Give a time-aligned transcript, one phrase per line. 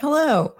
[0.00, 0.54] Hello,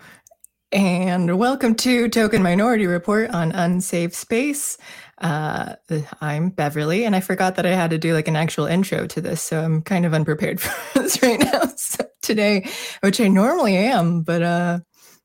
[0.73, 4.79] and welcome to Token Minority Report on Unsafe Space.
[5.19, 5.75] Uh,
[6.23, 9.21] I'm Beverly, and I forgot that I had to do like an actual intro to
[9.21, 12.67] this, so I'm kind of unprepared for this right now so today,
[13.03, 14.79] which I normally am, but uh,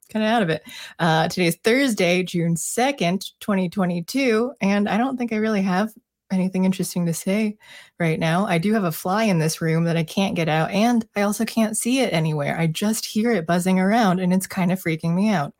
[0.09, 0.63] kind of out of it.
[0.99, 5.89] Uh, today is Thursday, June 2nd, 2022, and I don't think I really have
[6.31, 7.57] anything interesting to say
[7.99, 8.45] right now.
[8.45, 11.21] I do have a fly in this room that I can't get out, and I
[11.21, 12.57] also can't see it anywhere.
[12.57, 15.53] I just hear it buzzing around, and it's kind of freaking me out.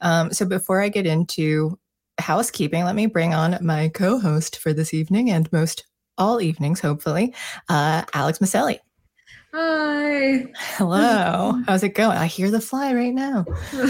[0.00, 1.78] Um, so before I get into
[2.18, 5.84] housekeeping, let me bring on my co-host for this evening and most
[6.18, 7.34] all evenings, hopefully,
[7.68, 8.78] uh, Alex Maselli.
[9.54, 10.46] Hi.
[10.56, 11.60] Hello.
[11.66, 12.16] How's it going?
[12.16, 13.44] I hear the fly right now.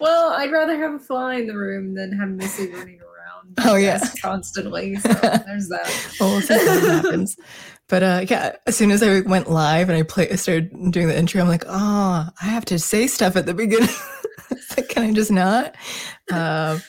[0.00, 3.15] well, I'd rather have a fly in the room than have Missy running around.
[3.58, 4.96] Oh yeah, constantly.
[4.96, 6.16] So there's that.
[6.20, 7.36] well, we'll see what happens.
[7.88, 11.06] But uh, yeah, as soon as I went live and I play, I started doing
[11.06, 13.94] the intro, I'm like, oh, I have to say stuff at the beginning.
[14.76, 15.76] like, can I just not?
[16.32, 16.82] Um,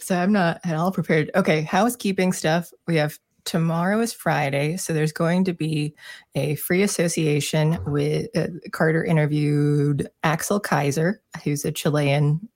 [0.00, 1.32] so I'm not at all prepared.
[1.34, 2.70] Okay, housekeeping stuff.
[2.86, 5.94] We have tomorrow is Friday, so there's going to be
[6.36, 12.48] a free association with uh, Carter interviewed Axel Kaiser, who's a Chilean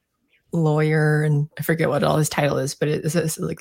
[0.53, 3.61] lawyer and I forget what all his title is, but it's, it's like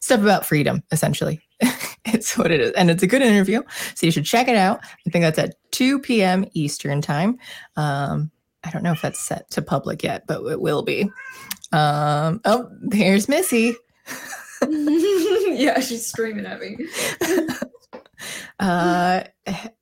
[0.00, 1.40] stuff about freedom, essentially.
[2.04, 2.72] it's what it is.
[2.72, 3.62] And it's a good interview.
[3.94, 4.80] So you should check it out.
[5.06, 6.44] I think that's at 2 p.m.
[6.54, 7.38] Eastern time.
[7.76, 8.30] Um,
[8.64, 11.10] I don't know if that's set to public yet, but it will be.
[11.72, 13.76] Um, oh, here's Missy.
[14.68, 16.76] yeah, she's screaming at me.
[18.60, 19.22] uh,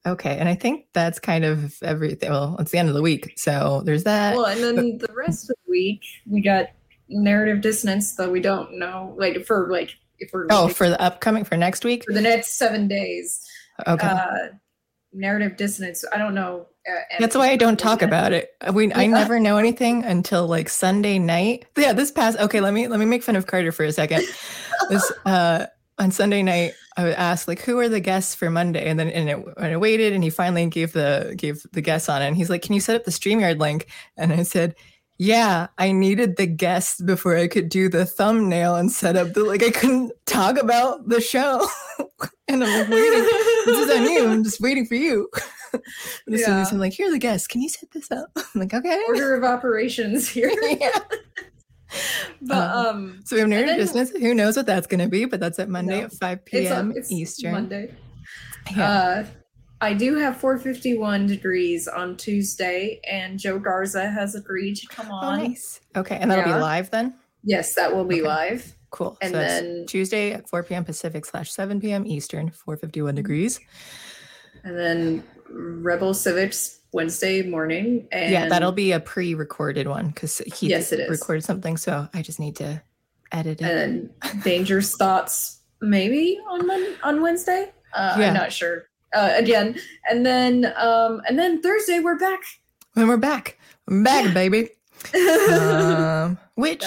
[0.06, 2.30] okay, and I think that's kind of everything.
[2.30, 4.36] Well, it's the end of the week, so there's that.
[4.36, 6.66] Well, and then the rest of the week we got
[7.08, 11.00] narrative dissonance that we don't know, like for like if we're oh like, for the
[11.00, 13.44] upcoming for next week for the next seven days.
[13.86, 14.06] Okay.
[14.06, 14.48] Uh,
[15.12, 16.04] narrative dissonance.
[16.12, 16.66] I don't know.
[16.88, 18.50] Uh, That's why I don't talk about it.
[18.72, 21.66] We I never know anything until like Sunday night.
[21.76, 22.60] Yeah, this past okay.
[22.60, 24.24] Let me let me make fun of Carter for a second.
[24.88, 25.66] this uh
[25.98, 29.08] on Sunday night, I was asked like, "Who are the guests for Monday?" And then
[29.08, 32.26] and, it, and I waited, and he finally gave the gave the guests on it.
[32.26, 34.74] And he's like, "Can you set up the Streamyard link?" And I said,
[35.18, 39.44] "Yeah, I needed the guests before I could do the thumbnail and set up the
[39.44, 39.62] like.
[39.62, 41.66] I couldn't talk about the show."
[42.48, 43.24] and I'm like, "Waiting,
[43.66, 44.28] this is on you.
[44.28, 45.28] I'm just waiting for you."
[46.32, 47.46] As soon as I'm like, "Here are the guests.
[47.46, 50.50] Can you set this up?" I'm like, "Okay." Order of operations here.
[50.62, 50.98] yeah.
[52.42, 54.10] But um, so we have narrative dissonance.
[54.10, 55.24] Who knows what that's going to be?
[55.24, 56.06] But that's at Monday No.
[56.06, 56.90] at 5 p.m.
[56.90, 57.52] uh, it's Eastern.
[57.52, 57.94] Monday.
[58.76, 58.88] Yeah.
[58.90, 59.26] Uh,
[59.80, 65.14] I do have 451 degrees on Tuesday, and Joe Garza has agreed to come oh,
[65.14, 65.38] on.
[65.38, 65.80] nice.
[65.96, 66.56] Okay, and that'll Yeah.
[66.58, 67.14] be live then.
[67.44, 68.28] Yes, that will be Okay.
[68.28, 68.74] live.
[68.90, 69.16] Cool.
[69.20, 70.84] And so then- Tuesday at 4 p.m.
[70.84, 72.06] Pacific slash 7 p.m.
[72.06, 73.60] Eastern, 451 degrees.
[74.64, 78.08] And then Rebel Civics Wednesday morning.
[78.12, 81.10] And yeah, that'll be a pre-recorded one because he Yes, it is.
[81.10, 82.82] recorded something, so I just need to
[83.32, 83.64] edit it.
[83.64, 84.10] and
[84.42, 87.70] Dangerous Thoughts maybe on Mon- on Wednesday.
[87.94, 88.28] Uh, Yeah.
[88.28, 88.88] I'm not sure.
[89.14, 89.78] Uh, again,
[90.10, 92.40] and then um, and then Thursday we're back.
[92.94, 94.32] when we're back, I'm back, Yeah.
[94.34, 94.68] baby.
[95.14, 96.82] Um, which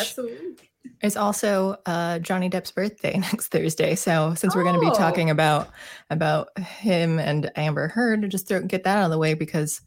[0.83, 1.03] That's the week.
[1.03, 3.95] is also uh, Johnny Depp's birthday next Thursday.
[3.95, 4.93] So since we're going to be Oh.
[4.93, 5.69] talking about
[6.09, 9.81] about him and Amber Heard, just throw, get that out of the way because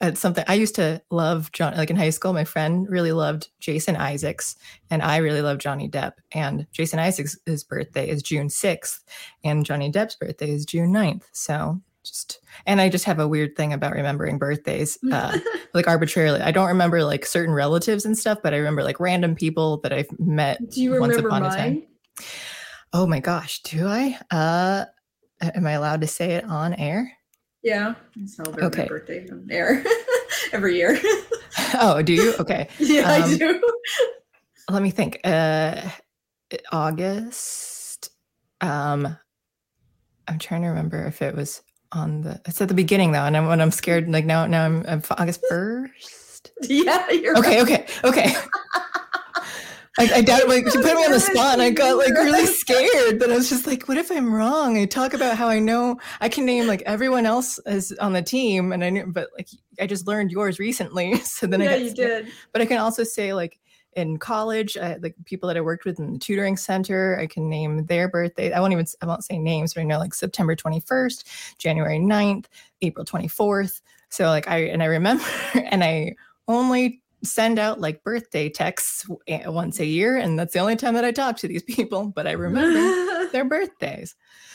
[0.00, 1.52] it's something I used to love.
[1.52, 4.56] John, like in high school, my friend really loved Jason Isaacs,
[4.90, 6.14] and I really love Johnny Depp.
[6.32, 9.04] And Jason Isaacs' birthday is June sixth,
[9.44, 11.22] and Johnny Depp's birthday is June 9th.
[11.32, 14.98] So just and I just have a weird thing about remembering birthdays.
[15.12, 15.38] Uh,
[15.74, 16.40] like arbitrarily.
[16.40, 19.92] I don't remember like certain relatives and stuff, but I remember like random people that
[19.92, 20.58] I've met.
[20.70, 21.74] Do you once remember upon a time.
[21.74, 21.86] mine?
[22.92, 24.18] Oh my gosh, do I?
[24.30, 24.84] Uh
[25.40, 27.10] am I allowed to say it on air?
[27.62, 28.82] Yeah, I celebrate Okay.
[28.82, 29.84] my birthday on air
[30.52, 30.98] every year.
[31.74, 32.32] Oh, do you?
[32.40, 32.68] Okay.
[32.78, 33.62] yeah, Um, I do.
[34.70, 35.20] Let me think.
[35.24, 35.88] Uh
[36.72, 38.10] August.
[38.60, 39.16] Um
[40.28, 43.36] I'm trying to remember if it was on the it's at the beginning though, and
[43.36, 46.52] I'm when I'm scared, like now now I'm, I'm August first.
[46.62, 47.62] Yeah, you're Okay, right.
[47.62, 48.34] okay, okay.
[49.98, 52.46] I, I doubt like she put me on the spot and I got like really
[52.62, 54.78] scared that I was just like, what if I'm wrong?
[54.78, 58.22] I talk about how I know I can name like everyone else as on the
[58.22, 59.48] team and I knew but like
[59.78, 61.16] I just learned yours recently.
[61.24, 62.24] So then I yeah, got you scared.
[62.24, 62.34] did.
[62.52, 63.58] But I can also say like
[63.94, 67.48] in college, I, like people that I worked with in the tutoring center, I can
[67.48, 68.52] name their birthday.
[68.52, 72.46] I won't even I won't say names, but I know like September 21st, January 9th,
[72.82, 73.80] April 24th.
[74.08, 76.16] So like I and I remember and I
[76.48, 79.06] only send out like birthday texts
[79.46, 82.26] once a year and that's the only time that I talk to these people, but
[82.26, 84.14] I remember their birthdays.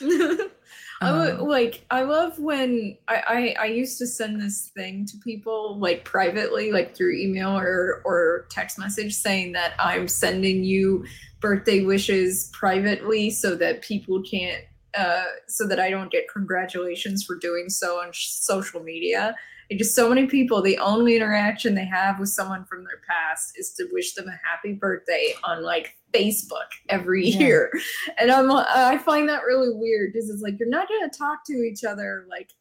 [1.00, 5.18] I Um, like I love when I, I I used to send this thing to
[5.18, 11.04] people like privately, like through email or or text message, saying that I'm sending you
[11.40, 14.64] birthday wishes privately so that people can't,
[14.96, 19.34] uh, so that I don't get congratulations for doing so on sh- social media.
[19.72, 23.72] Just so many people, the only interaction they have with someone from their past is
[23.74, 27.38] to wish them a happy birthday on like Facebook every Yeah.
[27.40, 27.70] year
[28.18, 31.52] and I'm I find that really weird because it's like you're not gonna talk to
[31.54, 32.52] each other like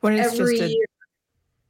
[0.00, 0.84] when it's every just a, year.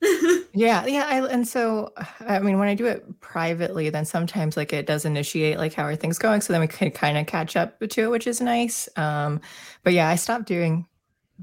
[0.52, 4.72] Yeah, yeah, I, and so I mean, when I do it privately, then sometimes like
[4.72, 7.54] it does initiate like how are things going, so then we can kind of catch
[7.54, 8.88] up to it, which is nice.
[8.96, 9.40] Um,
[9.84, 10.86] but yeah, I stopped doing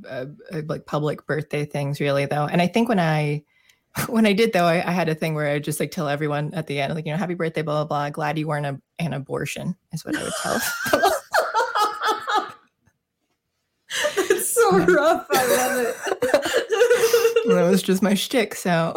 [0.07, 0.25] uh,
[0.67, 3.43] like public birthday things really though, and I think when I
[4.07, 6.53] when I did though, I, I had a thing where I just like tell everyone
[6.53, 8.09] at the end, like you know, happy birthday, blah blah blah.
[8.09, 10.61] Glad you weren't a, an abortion is what I would tell.
[14.17, 15.25] It's so rough.
[15.31, 15.95] I love it.
[17.47, 18.55] that was just my shtick.
[18.55, 18.93] So,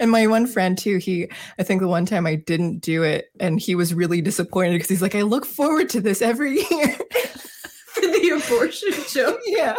[0.00, 1.28] and my one friend too, he,
[1.58, 4.88] I think the one time I didn't do it, and he was really disappointed because
[4.88, 6.96] he's like, I look forward to this every year.
[8.46, 9.40] Abortion joke.
[9.46, 9.76] yeah.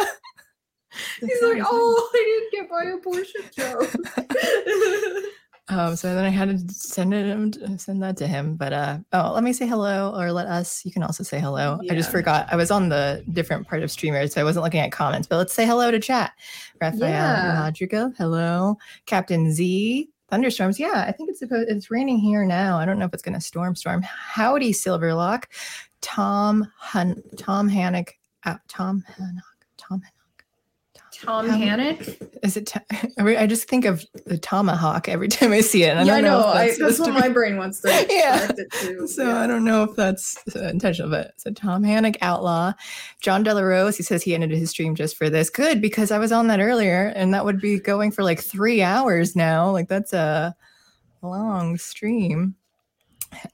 [1.20, 5.24] He's like, oh, I didn't get my abortion joke.
[5.70, 8.56] Um, so then I had to send it, send that to him.
[8.56, 10.82] But uh, oh, let me say hello, or let us.
[10.86, 11.78] You can also say hello.
[11.90, 12.48] I just forgot.
[12.50, 15.28] I was on the different part of streamers, so I wasn't looking at comments.
[15.28, 16.32] But let's say hello to chat.
[16.80, 17.64] Raphael Yeah.
[17.66, 18.78] Rodrigo, hello.
[19.04, 20.80] Captain Z, thunderstorms.
[20.80, 21.68] Yeah, I think it's supposed.
[21.68, 22.78] It's raining here now.
[22.78, 23.74] I don't know if it's going to storm.
[23.74, 24.00] Storm.
[24.00, 25.44] Howdy, Silverlock.
[26.00, 27.22] Tom Hun.
[27.36, 28.14] Tom Hannock.
[28.54, 29.44] Uh, Tom Hannock.
[29.76, 30.00] Tom.
[30.00, 30.14] Hannock.
[31.12, 32.00] Tom How- Hannock.
[32.44, 32.66] Is it?
[32.66, 32.78] T-
[33.18, 35.96] I just think of the tomahawk every time I see it.
[35.96, 36.40] I yeah, I don't know.
[36.40, 36.48] know.
[36.50, 38.46] if I, that's that's what my brain wants to Yeah.
[38.56, 39.08] it to.
[39.08, 39.40] So yeah.
[39.40, 42.72] I don't know if that's uh, intentional, but so Tom Hannock Outlaw,
[43.20, 45.50] John Delarose, he says he ended his stream just for this.
[45.50, 48.80] Good, because I was on that earlier and that would be going for like three
[48.82, 49.70] hours now.
[49.70, 50.54] Like that's a
[51.22, 52.54] long stream.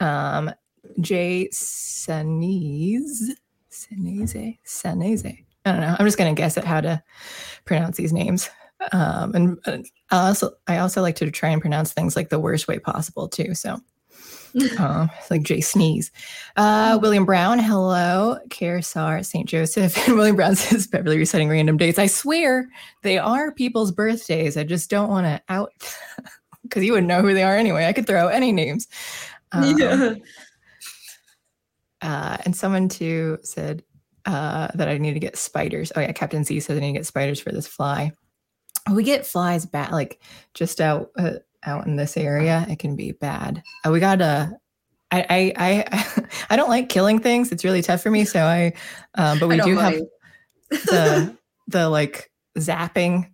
[0.01, 0.53] Um,
[1.01, 3.31] Jay Sanese,
[3.87, 5.45] Sanese, Sanese.
[5.65, 5.97] I don't know.
[5.99, 7.03] I'm just gonna guess at how to
[7.65, 8.51] pronounce these names.
[8.93, 12.69] Um, and I also I also like to try and pronounce things like the worst
[12.69, 13.55] way possible too.
[13.55, 13.81] So
[14.79, 16.11] um, like Jay Sneeze.
[16.57, 18.39] Uh, William Brown, hello.
[18.49, 19.49] Karsar, St.
[19.49, 19.97] Joseph.
[20.07, 21.99] And William Brown says Beverly resetting random dates.
[21.99, 22.69] I swear
[23.03, 24.57] they are people's birthdays.
[24.57, 25.73] I just don't want to out
[26.63, 27.87] because you wouldn't know who they are anyway.
[27.87, 28.87] I could throw out any names.
[29.53, 30.15] Um, yeah.
[32.05, 33.83] Uh, and someone too said
[34.27, 35.91] uh, that I need to get spiders.
[35.97, 38.13] Oh yeah, Captain Z says I need to get spiders for this fly.
[38.93, 40.21] We get flies bad, like
[40.53, 42.67] just out uh, out in this area.
[42.69, 43.63] It can be bad.
[43.85, 44.53] Uh, we got a.
[45.11, 47.51] I, I I I don't like killing things.
[47.53, 48.25] It's really tough for me.
[48.25, 48.75] So I,
[49.15, 49.95] um, but we don't have
[50.71, 51.37] the
[51.69, 53.31] the like zapping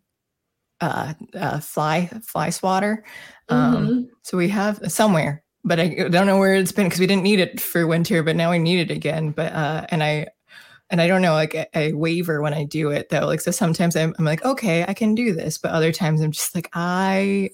[0.81, 3.05] uh, uh fly fly swatter.
[3.49, 4.09] Um, Mhm.
[4.23, 7.41] so we have somewhere, but I don't know where it's been because we didn't need
[7.41, 9.31] it for winter, but now we need it again.
[9.31, 10.29] But uh, and I
[10.91, 13.27] and I don't know, like I, I waver when I do it though.
[13.27, 16.33] Like so, sometimes I'm, I'm like, okay, I can do this, but other times I'm
[16.33, 17.51] just like, I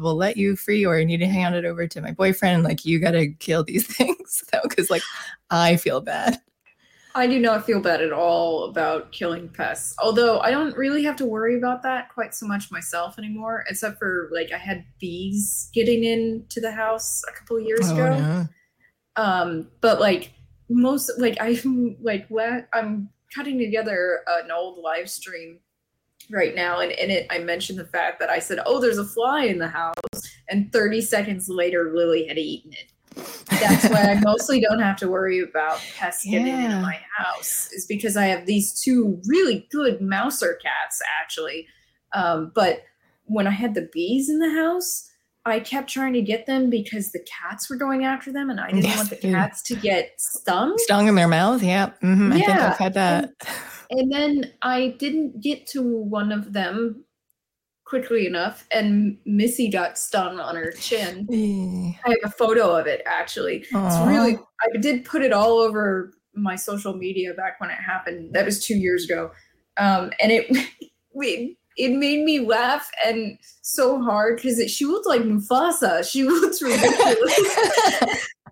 [0.00, 2.64] will let you free, or I need to hand it over to my boyfriend.
[2.64, 5.02] Like you got to kill these things though, because like
[5.50, 6.40] I feel bad.
[7.16, 9.94] I do not feel bad at all about killing pests.
[10.02, 13.98] Although I don't really have to worry about that quite so much myself anymore, except
[13.98, 18.18] for like I had bees getting into the house a couple of years Oh, ago.
[18.18, 18.46] no.
[19.16, 20.32] Um, but like
[20.68, 25.60] most like I'm like la- I'm cutting together an old live stream
[26.30, 29.04] right now and in it I mentioned the fact that I said, Oh, there's a
[29.04, 29.94] fly in the house
[30.48, 32.90] and 30 seconds later Lily had eaten it.
[33.48, 37.86] That's why I mostly don't have to worry about pests getting into my house, is
[37.86, 41.66] because I have these two really good mouser cats actually.
[42.12, 42.82] Um, but
[43.26, 45.10] when I had the bees in the house,
[45.46, 48.70] I kept trying to get them because the cats were going after them, and I
[48.70, 50.74] didn't Yes, want the cats to get stung.
[50.78, 51.62] Stung in their mouth.
[51.62, 51.90] Yeah.
[52.00, 53.30] hmm I think I've had that.
[53.90, 57.04] And then I didn't get to one of them
[57.94, 61.28] quickly enough, and Missy got stung on her chin.
[61.32, 61.96] Eh.
[62.04, 63.58] I have a photo of it actually.
[63.58, 68.34] It's really I did put it all over my social media back when it happened.
[68.34, 69.30] That was two years ago.
[69.76, 70.68] Um, and it
[71.14, 76.04] we it made me laugh and so hard because she looked like Mufasa.
[76.10, 78.28] She looks ridiculous.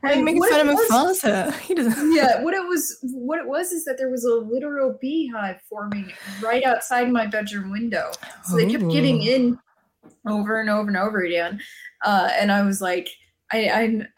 [0.00, 1.52] Why are you making fun of Mufasa?
[1.60, 2.12] He doesn't.
[2.12, 6.10] yeah, what it was what it was is that there was a literal beehive forming
[6.42, 8.10] right outside my bedroom window.
[8.44, 9.58] So they kept getting in
[10.26, 11.60] over and over and over again.
[12.04, 13.08] Uh, and I was like,
[13.52, 13.68] I,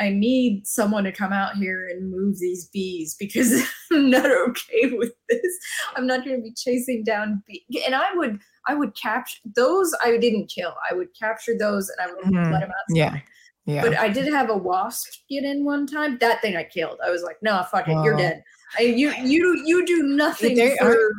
[0.01, 3.51] I I need someone to come out here and move these bees because
[3.93, 5.59] I'm not okay with this.
[5.97, 7.63] I'm not going to be chasing down bees.
[7.85, 9.93] And I would I would capture those.
[10.05, 10.75] I didn't kill.
[10.89, 12.53] I would capture those and I would Mhm.
[12.53, 12.97] let them outside.
[12.97, 13.21] Yeah.
[13.65, 13.83] Yeah.
[13.83, 16.19] But I did have a wasp get in one time.
[16.19, 16.99] That thing I killed.
[17.05, 18.43] I was like, no, fuck it, you're dead.
[18.79, 21.11] I, you you you do nothing They for are-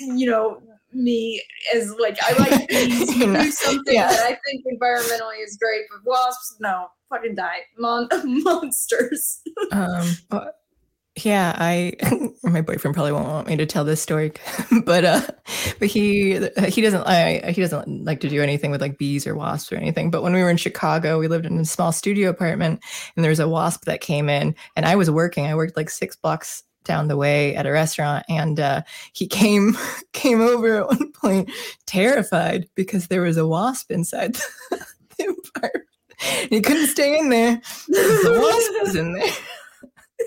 [0.00, 0.60] you know
[0.92, 1.42] me
[1.74, 3.16] as like I like bees.
[3.16, 4.08] You do something yeah.
[4.08, 8.08] that I think environmentally is great, but wasps, no, fucking die, Mon-
[8.42, 9.40] monsters.
[9.70, 10.56] um but-
[11.24, 11.92] yeah i
[12.42, 14.32] my boyfriend probably won't want me to tell this story
[14.84, 15.20] but uh
[15.78, 19.34] but he he doesn't I, he doesn't like to do anything with like bees or
[19.34, 22.30] wasps or anything but when we were in chicago we lived in a small studio
[22.30, 22.82] apartment
[23.14, 25.90] and there was a wasp that came in and i was working i worked like
[25.90, 28.80] six blocks down the way at a restaurant and uh
[29.12, 29.76] he came
[30.14, 31.50] came over at one point
[31.86, 34.34] terrified because there was a wasp inside
[35.18, 35.86] the apartment
[36.50, 37.60] he couldn't stay in there.
[37.88, 39.32] The wasp was in there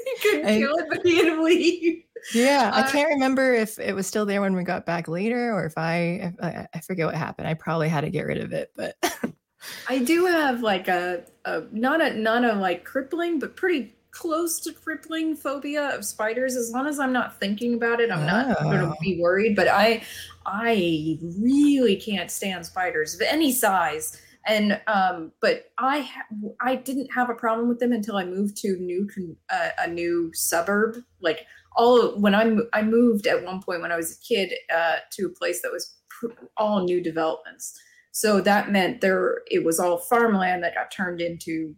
[0.06, 2.04] he couldn't I- kill it, but he'd leave.
[2.34, 5.54] Yeah, I Uh, can't remember if it was still there when we got back later,
[5.54, 7.48] or if I, I, I forget what happened.
[7.48, 8.96] I probably had to get rid of it, but
[9.90, 14.60] I do have like a, a not a not a like crippling, but pretty close
[14.62, 16.56] to crippling phobia of spiders.
[16.56, 18.96] As long as I'm not thinking about it, I'm not going to Oh.
[19.02, 19.56] be worried.
[19.56, 20.02] But I
[20.48, 24.20] I really can't stand spiders of any size.
[24.48, 26.28] And um, but I ha-
[26.62, 29.88] I didn't have a problem with them until I moved to new con- uh, a
[29.88, 30.98] new suburb.
[31.20, 34.54] Like all when I mo- I moved at one point when I was a kid
[34.74, 37.80] uh, to a place that was pr- all new developments.
[38.12, 41.76] So that meant there it was all farmland that got turned into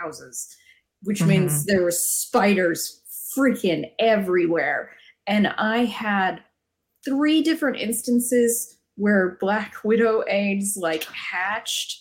[0.00, 0.56] houses,
[1.02, 3.02] which means there were spiders
[3.36, 4.90] freaking everywhere.
[5.26, 6.42] And I had
[7.04, 12.00] three different instances where black widow eggs like hatched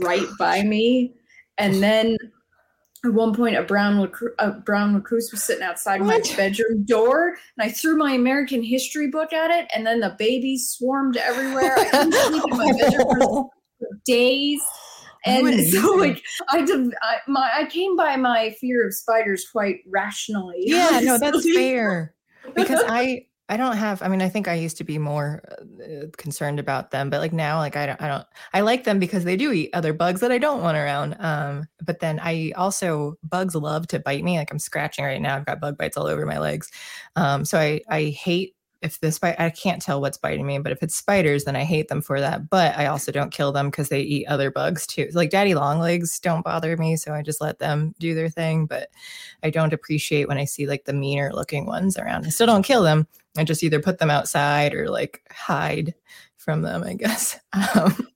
[0.00, 1.14] right by me.
[1.58, 2.16] And then
[3.04, 7.36] at one point, a brown recru- a brown recluse was sitting outside my bedroom door,
[7.56, 11.76] and I threw my American history book at it, and then the babies swarmed everywhere.
[11.78, 13.10] I couldn't sleep in my bedroom
[13.78, 14.62] for days.
[15.26, 16.94] And so, like, I did.
[17.02, 20.64] I, my I came by my fear of spiders quite rationally.
[20.66, 22.14] yeah, no, that's fair
[22.54, 24.00] because I, I don't have.
[24.00, 25.42] I mean, I think I used to be more
[25.82, 28.98] uh, concerned about them, but like now, like I don't, I don't, I like them
[28.98, 31.14] because they do eat other bugs that I don't want around.
[31.18, 34.38] Um, but then I also bugs love to bite me.
[34.38, 35.36] Like I'm scratching right now.
[35.36, 36.70] I've got bug bites all over my legs.
[37.16, 39.38] Um, so I, I hate if this bite.
[39.38, 42.20] I can't tell what's biting me, but if it's spiders, then I hate them for
[42.20, 42.48] that.
[42.48, 45.10] But I also don't kill them because they eat other bugs too.
[45.12, 48.64] Like daddy long legs don't bother me, so I just let them do their thing.
[48.64, 48.88] But
[49.42, 52.24] I don't appreciate when I see like the meaner looking ones around.
[52.24, 53.06] I still don't kill them.
[53.36, 55.94] I just either put them outside or like hide
[56.36, 57.38] from them, I guess.
[57.74, 58.08] Um,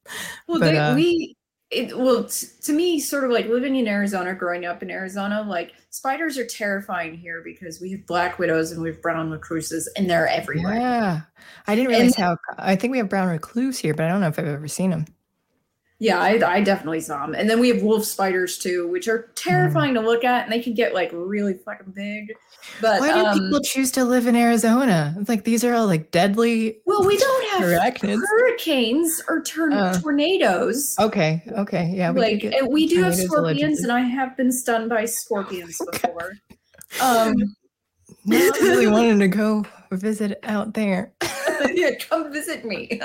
[0.47, 1.35] Well, But, they, uh, we
[1.71, 5.43] it well t- to me, sort of like living in Arizona, growing up in Arizona,
[5.43, 9.87] like spiders are terrifying here because we have black widows and we have brown recluses,
[9.97, 10.75] and they're everywhere.
[10.77, 11.21] yeah.
[11.67, 14.21] I didn't And- realize how, I think we have brown recluse here, but I don't
[14.23, 15.05] know if I've ever seen them.
[16.01, 19.33] Yeah, I, I definitely saw them, and then we have wolf spiders too, which are
[19.35, 22.33] terrifying to look at, and they can get like really fucking big.
[22.81, 25.17] But Why do um, people choose to live in Arizona?
[25.19, 28.21] It's like these are all like deadly well, we don't have arachnids.
[28.29, 30.95] hurricanes or Uh, tornadoes.
[31.01, 32.13] Okay, okay, yeah.
[32.13, 33.83] We like we do have scorpions, allegedly.
[33.85, 36.33] and I have been stung by scorpions before.
[37.03, 37.35] Um,
[38.29, 41.13] not really wanting to go visit out there.
[41.73, 43.01] yeah, come visit me.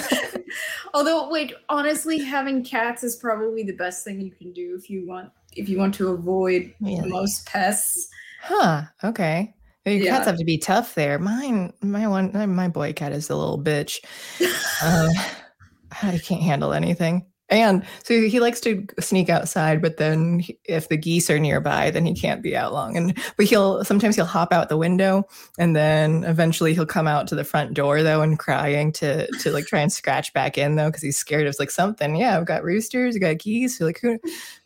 [0.94, 5.06] Although, like honestly, having cats is probably the best thing you can do if you
[5.06, 7.08] want if you want to avoid Really?
[7.10, 8.08] most pests.
[8.40, 8.82] Huh.
[9.04, 9.54] Okay.
[9.84, 10.16] Your Yeah.
[10.16, 11.18] cats have to be tough there.
[11.18, 13.98] Mine, my one, uh, my boy cat is a little bitch.
[14.82, 15.10] Um,
[16.02, 17.26] I can't handle anything.
[17.52, 21.90] And so he likes to sneak outside, but then he- if the geese are nearby,
[21.90, 22.96] then he can't be out long.
[22.96, 25.28] And but he'll sometimes he'll hop out the window,
[25.58, 29.52] and then eventually he'll come out to the front door though, and crying to to
[29.52, 32.16] like try and scratch back in though, because he's scared of like something.
[32.16, 33.78] Yeah, I've got roosters, I've got geese.
[33.82, 34.18] Like who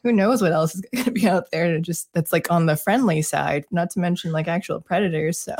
[0.04, 1.72] who knows what else is going to be out there?
[1.72, 5.38] To just that's like on the friendly side, not to mention like actual predators.
[5.38, 5.56] So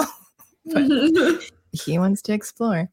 [1.73, 2.89] he wants to explore.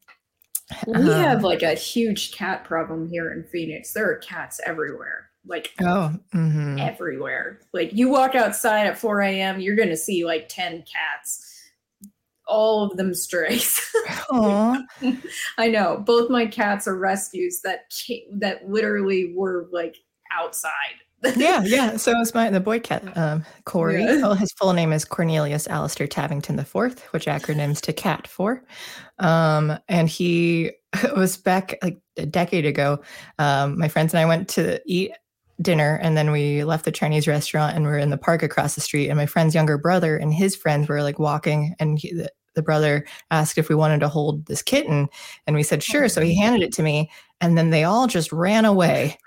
[0.86, 3.92] We Um, have like a huge cat problem here in Phoenix.
[3.92, 6.80] There are cats everywhere, like Oh, mhm.
[6.80, 7.60] everywhere.
[7.72, 11.50] Like you walk outside at 4 a.m., you're gonna see like 10 cats,
[12.46, 13.78] all of them strays.
[14.32, 16.02] I know.
[16.04, 19.96] Both my cats are rescues that came, that literally were like
[20.32, 20.70] outside.
[21.36, 21.96] Yeah, yeah.
[21.96, 24.02] So it's my the boy cat, um, Corey.
[24.02, 24.22] Yeah.
[24.22, 28.62] Well, his full name is Cornelius Alistair Tavington the Fourth, which acronyms to CAT for.
[29.18, 30.72] Um, and he
[31.16, 33.00] was back like a decade ago.
[33.38, 35.12] Um, my friends and I went to eat
[35.62, 38.74] dinner and then we left the Chinese restaurant and we are in the park across
[38.74, 39.08] the street.
[39.08, 42.62] And my friend's younger brother and his friends were like walking and he, the, the
[42.62, 45.08] brother asked if we wanted to hold this kitten.
[45.46, 46.08] And we said, sure.
[46.08, 47.10] So he handed it to me.
[47.40, 49.18] And then they all just ran away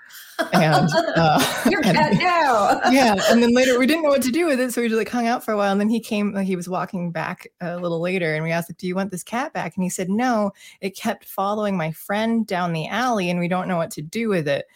[0.52, 2.80] and uh, Your cat now.
[2.90, 4.98] yeah and then later we didn't know what to do with it so we just
[4.98, 7.76] like hung out for a while and then he came he was walking back a
[7.76, 10.08] little later and we asked like do you want this cat back and he said
[10.08, 14.02] no it kept following my friend down the alley and we don't know what to
[14.02, 14.66] do with it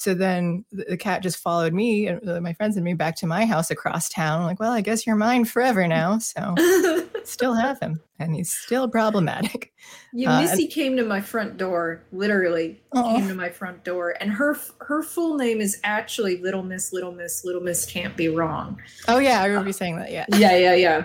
[0.00, 3.26] so then the cat just followed me and uh, my friends and me back to
[3.26, 4.40] my house across town.
[4.40, 6.16] I'm like, well, I guess you're mine forever now.
[6.16, 6.54] So
[7.30, 9.72] still have him, and he's still problematic.
[10.12, 13.16] Yeah, uh, Missy came to my front door, literally Aww.
[13.16, 17.12] came to my front door, and her her full name is actually Little Miss, Little
[17.12, 18.80] Miss, Little Miss can't be wrong.
[19.06, 20.10] Oh yeah, I remember uh, you saying that.
[20.10, 21.04] Yeah, yeah, yeah, yeah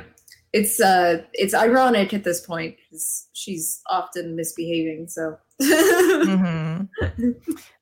[0.56, 5.38] it's uh it's ironic at this point because she's often misbehaving so.
[5.62, 7.32] Mm-hmm.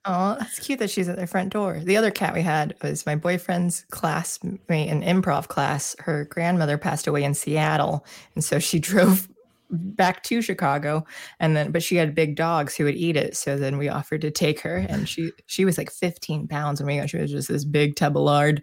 [0.05, 1.79] oh that's cute that she's at their front door.
[1.83, 5.95] The other cat we had was my boyfriend's classmate in improv class.
[5.99, 9.29] Her grandmother passed away in seattle and so she drove
[9.75, 11.03] back to chicago
[11.39, 14.21] and then but she had big dogs who would eat it so then we offered
[14.21, 17.31] to take her and she she was like 15 pounds and we got she was
[17.31, 18.61] just this big tub of lard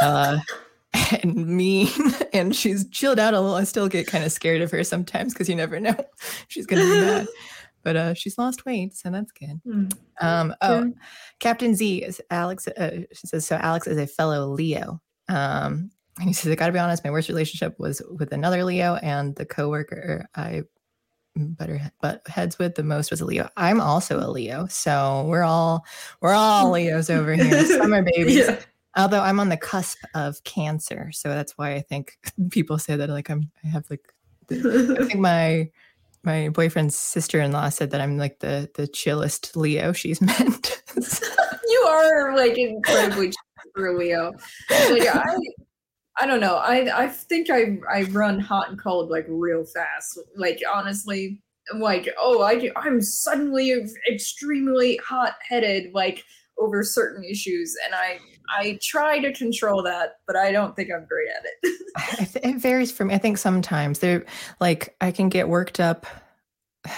[0.00, 0.38] uh
[1.22, 1.88] and mean
[2.32, 3.56] and she's chilled out a little.
[3.56, 5.96] I still get kind of scared of her sometimes because you never know
[6.48, 7.26] she's gonna be mad.
[7.84, 9.60] But uh, she's lost weight, so that's good.
[9.66, 9.92] Mm.
[10.20, 10.90] Um, oh, yeah.
[11.38, 12.66] Captain Z is Alex.
[12.66, 13.56] Uh, she says so.
[13.56, 15.00] Alex is a fellow Leo.
[15.28, 18.96] Um, and he says, I gotta be honest, my worst relationship was with another Leo,
[18.96, 20.64] and the coworker I
[21.36, 23.48] better but heads with the most was a Leo.
[23.56, 25.84] I'm also a Leo, so we're all
[26.20, 27.64] we're all Leos over here.
[27.66, 28.48] Summer babies.
[28.48, 28.58] Yeah.
[28.96, 32.18] Although I'm on the cusp of cancer, so that's why I think
[32.50, 34.12] people say that like I'm I have like
[34.50, 35.70] I think my
[36.24, 40.82] my boyfriend's sister-in-law said that I'm like the the chillest Leo she's met.
[41.68, 43.32] you are like incredibly
[43.74, 44.32] for Leo.
[44.70, 45.36] Like I
[46.20, 46.56] I don't know.
[46.56, 50.18] I I think I I run hot and cold like real fast.
[50.36, 51.40] Like honestly,
[51.76, 53.74] like oh I I'm suddenly
[54.10, 56.24] extremely hot headed like
[56.58, 58.18] over certain issues and I
[58.50, 62.40] I try to control that, but I don't think I'm great at it.
[62.44, 63.14] it varies for me.
[63.14, 64.24] I think sometimes there,
[64.60, 66.06] like, I can get worked up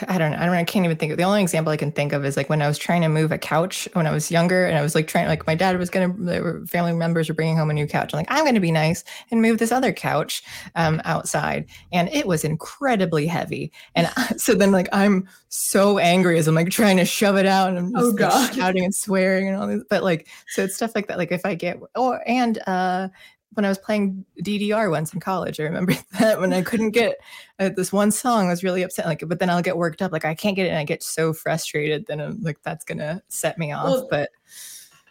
[0.09, 0.39] I don't know.
[0.39, 0.55] I don't.
[0.55, 2.63] I can't even think of the only example I can think of is like when
[2.63, 5.07] I was trying to move a couch when I was younger, and I was like
[5.07, 5.27] trying.
[5.29, 6.09] Like my dad was gonna.
[6.09, 8.13] Were family members were bringing home a new couch.
[8.13, 10.43] I'm like, I'm gonna be nice and move this other couch
[10.75, 13.73] um, outside, and it was incredibly heavy.
[13.95, 17.71] And so then like I'm so angry as I'm like trying to shove it out,
[17.71, 19.83] and I'm just oh, like, shouting and swearing and all this.
[19.89, 21.19] But like, so it's stuff like that.
[21.19, 23.09] Like if I get or and uh
[23.55, 25.59] when I was playing DDR once in college.
[25.59, 27.17] I remember that when I couldn't get
[27.59, 29.07] uh, this one song, I was really upset.
[29.07, 31.03] Like, but then I'll get worked up, like I can't get it, and I get
[31.03, 32.07] so frustrated.
[32.07, 33.85] Then I'm like, that's gonna set me off.
[33.85, 34.31] Well, but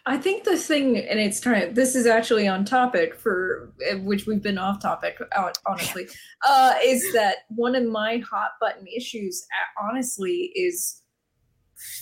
[0.06, 1.74] I think the thing, and it's trying.
[1.74, 5.18] This is actually on topic for eh, which we've been off topic,
[5.66, 6.08] honestly.
[6.46, 9.46] Uh, is that one of my hot button issues?
[9.80, 11.02] Honestly, is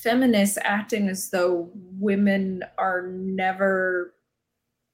[0.03, 4.15] feminists acting as though women are never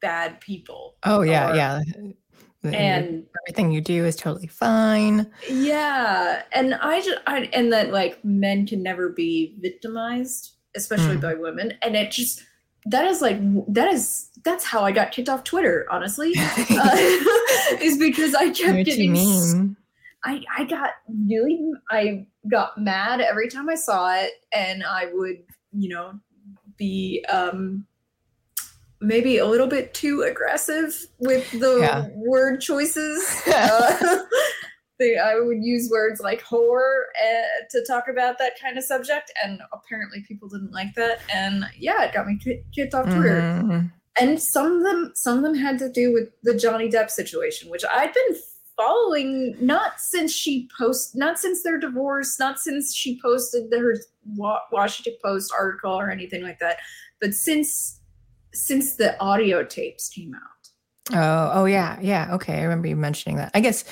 [0.05, 0.97] bad people.
[1.03, 1.81] Oh yeah, or, yeah.
[2.63, 5.31] And everything you do is totally fine.
[5.49, 11.23] Yeah, and I just I, and that like men can never be victimized, especially mm.
[11.23, 12.45] by women, and it just
[12.85, 13.39] that is like
[13.73, 15.87] that is that's how I got kicked off Twitter.
[15.91, 16.91] Honestly, uh,
[17.81, 19.77] is because I kept You're getting.
[20.27, 20.91] I, I got
[21.29, 25.37] really I got mad every time I saw it and I would,
[25.73, 26.15] you know,
[26.79, 27.87] be um
[29.07, 32.09] maybe a little bit too aggressive with the yeah.
[32.15, 33.43] word choices.
[33.47, 34.19] uh,
[34.99, 39.33] they, I would use words like horror uh, to talk about that kind of subject,
[39.43, 41.21] and apparently people didn't like that.
[41.33, 42.39] And yeah, it got me
[42.75, 43.41] kicked off Twitter.
[43.41, 43.87] Mm-hmm.
[44.21, 47.69] And some of them, some of them had to do with the Johnny Depp situation,
[47.69, 48.37] which I've been
[48.77, 53.97] following not since she post, not since their divorce, not since she posted her
[54.71, 56.79] Washington Post article or anything like that,
[57.21, 58.01] but since
[58.55, 60.41] since the audio tapes came out.
[61.13, 62.35] Oh, oh yeah, yeah.
[62.35, 63.51] Okay, I remember you mentioning that.
[63.55, 63.85] I guess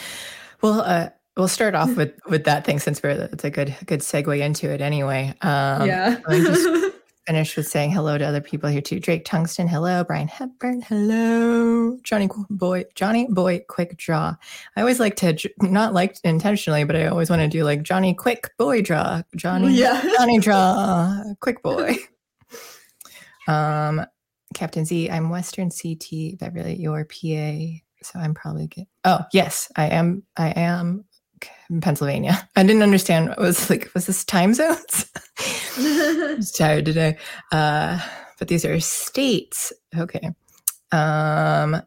[0.63, 4.01] we'll uh, we'll start off with with that thing since we're it's a good good
[4.01, 5.35] segue into it anyway.
[5.43, 6.21] Um, yeah.
[6.31, 6.95] just
[7.27, 8.99] finish with saying hello to other people here too.
[8.99, 10.03] Drake Tungsten, hello.
[10.03, 11.99] Brian Hepburn, hello.
[12.03, 14.35] Johnny Boy, Johnny Boy, Quick Draw.
[14.77, 18.15] I always like to not like intentionally, but I always want to do like Johnny
[18.15, 20.03] Quick Boy Draw, Johnny yeah.
[20.17, 21.97] Johnny Draw, Quick Boy.
[23.49, 24.07] Um,
[24.53, 27.79] Captain Z, I'm Western CT, Beverly, your PA.
[28.03, 28.87] So I'm probably get.
[29.05, 30.23] Oh yes, I am.
[30.37, 31.05] I am
[31.71, 32.49] in Pennsylvania.
[32.57, 33.29] I didn't understand.
[33.29, 35.11] What was like, was this time zones?
[35.79, 37.17] I'm tired today.
[37.53, 38.01] Uh,
[38.39, 39.73] but these are states.
[39.97, 40.31] Okay.
[40.91, 41.81] Um,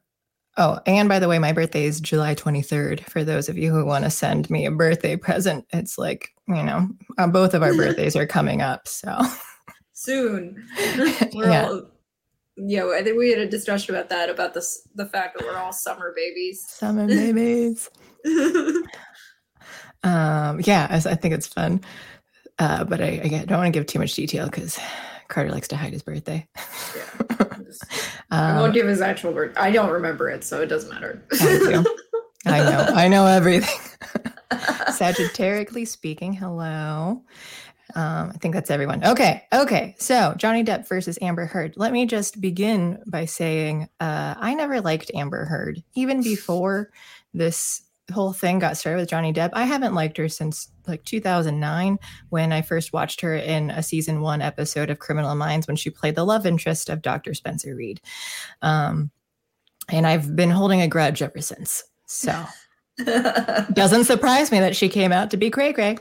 [0.58, 3.02] oh, and by the way, my birthday is July 23rd.
[3.10, 6.64] For those of you who want to send me a birthday present, it's like, you
[6.64, 8.88] know, uh, both of our birthdays are coming up.
[8.88, 9.18] So
[9.94, 10.66] soon.
[11.34, 11.68] We're Yeah.
[11.68, 11.82] all,
[12.58, 15.58] yeah, I think we had a discussion about that, about this, the fact that we're
[15.58, 16.66] all summer babies.
[16.68, 17.90] summer babies.
[20.06, 21.82] Um, yeah, I, I think it's fun.
[22.60, 24.80] Uh, but I, I don't want to give too much detail because
[25.28, 26.48] Carter likes to hide his birthday.
[28.32, 29.54] I um, won't give his actual birth.
[29.58, 31.26] I don't remember it, so it doesn't matter.
[31.34, 31.84] I.
[32.48, 32.94] I know.
[32.94, 33.80] I know everything.
[34.52, 37.24] Sagittarially speaking, hello.
[37.96, 39.04] Um, I think that's everyone.
[39.06, 39.44] Okay.
[39.54, 39.96] Okay.
[39.98, 41.74] So Johnny Depp versus Amber Heard.
[41.78, 45.82] Let me just begin by saying uh, I never liked Amber Heard.
[45.96, 46.92] Even before
[47.34, 47.82] this
[48.14, 51.98] whole thing got started with Johnny Depp, I haven't liked her since like 2009
[52.30, 55.90] when I first watched her in a season one episode of Criminal Minds when she
[55.90, 57.34] played the love interest of Dr.
[57.34, 58.02] Spencer Reid.
[58.62, 59.10] Um,
[59.90, 61.84] and I've been holding a grudge ever since.
[62.08, 62.46] So
[63.74, 65.98] doesn't surprise me that she came out to be cray cray.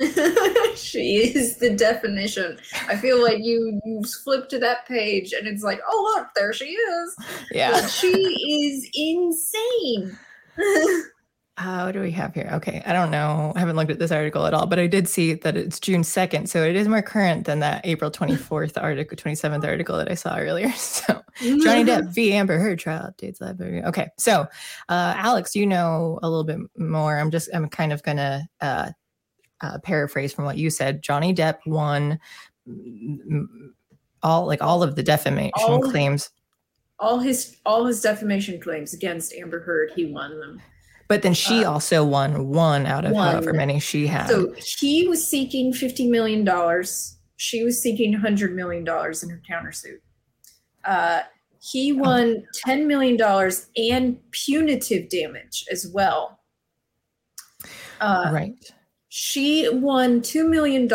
[0.74, 2.58] she is the definition.
[2.88, 6.52] I feel like you you flip to that page and it's like, oh look, there
[6.52, 7.16] she is.
[7.52, 7.86] Yeah.
[7.86, 10.18] she is insane.
[11.56, 12.50] Uh, what do we have here?
[12.54, 12.82] Okay.
[12.84, 13.52] I don't know.
[13.54, 16.02] I haven't looked at this article at all, but I did see that it's June
[16.02, 16.48] 2nd.
[16.48, 20.36] So it is more current than that April 24th article, 27th article that I saw
[20.36, 20.72] earlier.
[20.84, 22.32] So Johnny Depp v.
[22.32, 23.40] Amber Heard trial updates.
[23.40, 23.84] library.
[23.84, 24.08] Okay.
[24.18, 24.42] So,
[24.88, 27.18] uh, Alex, you know a little bit more.
[27.18, 28.90] I'm just, I'm kind of going to uh,
[29.60, 31.02] uh, paraphrase from what you said.
[31.02, 32.18] Johnny Depp won
[34.22, 36.30] all, like all of the defamation All- claims,
[36.98, 40.62] all his all his defamation claims against Amber Heard, he won them.
[41.08, 43.32] but then she Uh, also won one out of one.
[43.32, 44.28] however many she had.
[44.28, 47.18] So he was seeking fifty million dollars.
[47.36, 49.98] She was seeking hundred million dollars in her countersuit.
[50.84, 51.22] Uh,
[51.60, 56.38] he won ten million dollars and punitive damage as well.
[58.00, 58.54] Uh, right.
[59.16, 60.88] She won $2 million,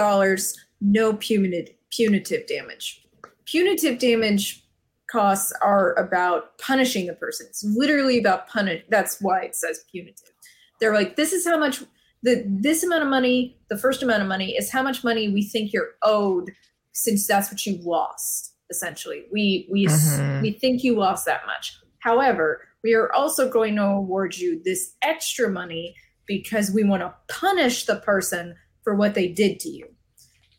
[0.82, 3.02] no punitive, punitive damage.
[3.46, 4.62] Punitive damage
[5.10, 7.46] costs are about punishing the person.
[7.50, 8.84] It's literally about punish.
[8.90, 10.34] That's why it says punitive.
[10.82, 11.82] They're like, this is how much,
[12.22, 15.42] the this amount of money, the first amount of money is how much money we
[15.42, 16.52] think you're owed
[16.92, 19.28] since that's what you lost, essentially.
[19.32, 20.42] We, we, Mhm.
[20.42, 21.74] we think you lost that much.
[22.00, 25.96] However, we are also going to award you this extra money
[26.30, 29.88] because we want to punish the person for what they did to you.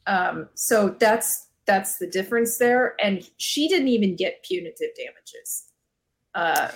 [0.06, 2.96] Um, so that's that's the difference there.
[3.00, 5.70] And she didn't even get punitive damages,
[6.34, 6.68] uh,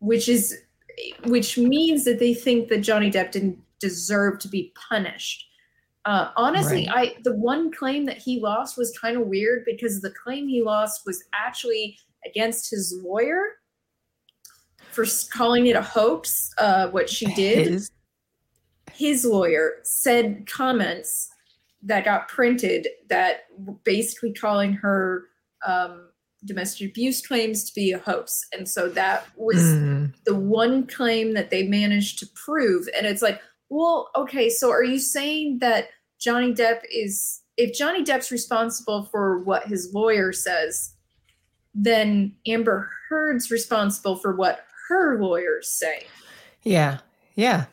[0.00, 0.56] which is
[1.26, 5.44] which means that they think that Johnny Depp didn't deserve to be punished.
[6.04, 10.14] Uh, honestly, I the one claim that he lost was kind of weird because the
[10.24, 13.42] claim he lost was actually against his lawyer
[14.92, 16.52] for calling it a hoax.
[16.58, 17.90] Uh, what she did His-
[18.92, 21.30] his lawyer said comments
[21.82, 25.24] that got printed that were basically calling her
[25.66, 26.08] um,
[26.44, 28.44] domestic abuse claims to be a hoax.
[28.52, 32.88] And so that was Mm, the one claim that they managed to prove.
[32.96, 35.88] And it's like, well, okay, so are you saying that
[36.20, 40.94] Johnny Depp is, if Johnny Depp's responsible for what his lawyer says,
[41.74, 46.04] then Amber Heard's responsible for what her lawyers say.
[46.62, 46.98] yeah.
[47.34, 47.66] Yeah.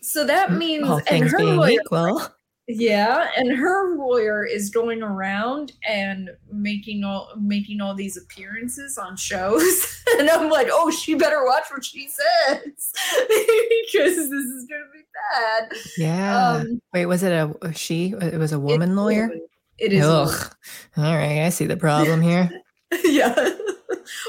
[0.00, 2.22] So that means, All and her lawyer, equal.
[2.66, 9.16] Yeah, and her lawyer is going around and making all making all these appearances on
[9.16, 14.84] shows, and I'm like, oh, she better watch what she says because this is gonna
[14.92, 15.72] be bad.
[15.98, 16.48] Yeah.
[16.52, 18.14] Um, Wait, was it a she?
[18.20, 19.30] It was a woman it's lawyer?
[19.78, 20.04] It is.
[20.04, 20.54] Ugh.
[20.96, 21.40] All right.
[21.44, 22.50] I see the problem here.
[23.04, 23.56] yeah.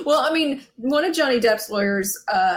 [0.05, 2.55] Well, I mean, one of Johnny Depp's lawyers uh,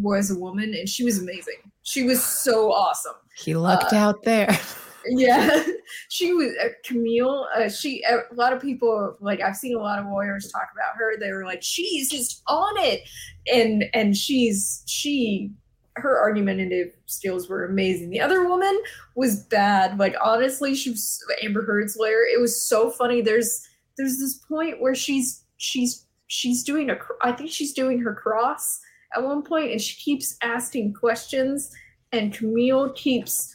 [0.00, 1.56] was a woman, and she was amazing.
[1.82, 3.14] She was so awesome.
[3.36, 4.58] He lucked Uh, out there.
[5.06, 5.62] Yeah,
[6.08, 7.46] she was uh, Camille.
[7.56, 10.96] Uh, she a lot of people like I've seen a lot of lawyers talk about
[10.96, 11.18] her.
[11.18, 13.08] They were like, she's just on it,
[13.52, 15.50] and and she's she
[15.96, 18.10] her argumentative skills were amazing.
[18.10, 18.78] The other woman
[19.16, 19.98] was bad.
[19.98, 22.22] Like honestly, she was Amber Heard's lawyer.
[22.22, 23.20] It was so funny.
[23.22, 28.14] There's there's this point where she's she's she's doing a I think she's doing her
[28.14, 28.80] cross
[29.14, 31.74] at one point, and she keeps asking questions,
[32.12, 33.54] and Camille keeps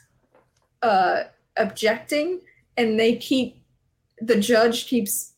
[0.82, 1.24] uh
[1.56, 2.42] objecting
[2.78, 3.64] and they keep
[4.20, 5.34] the judge keeps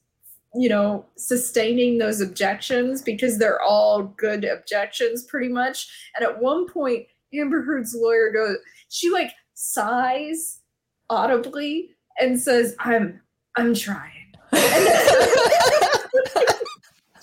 [0.55, 5.87] you know sustaining those objections because they're all good objections pretty much.
[6.15, 8.57] And at one point amber heard's lawyer goes
[8.89, 10.59] she like sighs
[11.09, 13.21] audibly and says i'm
[13.57, 14.11] i'm trying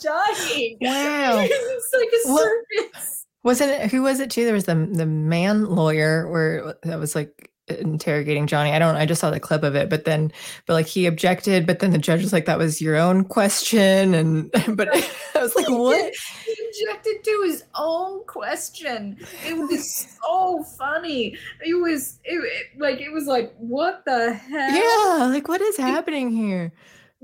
[0.05, 1.39] Wow.
[1.49, 2.51] it's like a What-
[2.93, 3.27] circus.
[3.45, 4.45] Wasn't it who was it too?
[4.45, 8.71] There was the the man lawyer where that was like interrogating Johnny.
[8.73, 10.31] I don't I just saw the clip of it, but then
[10.67, 14.15] but like he objected, but then the judge was like, that was your own question.
[14.15, 14.89] And but
[15.35, 16.13] I was like, what?
[16.47, 16.55] He
[16.87, 19.19] objected to his own question.
[19.45, 21.37] It was so funny.
[21.67, 24.73] It was it, it- like it was like what the heck?
[24.73, 26.73] Yeah, like what is happening here?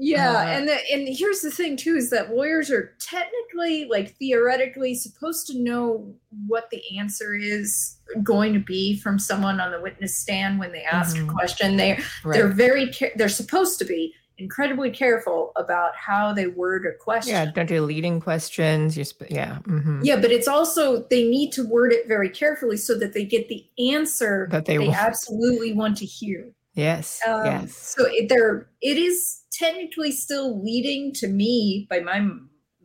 [0.00, 4.14] Yeah, Uh, and the, and here's the thing too is that lawyers are technically like
[4.16, 6.14] theoretically supposed to know
[6.46, 10.84] what the answer is going to be from someone on the witness stand when they
[10.84, 11.28] ask Mhm.
[11.28, 11.76] a question.
[11.76, 17.32] They they're very they're supposed to be incredibly careful about how they word a question.
[17.32, 18.96] Yeah, don't do leading questions.
[18.96, 19.58] You're sp- yeah.
[19.64, 20.00] mhm.
[20.04, 23.48] Yeah, but it's also they need to word it very carefully so that they get
[23.48, 26.52] the answer That they they absolutely want to hear.
[26.78, 27.20] Yes.
[27.26, 27.94] Um, yes.
[27.96, 32.20] So it, there, it is technically still leading to me by my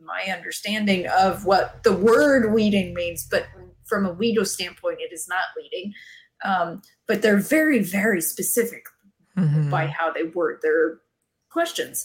[0.02, 3.46] my understanding of what the word leading means, but
[3.86, 5.94] from a legal standpoint, it is not leading.
[6.44, 8.82] Um, but they're very, very specific
[9.38, 9.70] Mhm.
[9.70, 11.00] by how they word their
[11.50, 12.04] questions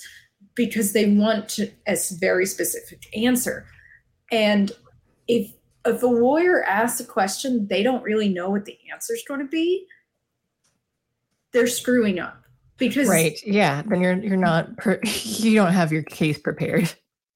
[0.56, 3.66] because they want to, a very specific answer.
[4.32, 4.72] And
[5.28, 5.52] if
[5.86, 9.40] if a lawyer asks a question, they don't really know what the answer is going
[9.40, 9.88] to be.
[11.54, 12.44] They're screwing up
[12.78, 13.40] because Right.
[13.46, 13.82] Yeah.
[13.86, 16.94] Then you're you're not per- you don't have your case prepared.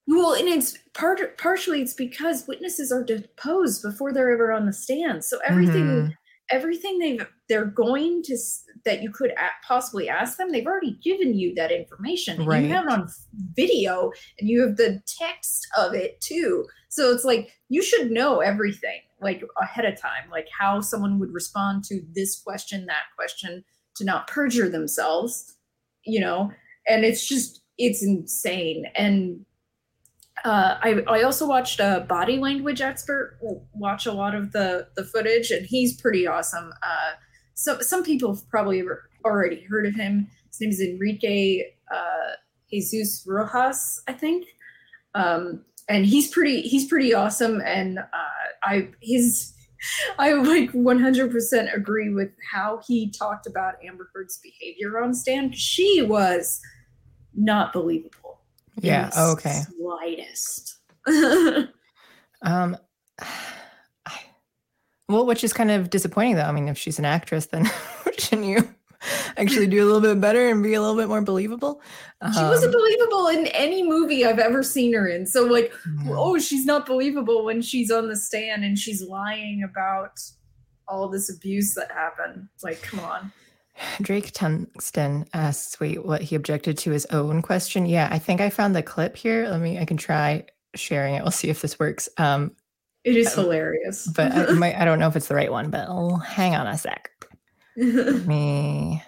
[0.08, 4.74] well, and it's part partially it's because witnesses are deposed before they're ever on the
[4.74, 5.24] stand.
[5.24, 6.14] So everything Mhm.
[6.52, 8.38] everything they've they're going to
[8.86, 9.34] that you could
[9.68, 12.64] possibly ask them they've already given you that information Right.
[12.64, 13.08] you have it on
[13.56, 18.40] video and you have the text of it too so it's like you should know
[18.42, 23.64] everything like ahead of time like how someone would respond to this question that question
[23.96, 25.54] to not perjure themselves
[26.06, 26.52] you know?
[26.88, 28.86] And it's just it's insane.
[28.96, 29.46] And
[30.46, 33.40] uh, I, I also watched a body language expert
[33.74, 36.74] watch a lot of the the footage and he's pretty awesome.
[36.82, 37.12] Uh,
[37.54, 38.84] so some people have probably
[39.26, 40.28] already heard of him.
[40.50, 42.36] His name is enrique uh,
[42.70, 44.48] jesus rojas i think.
[45.16, 48.04] Um, and he's pretty he's pretty awesome and uh,
[48.64, 49.54] i his
[50.20, 55.56] i like 100% agree with how he talked about amber heard's behavior on stand.
[55.56, 56.60] she was
[57.36, 58.42] not believable
[58.82, 59.10] Yeah.
[59.10, 59.62] the okay.
[59.78, 60.78] Slightest.
[62.46, 62.76] Um,
[63.20, 64.20] I,
[65.08, 66.44] well, which is kind of disappointing, though.
[66.44, 67.72] I mean, if she's an actress, then
[68.18, 68.73] shouldn't you
[69.38, 71.82] actually do a little bit better and be a little bit more believable?
[72.34, 75.26] she wasn't Um, believable in any movie I've ever seen her in.
[75.26, 75.74] So, like,
[76.06, 76.12] yeah.
[76.12, 80.20] oh, she's not believable when she's on the stand and she's lying about
[80.88, 82.48] all this abuse that happened.
[82.64, 83.32] Like, come on.
[84.02, 88.50] Drake Tungsten asks, "Wait, what he objected to his own question?" Yeah, I think I
[88.52, 89.48] found the clip here.
[89.50, 89.80] Let me.
[89.80, 91.24] I can try sharing it.
[91.24, 92.08] We'll see if this works.
[92.18, 92.52] Um,
[93.04, 94.08] It is Uh, hilarious.
[94.16, 95.72] but I, might, I don't know if it's the right one.
[95.72, 97.10] But I'll hang on a sec.
[98.28, 99.04] Me.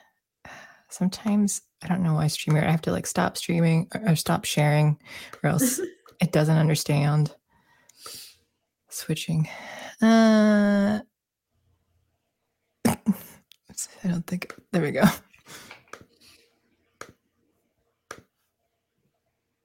[0.90, 2.66] Sometimes I don't know why streamer.
[2.66, 4.98] I have to like stop streaming or, or stop sharing,
[5.44, 5.80] or else
[6.22, 7.36] it doesn't understand.
[8.90, 9.48] Switching.
[10.02, 11.00] Uh,
[12.88, 14.56] I don't think.
[14.72, 15.04] There we go.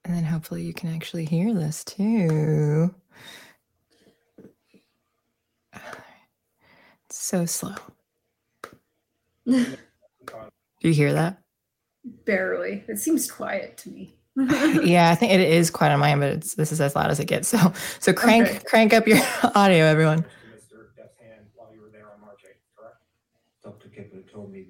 [0.05, 2.93] And then hopefully you can actually hear this too.
[5.73, 7.75] It's so slow.
[9.47, 9.67] Do
[10.89, 11.39] you hear that?
[12.25, 12.85] Barely.
[12.89, 14.15] It seems quiet to me.
[14.37, 17.11] yeah, I think it is quite on my end, but it's this is as loud
[17.11, 17.49] as it gets.
[17.49, 18.59] So so crank Okay.
[18.65, 19.19] crank up your
[19.55, 20.23] audio, everyone.
[20.23, 20.87] Mr.
[20.97, 23.03] Depp's hand while you were there on March 8th, correct?
[23.63, 23.89] Dr.
[24.33, 24.67] Told me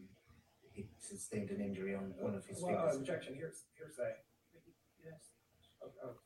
[0.73, 4.25] he sustained an injury on one of his Well, uh, objection, here's, here's that.
[5.05, 5.31] Yes.
[5.83, 6.17] Oh, oh.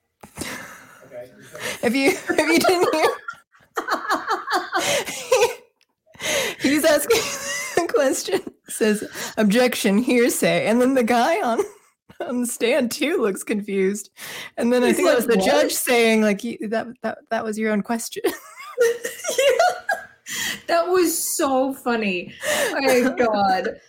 [1.07, 1.31] Okay.
[1.83, 3.11] If you if you didn't hear
[6.61, 7.21] he's asking
[7.95, 9.05] question, says
[9.37, 11.61] objection, hearsay, and then the guy on
[12.21, 14.11] on the stand too looks confused.
[14.57, 17.19] And then I He's think that was the "What?" judge saying, like you, that that
[17.31, 18.23] that was your own question.
[20.67, 22.35] that was so funny.
[22.49, 23.81] Oh my god.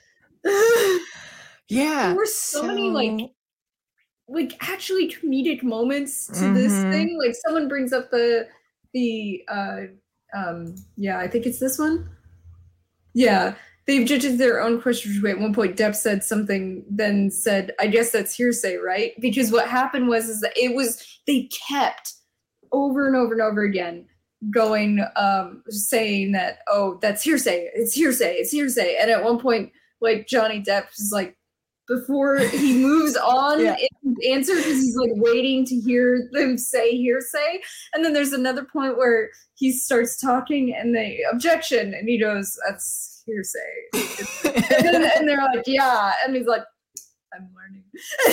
[1.70, 2.08] yeah.
[2.08, 3.32] There were so many, like,
[4.28, 6.91] like actually comedic moments to this Mhm.
[6.91, 7.18] thing.
[7.20, 8.48] Like someone brings up the
[8.94, 9.82] the uh
[10.36, 12.10] um yeah, I think it's this one.
[13.13, 13.56] Yeah.
[13.88, 15.24] They've judged their own questions.
[15.24, 19.67] At one point, Depp said something, then said, "I guess that's hearsay, right?" Because what
[19.67, 22.13] happened was is that it was they kept
[22.71, 24.08] over and over and over again
[24.52, 27.69] going, um, saying that, "Oh, that's hearsay.
[27.76, 28.36] It's hearsay.
[28.38, 29.71] It's hearsay." And at one point,
[30.02, 31.38] like Johnny Depp is like,
[31.88, 33.76] before he moves on Yeah.
[34.32, 37.62] answer because he's like waiting to hear them say hearsay.
[37.93, 42.58] And then there's another point where he starts talking and they objection and he goes,
[42.67, 43.60] That's hearsay.
[43.94, 46.14] and, then, and they're like, Yeah.
[46.26, 46.64] And he's like,
[47.34, 47.84] I'm learning.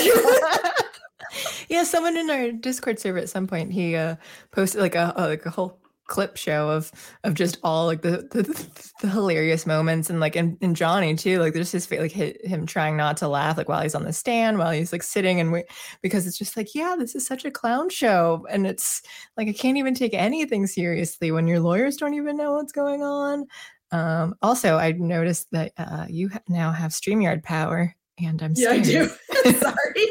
[1.69, 4.17] yeah, someone in our Discord server at some point he uh
[4.53, 6.93] posted like a, a like a whole clip show of
[7.25, 11.39] of just all like the the, the hilarious moments and like and, in Johnny too
[11.39, 14.13] like there's his like hi- him trying not to laugh like while he's on the
[14.13, 15.65] stand while he's like sitting and wait
[16.03, 19.01] because it's just like yeah this is such a clown show and it's
[19.37, 23.03] like I can't even take anything seriously when your lawyers don't even know what's going
[23.03, 23.47] on.
[23.93, 28.81] Um, also, I noticed that uh, you now have StreamYard power, and I'm yeah, I
[28.81, 29.09] do.
[29.45, 30.07] Sorry.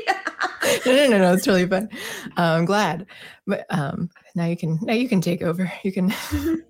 [0.86, 1.89] no, no, no, no, it's totally fun.
[2.38, 3.08] Uh, I'm glad,
[3.48, 5.72] but um, now you can now you can take over.
[5.84, 6.13] You can.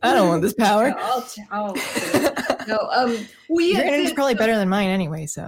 [0.01, 0.87] I don't want this power.
[0.87, 1.75] Yeah, I'll, t- I'll
[2.67, 2.77] no.
[2.91, 5.25] Um, we Your internet's probably better than mine anyway.
[5.25, 5.43] So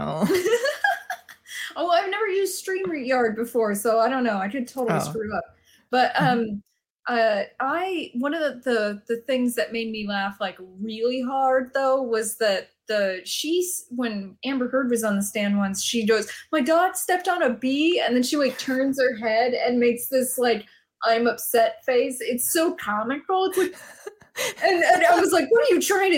[1.76, 4.38] oh, I've never used StreamYard before, so I don't know.
[4.38, 5.04] I could totally Oh.
[5.04, 5.44] screw up.
[5.90, 6.62] But um,
[7.08, 11.72] uh, I one of the, the the things that made me laugh like really hard
[11.74, 16.30] though was that the she's when Amber Heard was on the stand once, she goes,
[16.52, 20.08] "My dog stepped on a bee," and then she like turns her head and makes
[20.08, 20.66] this like
[21.06, 22.18] I'm upset face.
[22.22, 23.46] It's so comical.
[23.46, 23.76] It's like
[24.64, 26.12] and, and I was like, "What are you trying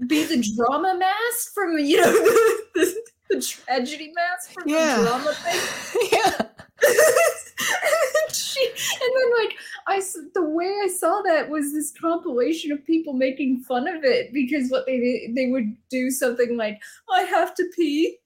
[0.00, 2.12] to be the drama mask from you know
[2.74, 4.96] the, the tragedy mask from Yeah.
[4.96, 6.42] the drama thing?" yeah,
[8.26, 9.54] and, she, and then like
[9.86, 10.02] I
[10.34, 14.70] the way I saw that was this compilation of people making fun of it because
[14.70, 16.80] what they did they would do something like
[17.12, 18.18] I have to pee.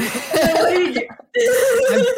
[0.00, 1.06] I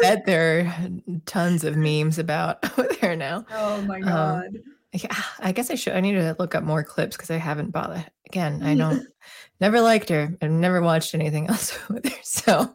[0.01, 0.89] bet there are
[1.25, 2.61] tons of memes about
[3.01, 3.45] there now.
[3.51, 4.57] oh my Um, god.
[4.93, 5.93] Yeah, I guess I should.
[5.93, 8.05] I need to look up more clips because I haven't bothered.
[8.27, 9.07] Again, I don't.
[9.61, 10.35] never liked her.
[10.41, 12.17] I've never watched anything else with her.
[12.23, 12.73] So,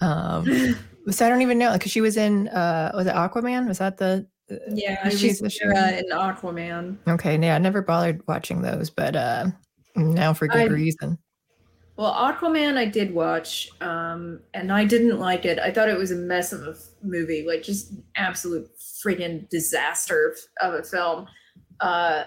[0.00, 0.76] um,
[1.10, 2.48] so I don't even know because she was in.
[2.48, 3.66] uh Was it Aquaman?
[3.68, 4.26] Was that the?
[4.50, 6.96] uh, yeah, she's Sarah in Aquaman.
[7.08, 9.46] Okay, yeah, I never bothered watching those, but uh
[9.96, 11.18] now for good I- reason.
[11.96, 15.58] Well, Aquaman I did watch, um, and I didn't like it.
[15.58, 18.70] I thought it was a mess of a movie, like just absolute
[19.04, 21.26] freaking disaster of a film.
[21.80, 22.24] Uh,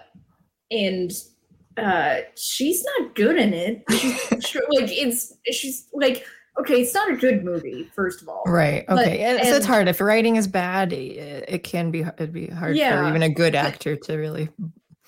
[0.70, 1.12] and
[1.78, 3.84] uh, she's not good in it.
[3.90, 6.24] She's, like it's she's like
[6.60, 7.90] okay, it's not a good movie.
[7.96, 8.86] First of all, Right.
[8.88, 9.20] But- Okay.
[9.24, 10.94] and, so it's hard if writing is bad.
[10.94, 12.02] It, it can be.
[12.02, 14.50] It'd be hard for even a good but- actor to really.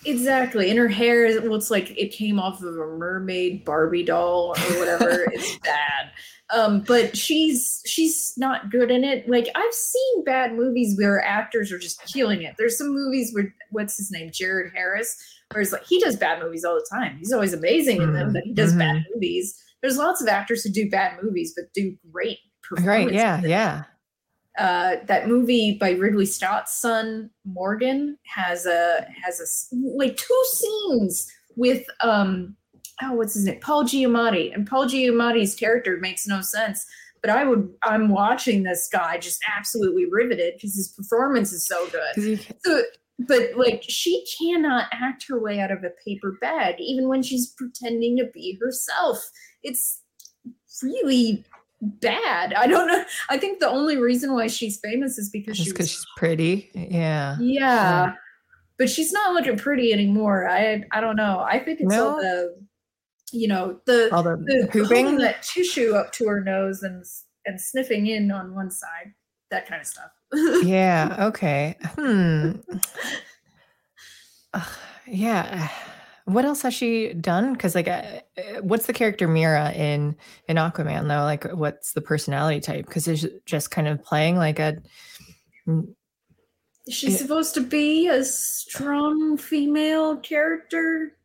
[0.05, 0.69] Exactly.
[0.69, 4.79] And her hair is looks like it came off of a mermaid Barbie doll or
[4.79, 5.25] whatever.
[5.33, 6.11] it's bad.
[6.53, 9.27] Um, but she's she's not good in it.
[9.27, 12.53] Like I've seen bad movies where actors are just killing it.
[12.57, 14.29] There's some movies where what's his name?
[14.31, 15.17] Jared Harris,
[15.51, 17.17] where it's like he does bad movies all the time.
[17.17, 19.59] He's always amazing in them, Mhm, but he does bad movies.
[19.85, 23.13] There's lots of actors who do bad movies but do great performances.
[23.13, 23.13] Right.
[23.13, 23.41] Yeah.
[23.45, 23.83] Yeah.
[24.57, 29.45] uh, that movie by Ridley Scott's son Morgan has a has a
[29.97, 32.55] like two scenes with um
[33.03, 36.85] oh what's his name Paul Giamatti and Paul Giamatti's character makes no sense
[37.21, 41.87] but I would I'm watching this guy just absolutely riveted because his performance is so
[41.89, 42.39] good.
[42.65, 42.81] so
[43.19, 47.53] but like she cannot act her way out of a paper bag even when she's
[47.57, 49.29] pretending to be herself
[49.65, 50.01] it's
[50.83, 51.43] really
[51.81, 55.67] bad i don't know i think the only reason why she's famous is because just
[55.67, 56.71] she because was she's pretty.
[56.73, 57.37] Yeah.
[57.39, 58.13] yeah
[58.77, 62.55] but she's not looking pretty anymore i i don't know i think it's all the
[63.31, 65.17] you know the All the, the pooping.
[65.17, 67.03] that tissue up to her nose and
[67.45, 69.13] and sniffing in on one side
[69.51, 70.11] that kind of stuff
[70.63, 71.15] yeah.
[71.27, 71.75] Okay.
[71.95, 72.51] Hmm.
[74.53, 74.67] Ugh,
[75.07, 75.69] yeah.
[76.25, 77.53] What else has she done?
[77.53, 78.01] Because like, uh,
[78.37, 80.15] uh, what's the character Mera in
[80.47, 81.23] in Aquaman though?
[81.23, 82.87] Like, what's the personality type?
[82.87, 84.77] Because it's just kind of playing like a.
[85.67, 85.87] mm,
[86.89, 87.17] She's Yeah.
[87.17, 91.15] supposed to be a strong female character.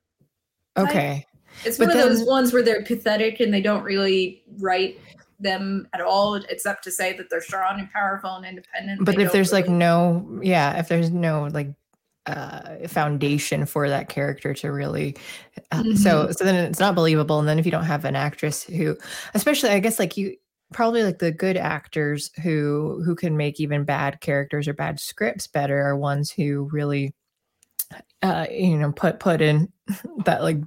[0.76, 1.26] Okay.
[1.64, 4.98] It's But one of those ones where they're pathetic and they don't really write
[5.38, 9.04] them at all, except to say that they're strong and powerful and independent.
[9.04, 11.68] but if there's like no yeah if there's no like
[12.26, 15.16] uh foundation for that character to really
[15.72, 18.64] uh, so so then it's not believable and then if you don't have an actress
[18.64, 18.96] who
[19.34, 20.36] especially i guess like you
[20.72, 25.46] probably like the good actors who who can make even bad characters or bad scripts
[25.46, 27.14] better are ones who really
[28.22, 29.72] uh you know put put in
[30.24, 30.58] that like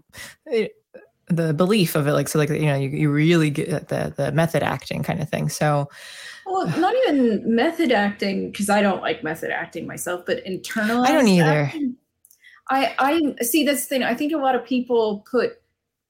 [0.52, 0.68] eh,
[1.28, 4.32] the belief of it like so like you know you, you really get the the
[4.32, 5.50] method acting kind of thing.
[5.50, 5.90] So
[6.46, 11.08] well, not even method acting because I don't like method acting myself, but internalized.
[11.08, 11.46] I don't either.
[11.46, 11.96] acting,
[12.70, 14.04] I I see this thing.
[14.04, 15.54] I think a lot of people put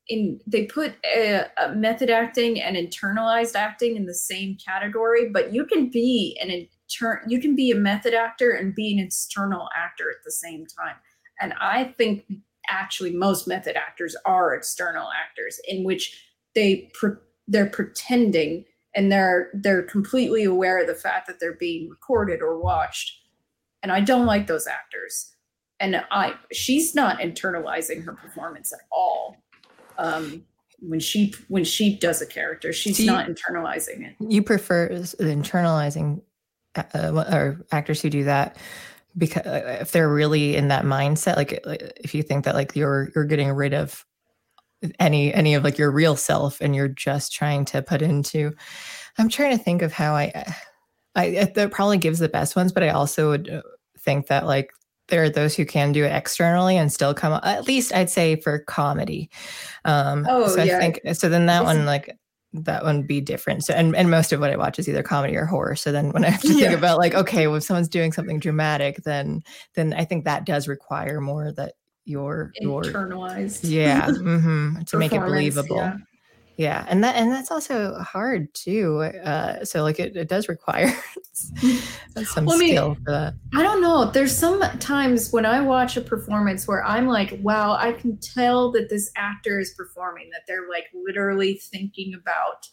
[0.07, 5.53] in they put a, uh method acting and internalized acting in the same category, but
[5.53, 9.69] you can be an intern, you can be a method actor and be an external
[9.75, 10.95] actor at the same time.
[11.41, 12.25] And I think
[12.69, 16.25] actually most method actors are external actors in which
[16.55, 17.11] they pre-
[17.47, 18.65] they're pretending
[18.95, 23.19] and they're they're completely aware of the fact that they're being recorded or watched.
[23.81, 25.33] And I don't like those actors.
[25.79, 29.37] And I she's not internalizing her performance at all.
[29.97, 30.45] Um
[30.79, 34.15] when she when she does a character, she's you- not internalizing it.
[34.19, 36.21] You prefer internalizing
[36.75, 38.57] uh, uh, or actors who do that
[39.17, 43.09] because if they're really in that mindset, like like, if you think that like you're
[43.15, 44.05] you're getting rid of
[44.99, 48.51] any any of like your real self and you're just trying to put into.
[49.17, 50.53] I'm trying to think of how I
[51.15, 53.61] I that probably gives the best ones, but I also would uh,
[53.99, 54.71] think that like
[55.09, 58.36] there are those who can do it externally and still come at least I'd say
[58.38, 59.29] for comedy.
[59.86, 60.77] Um Oh, so yeah.
[60.77, 62.17] I think so then that one like
[62.55, 63.63] that one be different.
[63.65, 65.75] So and, and most of what I watch is either comedy or horror.
[65.75, 66.67] So then when I have to Yeah.
[66.69, 70.45] think about like, okay, well if someone's doing something dramatic, then then I think that
[70.45, 71.73] does require more that
[72.05, 73.59] your your Internalized.
[73.63, 75.97] yeah mhm, to make it believable yeah.
[76.57, 80.93] yeah and that and that's also hard too uh so like it, it does require
[81.33, 84.05] some Well, I mean, skill for that I don't know.
[84.05, 88.71] There's some times when I watch a performance where I'm like, wow, I can tell
[88.73, 92.67] that this actor is performing, that they're like literally thinking about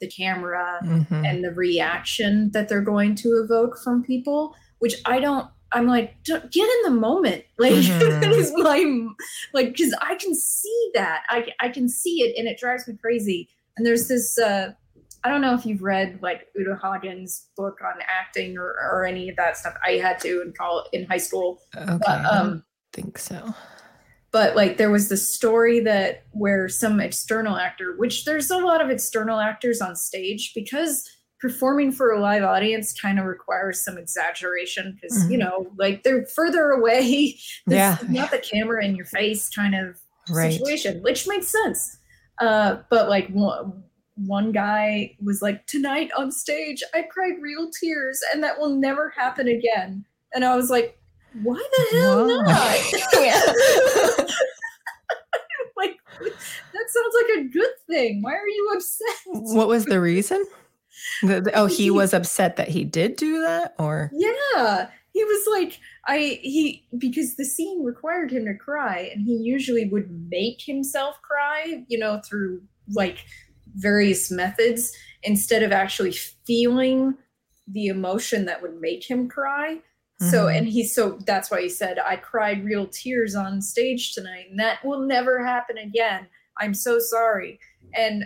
[0.00, 1.26] the camera Mhm.
[1.26, 5.48] and the reaction that they're going to evoke from people, which I don't.
[5.72, 7.44] I'm like, "Don't- get in the moment.
[7.58, 8.20] Like, Mhm.
[8.20, 9.06] that is my,
[9.54, 11.22] like, because I can see that.
[11.28, 13.48] I, I can see it and it drives me crazy.
[13.76, 14.72] And there's this, uh,
[15.24, 19.28] I don't know if you've read like Uta Hagen's book on acting or, or any
[19.30, 19.74] of that stuff.
[19.84, 21.60] I had to in college, in high school.
[21.76, 23.54] okay But, i um, think so
[24.32, 28.82] but like there was the story that where some external actor, which there's a lot
[28.82, 31.08] of external actors on stage because
[31.40, 35.40] performing for a live audience kind of requires some exaggeration because you Mhm.
[35.40, 37.02] know like they're further away
[37.66, 37.98] This Yeah.
[38.08, 39.98] not the camera in your face kind of
[40.30, 41.98] right situation, which makes sense.
[42.40, 43.82] Uh, but like one,
[44.16, 49.10] one guy was like, tonight on stage, I cried real tears, and that will never
[49.10, 50.04] happen again.
[50.34, 50.98] And I was like,
[51.42, 52.82] why the hell Why?
[52.96, 54.26] not?
[55.76, 55.96] like
[56.72, 58.22] that sounds like a good thing.
[58.22, 59.16] Why are you upset?
[59.54, 60.44] what was the reason
[61.54, 66.38] oh he was upset that he did do that or Yeah, he was like, I
[66.42, 71.84] he because the scene required him to cry, and he usually would make himself cry,
[71.88, 72.62] you know, through
[72.94, 73.24] like
[73.76, 74.92] various methods
[75.22, 76.12] instead of actually
[76.46, 77.14] feeling
[77.66, 79.80] the emotion that would make him cry.
[80.30, 80.58] So, Mhm.
[80.58, 84.58] and he so that's why he said, I cried real tears on stage tonight, and
[84.60, 86.26] that will never happen again.
[86.58, 87.58] I'm so sorry.
[87.94, 88.24] And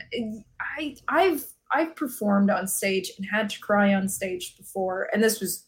[0.60, 5.40] I I've I've performed on stage and had to cry on stage before, and this
[5.40, 5.66] was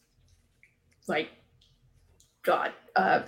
[1.09, 1.30] like
[2.42, 3.22] God, uh,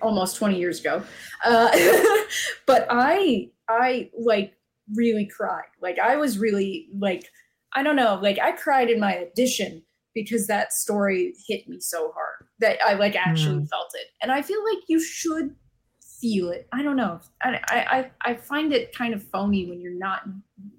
[0.00, 1.02] almost 20 years ago.
[1.44, 1.70] Uh,
[2.66, 4.54] but I I like
[4.94, 5.68] really cried.
[5.80, 7.28] Like I was really like
[7.74, 9.82] I don't know, like I cried in my audition
[10.14, 14.08] because that story hit me so hard that I like actually felt it.
[14.20, 15.56] And I feel like you should
[16.20, 16.68] feel it.
[16.72, 17.20] I don't know.
[17.42, 20.22] I I, I find it kind of phony when you're not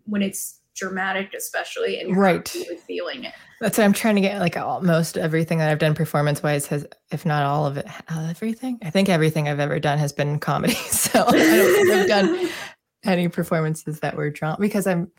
[0.06, 2.52] when it's dramatic especially and Right.
[2.54, 3.34] really feeling it.
[3.60, 4.40] That's what I'm trying to get.
[4.40, 8.80] Like almost everything that I've done performance wise has, if not all of it, everything.
[8.84, 10.74] I think everything I've ever done has been comedy.
[10.84, 12.50] So I don't think I've done
[13.04, 15.12] any performances that were drama because I'm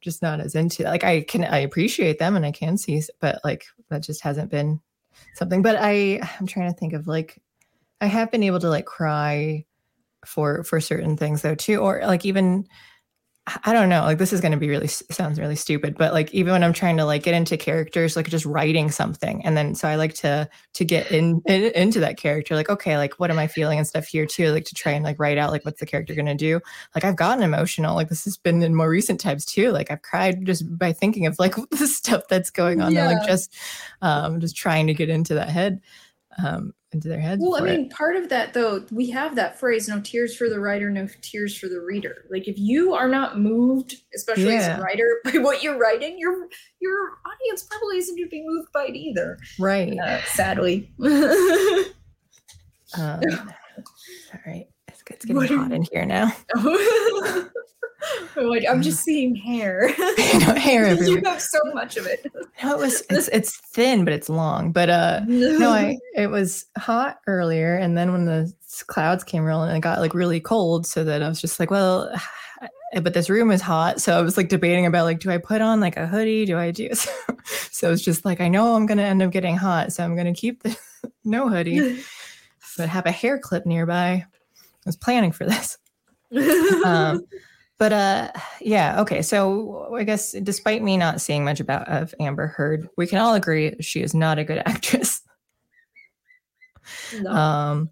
[0.00, 0.84] just not as into.
[0.84, 4.50] Like I can, I appreciate them and I can see, but like that just hasn't
[4.50, 4.80] been
[5.34, 5.62] something.
[5.62, 7.40] But I, I'm trying to think of like,
[8.00, 9.64] I have been able to like cry
[10.26, 12.66] for for certain things though too, or like even
[13.64, 14.02] I don't know.
[14.02, 16.72] Like this is going to be really sounds really stupid, but like even when I'm
[16.72, 20.14] trying to like get into characters, like just writing something, and then so I like
[20.14, 22.54] to to get in, in into that character.
[22.54, 24.50] Like okay, like what am I feeling and stuff here too.
[24.50, 26.60] Like to try and like write out like what's the character going to do.
[26.94, 27.94] Like I've gotten emotional.
[27.94, 29.70] Like this has been in more recent times too.
[29.70, 32.88] Like I've cried just by thinking of like the stuff that's going on.
[32.88, 33.06] And Yeah.
[33.06, 33.56] like just
[34.02, 35.80] um just trying to get into that head,
[36.42, 37.42] um into their heads.
[37.42, 37.76] Well, I for it.
[37.76, 41.06] mean, part of that though, we have that phrase, no tears for the writer, no
[41.20, 42.24] tears for the reader.
[42.30, 46.48] Like if you are not moved, especially as a writer, by what you're writing, your
[46.80, 49.38] your audience probably isn't gonna be moved by it either.
[49.58, 49.98] right.
[49.98, 50.90] Uh, sadly.
[52.96, 53.20] Um,
[54.32, 54.66] all right.
[54.88, 56.32] It's, it's getting What hot in here now.
[58.36, 59.88] Like I'm just seeing hair.
[59.98, 62.26] know, hair you have so much of it.
[62.62, 64.72] No, it was it's it's thin, but it's long.
[64.72, 68.52] But uh no, I it was hot earlier, and then when the
[68.86, 70.86] clouds came rolling, it got like really cold.
[70.86, 72.10] So that I was just like, well,
[73.02, 75.60] but this room is hot, so I was like debating about like, do I put
[75.60, 76.46] on like a hoodie?
[76.46, 76.90] Do I do?
[76.94, 77.10] So,
[77.70, 80.34] so it's just like I know I'm gonna end up getting hot, so I'm gonna
[80.34, 80.76] keep the
[81.24, 82.02] no hoodie,
[82.76, 84.24] but have a hair clip nearby.
[84.24, 84.26] I
[84.86, 85.78] was planning for this.
[86.84, 87.24] um,
[87.78, 92.46] but uh yeah okay so i guess despite me not seeing much about of amber
[92.46, 95.22] heard we can all agree she is not a good actress
[97.20, 97.30] no.
[97.30, 97.90] um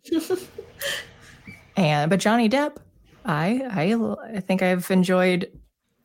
[1.77, 2.77] and but johnny depp
[3.25, 5.51] i i i think i've enjoyed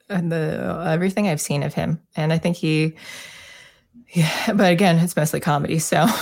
[0.10, 2.94] uh, the everything i've seen of him and i think he
[4.10, 6.06] yeah but again it's mostly comedy so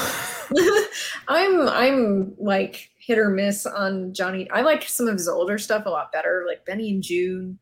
[1.29, 4.47] I'm I'm like hit or miss on Johnny.
[4.51, 6.43] I like some of his older stuff a lot better.
[6.47, 7.57] Like Benny and Joon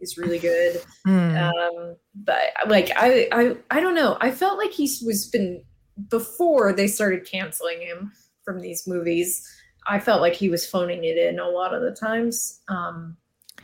[0.00, 0.82] is really good.
[1.06, 1.36] hmm.
[1.36, 4.18] Um, but like I I I don't know.
[4.20, 5.62] I felt like he was been
[6.10, 8.10] before they started canceling him
[8.44, 9.48] from these movies.
[9.86, 12.60] I felt like he was phoning it in a lot of the times.
[12.68, 13.16] Um,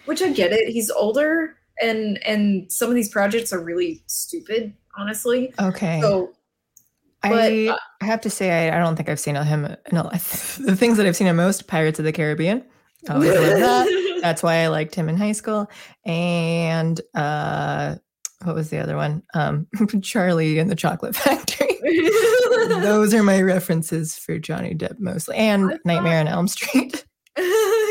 [0.04, 0.68] which I get it.
[0.68, 5.52] He's older and and some of these projects are really stupid, honestly.
[5.60, 6.32] okay So
[7.24, 9.96] I, but, uh, I have to say I, I don't think I've seen him in
[9.96, 12.64] a, the things that I've seen him most Pirates of the Caribbean.
[13.08, 14.18] I that.
[14.22, 15.70] That's why I liked him in high school.
[16.06, 17.96] And uh,
[18.42, 19.22] what was the other one?
[19.34, 19.66] Um,
[20.02, 21.78] Charlie and the Chocolate Factory.
[22.68, 27.04] Those are my references for Johnny Depp mostly, and I Nightmare on Elm Street.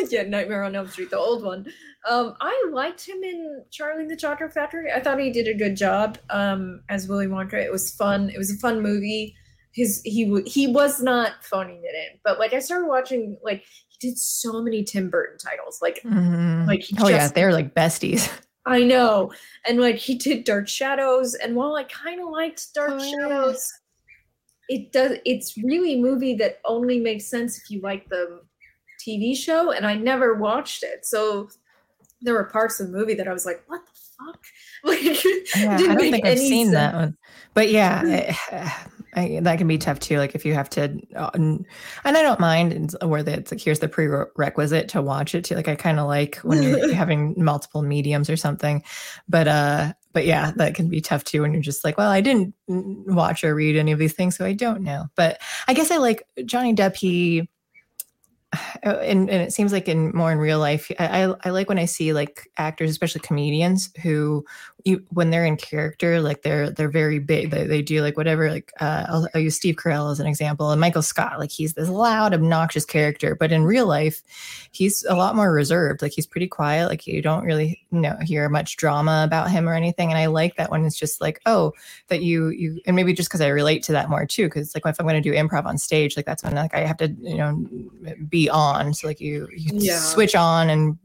[0.11, 1.65] yeah, Nightmare on Elm Street, the old one.
[2.09, 4.91] Um, I liked him in Charlie the Chocolate Factory.
[4.91, 7.53] I thought he did a good job um, as Willy Wonka.
[7.53, 8.29] It was fun.
[8.29, 9.35] It was a fun movie.
[9.71, 13.63] His he w- he was not phoning it in, but like I started watching, like
[13.89, 15.79] he did so many Tim Burton titles.
[15.81, 16.67] Like Mhm.
[16.67, 18.29] Like, he oh yeah, they're like besties.
[18.65, 19.31] I know,
[19.67, 23.11] and like he did Dark Shadows, and while I kind of liked Dark Oh, yeah.
[23.11, 23.73] Shadows,
[24.69, 25.17] it does.
[25.25, 28.41] It's really a movie that only makes sense if you like the
[29.05, 31.49] TV show, and I never watched it, so
[32.21, 33.91] there were parts of the movie that I was like, "What the
[34.25, 34.43] fuck?"
[34.85, 35.23] Like,
[35.55, 37.17] Yeah, I didn't don't think I've seen that one.
[37.53, 38.75] But yeah, I,
[39.15, 40.17] I, that can be tough too.
[40.17, 41.65] Like if you have to, uh, and
[42.03, 45.55] I don't mind where it's like here's the prerequisite to watch it too.
[45.55, 48.83] Like I kind of like when you're having multiple mediums or something.
[49.29, 52.21] But uh, but yeah, that can be tough too when you're just like, well, I
[52.21, 55.07] didn't watch or read any of these things, so I don't know.
[55.15, 56.95] But I guess I like Johnny Depp.
[56.95, 57.49] He
[58.85, 61.69] Oh, and, and it seems like in more in real life I, I, I like
[61.69, 64.43] when i see like actors especially comedians who
[65.11, 68.71] when they're in character like they're they're very big they, they do like whatever like
[68.81, 71.87] uh, I'll, I'll use steve carell as an example and michael scott like he's this
[71.87, 74.21] loud obnoxious character but in real life
[74.71, 78.17] he's a lot more reserved like he's pretty quiet like you don't really you know
[78.23, 81.39] hear much drama about him or anything and i like that when it's just like
[81.45, 81.71] oh
[82.09, 84.85] that you you and maybe just because i relate to that more too because like
[84.85, 87.07] if i'm going to do improv on stage like that's when like i have to
[87.21, 87.65] you know
[88.27, 89.97] be on so like you, you Yeah.
[89.99, 90.97] switch on and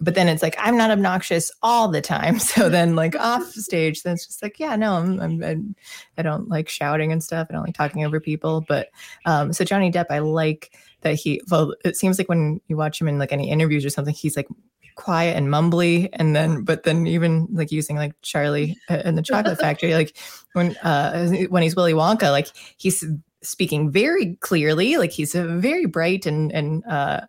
[0.00, 2.38] but then it's like i'm not obnoxious all the time.
[2.48, 5.76] So then like off stage then it's just like yeah no I'm, I'm, I'm
[6.16, 7.46] i don't like shouting and stuff.
[7.50, 8.64] I don't like talking over people.
[8.66, 8.88] But
[9.26, 13.00] um so johnny depp i like that he well it seems like when you watch
[13.00, 14.48] him in like any interviews or something he's like
[14.96, 16.08] quiet and mumbly.
[16.14, 20.16] And then but then even like using like charlie and the chocolate factory like
[20.54, 23.04] when uh when he's willy wonka like he's
[23.42, 24.96] speaking very clearly.
[24.96, 27.20] Like he's a very bright and and uh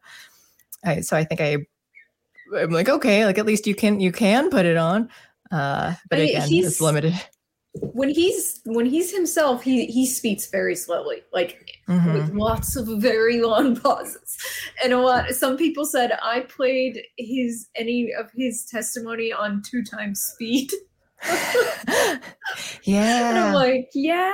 [0.84, 1.58] I, so i think i
[2.58, 5.10] i'm like okay like at least you can you can put it on
[5.52, 7.14] uh but I mean, again he's- it's limited
[7.94, 12.14] When he's when he's himself, he he speaks very slowly, like Mhm.
[12.16, 14.38] with lots of very long pauses.
[14.84, 19.84] And a lot some people said I played his any of his testimony on two
[19.84, 20.72] times speed.
[22.84, 23.30] Yeah.
[23.30, 24.34] And I'm like, yeah.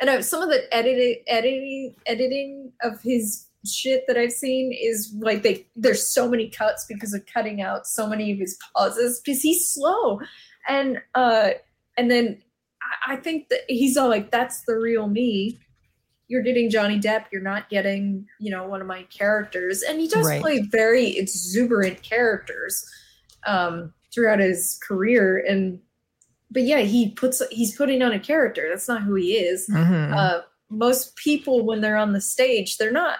[0.00, 5.12] And I, some of the editing, editing, editing of his shit that I've seen is
[5.18, 9.20] like they there's so many cuts because of cutting out so many of his pauses
[9.24, 10.20] because he's slow,
[10.68, 11.50] and uh,
[11.96, 12.40] and then
[13.06, 15.58] I, I think that he's all like, that's the real me.
[16.28, 17.24] You're getting Johnny Depp.
[17.32, 20.40] You're not getting, you know, one of my characters, and he does Right.
[20.42, 22.84] play very exuberant characters
[23.46, 25.80] um, throughout his career, and
[26.50, 28.66] but yeah, he puts he's putting on a character.
[28.68, 29.68] That's not who he is.
[29.68, 30.14] Mhm.
[30.16, 33.18] Uh, most people, when they're on the stage, they're not.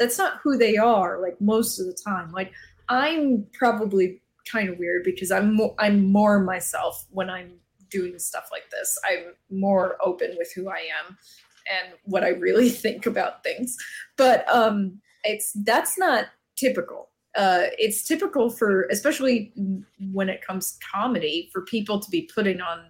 [0.00, 1.20] That's not who they are.
[1.22, 2.32] Like most of the time.
[2.32, 2.52] Like
[2.88, 4.20] I'm probably
[4.50, 7.52] kind of weird because I'm more, I'm more myself when I'm
[7.90, 8.98] doing stuff like this.
[9.08, 11.16] I'm more open with who I am
[11.70, 13.76] and what I really think about things.
[14.16, 16.26] But um, it's that's not
[16.56, 17.10] typical.
[17.36, 19.52] uh, it's typical for, especially
[20.12, 22.86] when it comes to comedy, for people to be putting on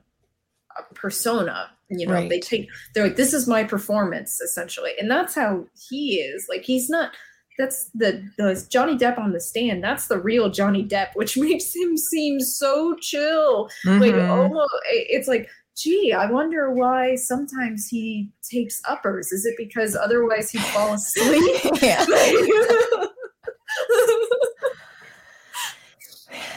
[0.94, 1.70] persona.
[1.88, 4.92] You know, they take, they're like, this is my performance, essentially.
[5.00, 6.46] And that's how he is.
[6.48, 7.10] Like, he's not,
[7.58, 9.82] that's the, the Johnny Depp on the stand.
[9.82, 13.68] That's the real Johnny Depp, which makes him seem so chill.
[13.84, 14.30] Like, Mhm.
[14.30, 19.32] almost, it's like, gee, I wonder why sometimes he takes uppers.
[19.32, 21.60] Is it because otherwise he'd fall asleep?
[21.82, 22.04] yeah.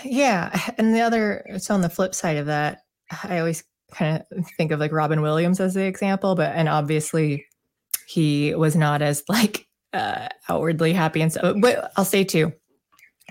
[0.03, 0.59] Yeah.
[0.77, 2.81] And the other, so on the flip side of that,
[3.23, 3.63] I always
[3.93, 7.45] kind of think of like Robin Williams as the example, but, and obviously
[8.07, 11.55] he was not as like uh, outwardly happy and stuff.
[11.59, 12.53] But I'll say too,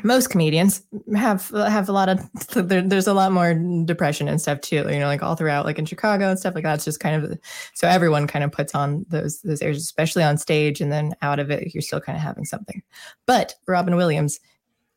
[0.03, 0.83] most comedians
[1.15, 2.21] have have a lot of
[2.69, 3.55] there, there's a lot more
[3.85, 6.65] depression and stuff too you know like all throughout like in chicago and stuff like
[6.65, 7.39] that it's just kind of
[7.75, 11.39] so everyone kind of puts on those those airs especially on stage and then out
[11.39, 12.83] of it you're still kind of having something
[13.27, 14.41] but robin williams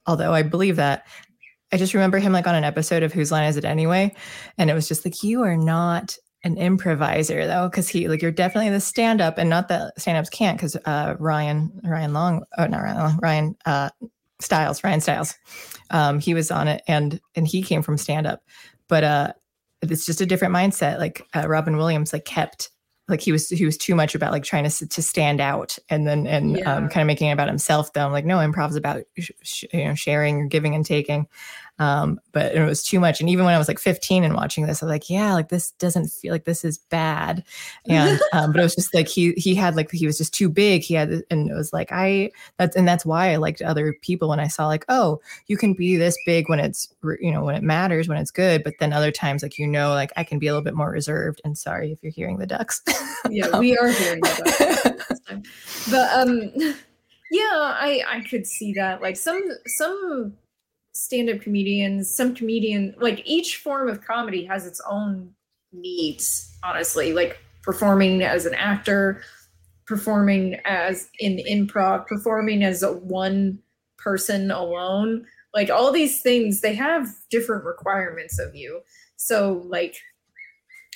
[0.08, 1.06] although i believe that
[1.76, 4.16] i just remember him like on an episode of whose line is it anyway?
[4.58, 6.16] And it was just like you are not
[6.46, 10.58] an improviser though because he like you're definitely the stand-up and not that stand-ups can't
[10.58, 13.90] because uh ryan ryan long oh not ryan Long, ryan uh
[14.40, 15.36] Stiles ryan Stiles
[15.90, 18.42] um he was on it and and he came from stand-up.
[18.88, 19.34] But uh
[19.82, 22.70] it's just a different mindset like uh, robin williams like kept
[23.08, 26.08] like he was he was too much about like trying to to stand out and
[26.08, 26.76] then and Yeah.
[26.76, 29.64] um, kind of making it about himself though I'm like no improv's about sh- sh-
[29.74, 31.28] you know sharing or giving and taking
[31.80, 33.20] um but it was too much.
[33.20, 35.50] And even when i was like 15 and watching this i was like yeah like
[35.50, 37.44] this doesn't feel like this is bad.
[37.88, 40.50] And um but it was just like he he had like he was just too
[40.50, 40.84] big.
[40.84, 44.30] He had and it was like i that's and that's why i liked other people
[44.30, 46.88] when i saw like oh you can be this big when it's
[47.20, 48.64] you know when it matters when it's good.
[48.64, 50.92] But then other times like you know like i can be a little bit more
[50.92, 51.42] reserved.
[51.44, 52.82] And sorry if you're hearing the ducks.
[53.32, 55.42] Yeah, we are hearing this time.
[55.90, 56.52] But um
[57.32, 59.02] yeah, I I could see that.
[59.02, 60.34] Like some some
[60.96, 65.30] stand-up comedians, some comedian like each form of comedy has its own
[65.74, 67.14] needs, honestly.
[67.14, 69.22] Like performing as an actor,
[69.86, 73.60] performing as in improv, performing as a one
[73.98, 75.26] person alone.
[75.54, 78.82] Like all these things, they have different requirements of you.
[79.18, 79.98] So like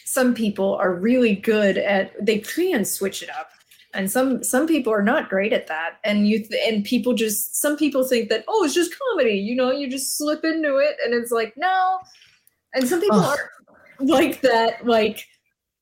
[0.05, 3.51] some people are really good at they can switch it up
[3.93, 7.55] and some some people are not great at that and you th- and people just
[7.55, 10.95] some people think that oh it's just comedy you know you just slip into it
[11.03, 11.97] and it's like no
[12.73, 13.37] and some people Ugh.
[13.37, 15.25] aren't like that like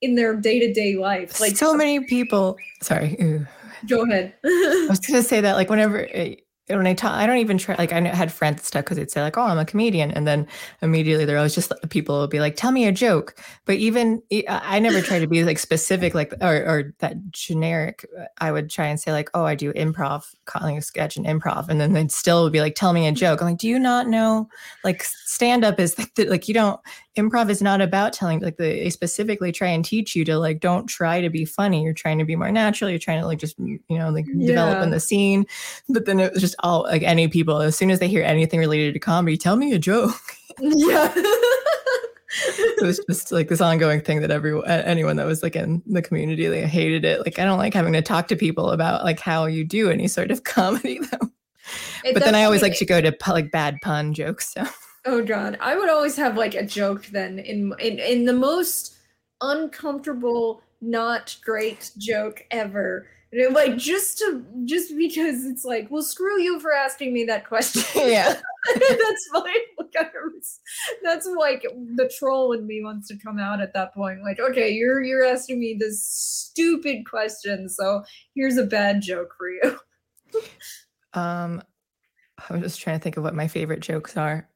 [0.01, 3.45] in their day-to-day life like so many people sorry ooh.
[3.89, 6.36] go ahead I was gonna say that like whenever eh,
[6.76, 7.76] when I talk, I don't even try.
[7.76, 10.45] Like I had friends stuff because they'd say like, "Oh, I'm a comedian," and then
[10.82, 14.80] immediately they're always just people would be like, "Tell me a joke." But even I
[14.80, 18.05] never try to be like specific, like or, or that generic.
[18.20, 21.26] Uh, I would try and say like, "Oh, I do improv, calling a sketch and
[21.26, 23.70] improv," and then they'd still would be like, "Tell me a joke." I'm like, "Do
[23.70, 24.49] you not know?
[24.84, 26.80] Like stand up is like, like you don't
[27.18, 30.88] improv is not about telling like they specifically try and teach you to like don't
[30.88, 31.84] try to be funny.
[31.84, 32.89] You're trying to be more natural.
[32.89, 35.45] You're trying to like just you know like develop in the scene.
[35.89, 38.59] But then it was just all like any people as soon as they hear anything
[38.59, 40.15] related to comedy tell me a joke.
[40.59, 41.13] Yeah.
[42.49, 46.01] It was just like this ongoing thing that everyone anyone that was like in the
[46.01, 47.20] community they hated it.
[47.20, 50.07] Like i don't like having to talk to people about like how you do any
[50.07, 51.30] sort of comedy though.
[52.03, 54.68] It but then i always like to go to like bad pun jokes so
[55.08, 58.97] Oh god, I would always have like a joke then in in in the most
[59.41, 63.08] uncomfortable, not great joke ever.
[63.32, 67.47] And like just to just because it's like, well, screw you for asking me that
[67.47, 67.84] question.
[68.10, 68.34] yeah
[68.76, 69.43] that's fine.
[69.78, 70.60] Like, was-
[71.01, 71.64] that's like
[71.95, 74.22] the troll in me wants to come out at that point.
[74.24, 78.03] Like, okay, you're you're asking me this stupid question, so
[78.36, 79.80] here's a bad joke for you.
[81.14, 81.64] Um,
[82.49, 84.47] I'm just trying to think of what my favorite jokes are.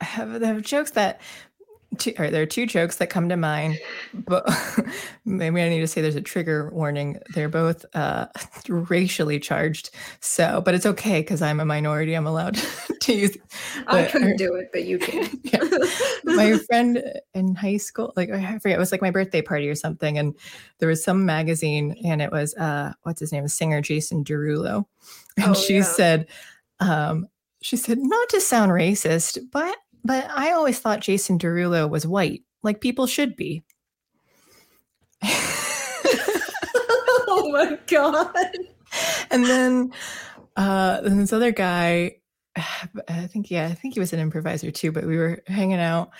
[0.00, 1.20] I have, have jokes that,
[1.98, 3.78] two, or there are two jokes that come to mind,
[4.14, 4.46] but
[5.24, 7.18] maybe I need to say there's a trigger warning.
[7.34, 8.26] They're both uh,
[8.68, 9.90] racially charged.
[10.20, 12.14] So, but it's okay because I'm a minority.
[12.14, 12.54] I'm allowed
[13.00, 13.36] to use.
[13.88, 15.28] I but- couldn't do it, but you can.
[15.42, 15.64] Yeah.
[16.24, 17.02] my friend
[17.34, 20.34] in high school, like I forget, it was like my birthday party or something, and
[20.78, 24.84] there was some magazine, and it was uh, what's his name, a singer Jason Derulo,
[25.36, 25.82] and Oh, she yeah.
[25.82, 26.26] said,
[26.80, 27.26] um,
[27.60, 29.74] she said, not to sound racist, but
[30.04, 33.62] but I always thought Jason Derulo was white, like people should be.
[37.28, 38.34] oh my god.
[39.30, 39.92] and then
[40.56, 42.16] uh then this other guy
[43.08, 46.10] i think yeah i think he was an improviser too but we were hanging out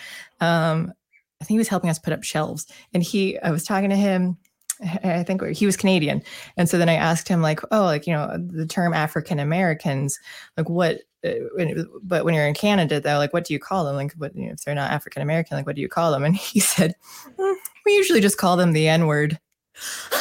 [0.40, 0.92] um
[1.40, 3.96] i think he was helping us put up shelves and he i was talking to
[3.96, 4.36] him
[5.02, 6.22] i think he was canadian
[6.56, 10.18] and so then i asked him like oh like you know the term african americans
[10.56, 13.96] like what but when you're in Canada, though, like, what do you call them?
[13.96, 16.24] Like, what you know, if they're not African American, like, what do you call them?
[16.24, 16.94] And he said,
[17.38, 17.54] "Mm,
[17.84, 19.38] we usually just call them the N word.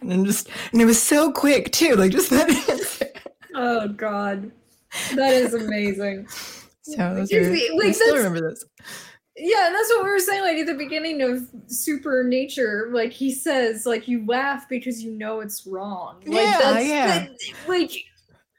[0.00, 3.06] and then just, and it was so quick too, like just that answer.
[3.54, 4.50] Oh God,
[5.14, 6.26] that is amazing.
[6.82, 8.64] So Excuse are, me, I like, still remember this.
[9.36, 12.92] Yeah, and that's what we were saying, like at the beginning of SuperNature.
[12.92, 16.16] Like he says, like you laugh because you know it's wrong.
[16.26, 17.06] Like Yeah, that's yeah.
[17.06, 17.30] that-
[17.68, 17.92] like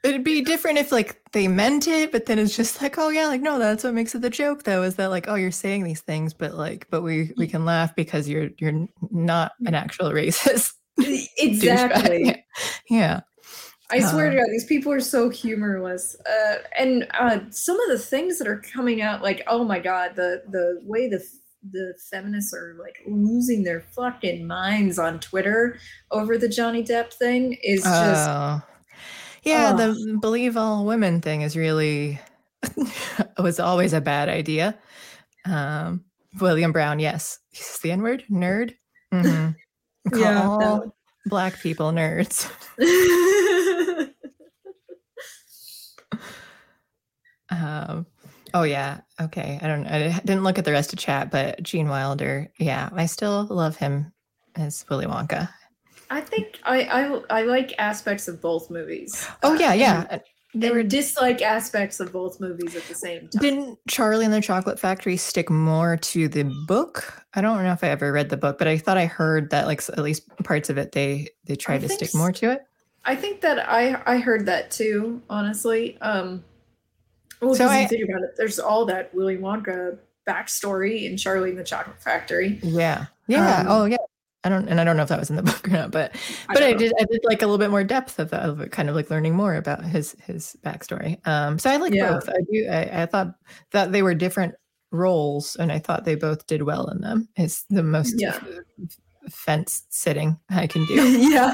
[0.04, 3.26] It'd be different if like they meant it, but then it's just like, oh yeah,
[3.28, 5.84] like no, that's what makes it the joke though, is that like, oh, you're saying
[5.84, 10.10] these things, but like, but we we can laugh because you're you're not an actual
[10.10, 10.72] racist.
[11.38, 12.44] exactly.
[12.90, 13.20] yeah.
[13.92, 16.16] I swear to God, these people are so humorless.
[16.26, 20.16] Uh, and uh, some of the things that are coming out, like, oh my God,
[20.16, 21.22] the the way the
[21.70, 25.78] the feminists are like losing their fucking minds on Twitter
[26.10, 28.62] over the Johnny Depp thing is just Oh.
[29.44, 32.20] Yeah, the believe all women thing is really
[33.38, 34.78] was always a bad idea.
[35.44, 36.04] Um,
[36.40, 38.74] William Brown, yes, he's the N word, nerd.
[39.12, 39.50] hmm
[40.10, 42.50] Call Yeah, all black people nerds.
[47.52, 48.06] Um,
[48.54, 49.58] oh yeah, okay.
[49.62, 49.86] I don't.
[49.86, 53.76] I didn't look at the rest of chat, but Gene Wilder, yeah, I still love
[53.76, 54.12] him
[54.56, 55.48] as Willy Wonka.
[56.10, 59.26] I think I, I I like aspects of both movies.
[59.42, 60.18] Oh Uh, yeah, and- yeah.
[60.54, 63.40] They were dislike aspects of both movies at the same time.
[63.40, 67.24] Didn't Charlie and the Chocolate Factory stick more to the book?
[67.32, 69.66] I don't know if I ever read the book, but I thought I heard that
[69.66, 72.66] like at least parts of it they they tried to stick more to it.
[73.06, 75.22] I think that I I heard that too.
[75.30, 76.44] Honestly, um,
[77.42, 81.50] well, So I- you think about it, there's all that Willy Wonka backstory in Charlie
[81.50, 82.60] and the Chocolate Factory.
[82.62, 83.06] Yeah.
[83.26, 83.58] Yeah.
[83.60, 83.96] Um, oh yeah.
[84.44, 86.14] I don't and I don't know if that was in the book or not, but
[86.48, 86.78] I but I, know.
[86.78, 89.10] did I did like a little bit more depth of, of it, kind of like
[89.10, 91.24] learning more about his his backstory.
[91.26, 92.12] Um so I like Yeah.
[92.12, 92.28] both.
[92.28, 93.34] I do I, I thought
[93.72, 94.54] that they were different
[94.92, 97.28] roles and I thought they both did well in them.
[97.36, 98.38] It's the most Yeah.
[99.30, 100.94] fence sitting I can do.
[101.30, 101.52] yeah.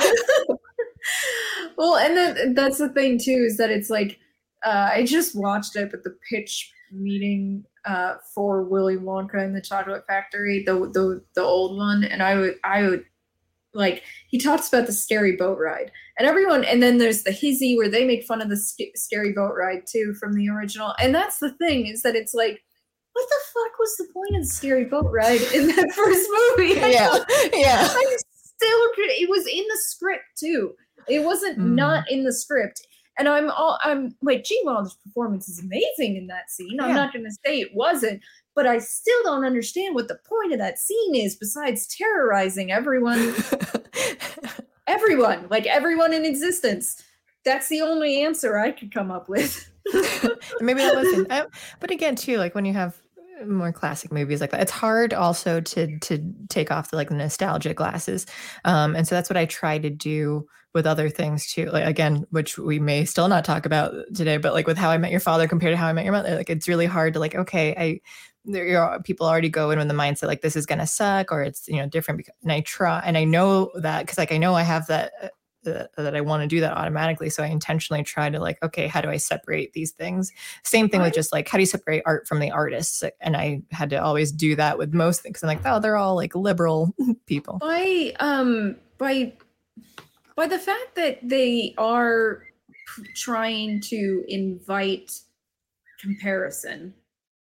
[1.77, 4.19] well, and then that's the thing too is that it's like
[4.65, 9.61] uh, I just watched it at the pitch meeting uh, for Willy Wonka and the
[9.61, 13.05] Chocolate Factory, the the the old one, and I would I would
[13.75, 17.77] like he talks about the scary boat ride and everyone and then there's the hizzy
[17.77, 21.15] where they make fun of the sc- scary boat ride too from the original and
[21.15, 22.65] that's the thing is that it's like
[23.13, 26.81] what the fuck was the point of the scary boat ride in that first movie
[26.81, 27.19] I yeah.
[27.53, 27.87] Yeah.
[27.89, 30.75] I still it was in the script too.
[31.09, 31.75] It wasn't Mm.
[31.75, 32.81] not in the script.
[33.19, 36.79] And I'm all I'm like Gene Wilder's performance is amazing in that scene.
[36.81, 36.95] I'm Yeah.
[36.95, 38.23] not gonna say it wasn't,
[38.55, 43.35] but I still don't understand what the point of that scene is besides terrorizing everyone,
[44.87, 47.03] everyone, like everyone in existence.
[47.45, 49.71] That's the only answer I could come up with.
[50.61, 51.29] maybe that wasn't
[51.81, 53.01] but again too like when you have
[53.47, 54.61] more classic movies like that.
[54.61, 58.27] It's hard also to to take off the like nostalgia glasses.
[58.65, 61.67] Um and so that's what i try to do with other things too.
[61.67, 64.99] Like again which we may still not talk about today but like with how i
[64.99, 67.21] met your father compared to how i met your mother like it's really hard to
[67.21, 68.01] like okay i
[68.45, 71.43] there are people already go in with the mindset like this is gonna suck or
[71.43, 74.39] it's you know different because, and i try and i know that because like i
[74.39, 75.13] know i have that
[75.65, 77.31] that I want to do that automatically.
[77.31, 80.33] So I intentionally try to like, okay, how do I separate these things?
[80.65, 83.03] Same thing with just like, how do you separate art from the artists?
[83.21, 85.43] And I had to always do that with most things.
[85.43, 86.95] I'm like, oh, they're all like liberal
[87.27, 87.59] people.
[87.59, 89.33] by um by
[90.37, 92.45] by the fact that they are
[93.15, 95.21] trying to invite
[96.01, 96.95] comparison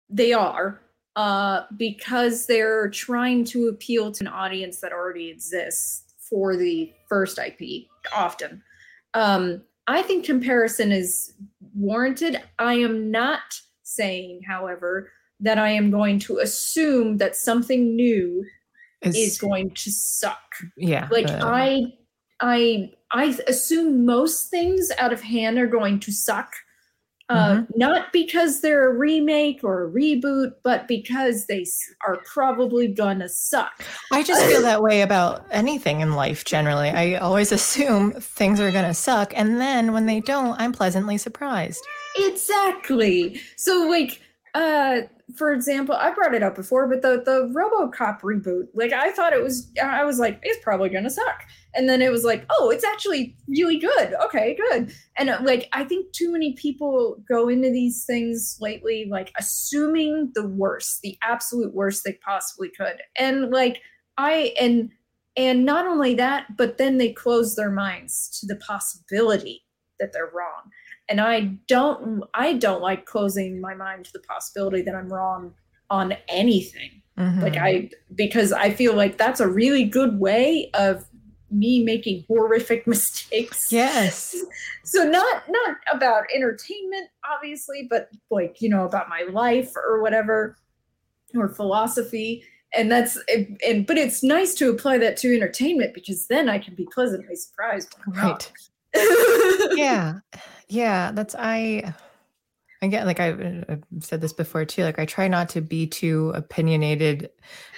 [0.09, 0.81] they are
[1.15, 6.02] uh because they're trying to appeal to an audience that already exists
[6.34, 8.63] for the first IP often
[9.13, 11.34] um i think comparison is
[11.75, 13.41] warranted i am not
[13.84, 18.43] saying however that i am going to assume that something new
[19.03, 20.39] Is, is going to suck.
[20.77, 21.07] yeah.
[21.11, 21.93] Like uh, I
[22.39, 26.53] I I assume most things out of hand are going to suck.
[27.34, 27.79] Uh, Mm-hmm.
[27.79, 31.65] Not because they're a remake or a reboot, but because they
[32.05, 33.84] are probably gonna suck.
[34.11, 36.89] I just feel that way about anything in life generally.
[36.89, 39.34] I always assume things are going to suck.
[39.36, 41.86] And then when they don't, I'm pleasantly surprised.
[42.17, 43.41] Exactly.
[43.55, 44.21] So like
[44.53, 45.01] uh
[45.36, 49.34] for example, I brought it up before, but the the RoboCop reboot, like I thought
[49.34, 51.45] it was I was like it's probably to suck.
[51.76, 54.93] And then it was like, "Oh, it's actually really good." Okay, good.
[55.17, 60.32] And uh, like I think too many people go into these things lately like assuming
[60.36, 63.01] the worst, the absolute worst they possibly could.
[63.17, 63.82] And like
[64.17, 64.91] I and
[65.36, 69.65] and not only that but then they close their minds to the possibility
[69.99, 70.69] that they're wrong
[71.09, 75.53] and i don't i don't like closing my mind to the possibility that i'm wrong
[75.89, 77.61] on anything like Mhm.
[77.61, 81.05] i because i feel like that's a really good way of
[81.51, 84.35] me making horrific mistakes yes.
[84.83, 90.57] so not not about entertainment obviously but like you know about my life or whatever
[91.35, 92.43] or philosophy
[92.75, 93.19] and that's
[93.67, 97.35] and but it's nice to apply that to entertainment because then i can be pleasantly
[97.35, 98.51] surprised Right.
[99.75, 100.19] yeah.
[100.69, 101.93] Yeah that's i
[102.81, 106.31] again like I've, I've said this before too like i try not to be too
[106.35, 107.29] opinionated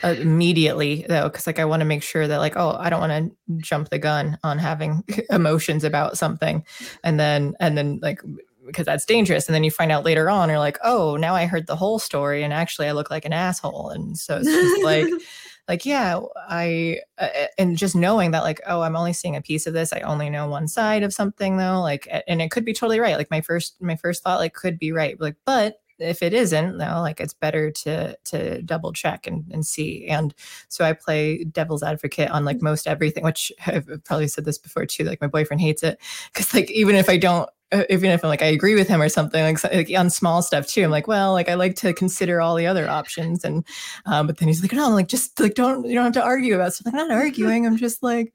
[0.04, 3.02] uh, immediately though because like i want to make sure that like oh i don't
[3.02, 6.64] want to jump the gun on having emotions about something.
[7.04, 8.22] And then and then like
[8.66, 9.48] because that's dangerous.
[9.48, 12.00] And then you find out later on you're like oh now i heard the whole
[12.00, 13.90] story and actually i look like an asshole.
[13.90, 15.08] And so it's just like
[15.68, 19.68] like yeah i uh, and just knowing that like oh i'm only seeing a piece
[19.68, 22.74] of this i only know one side of something though like and it could be
[22.74, 26.22] totally right like my first my first thought like could be right like but if
[26.22, 30.34] it isn't no like it's better to to double check and, and see and
[30.68, 34.86] so i play devil's advocate on like most everything which i've probably said this before
[34.86, 36.00] too like my boyfriend hates it
[36.34, 37.50] because like even if i don't
[37.90, 40.68] even if I'm like I agree with him or something like, like on small stuff
[40.68, 40.84] too.
[40.84, 43.66] I'm like, well, like I like to consider all the other options, and
[44.06, 46.24] um, but then he's like, no, I'm like just like don't you don't have to
[46.24, 46.94] argue about stuff.
[46.94, 47.66] I'm not arguing.
[47.66, 48.34] I'm just like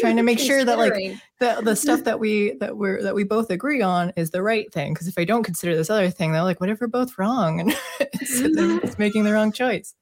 [0.00, 3.24] trying to make sure that, like, the the stuff that we that we're that we
[3.24, 4.92] both agree on is the right thing.
[4.92, 7.60] Because if I don't consider this other thing, they're like, what if we're both wrong
[7.60, 9.94] and it's, it's making the wrong choice.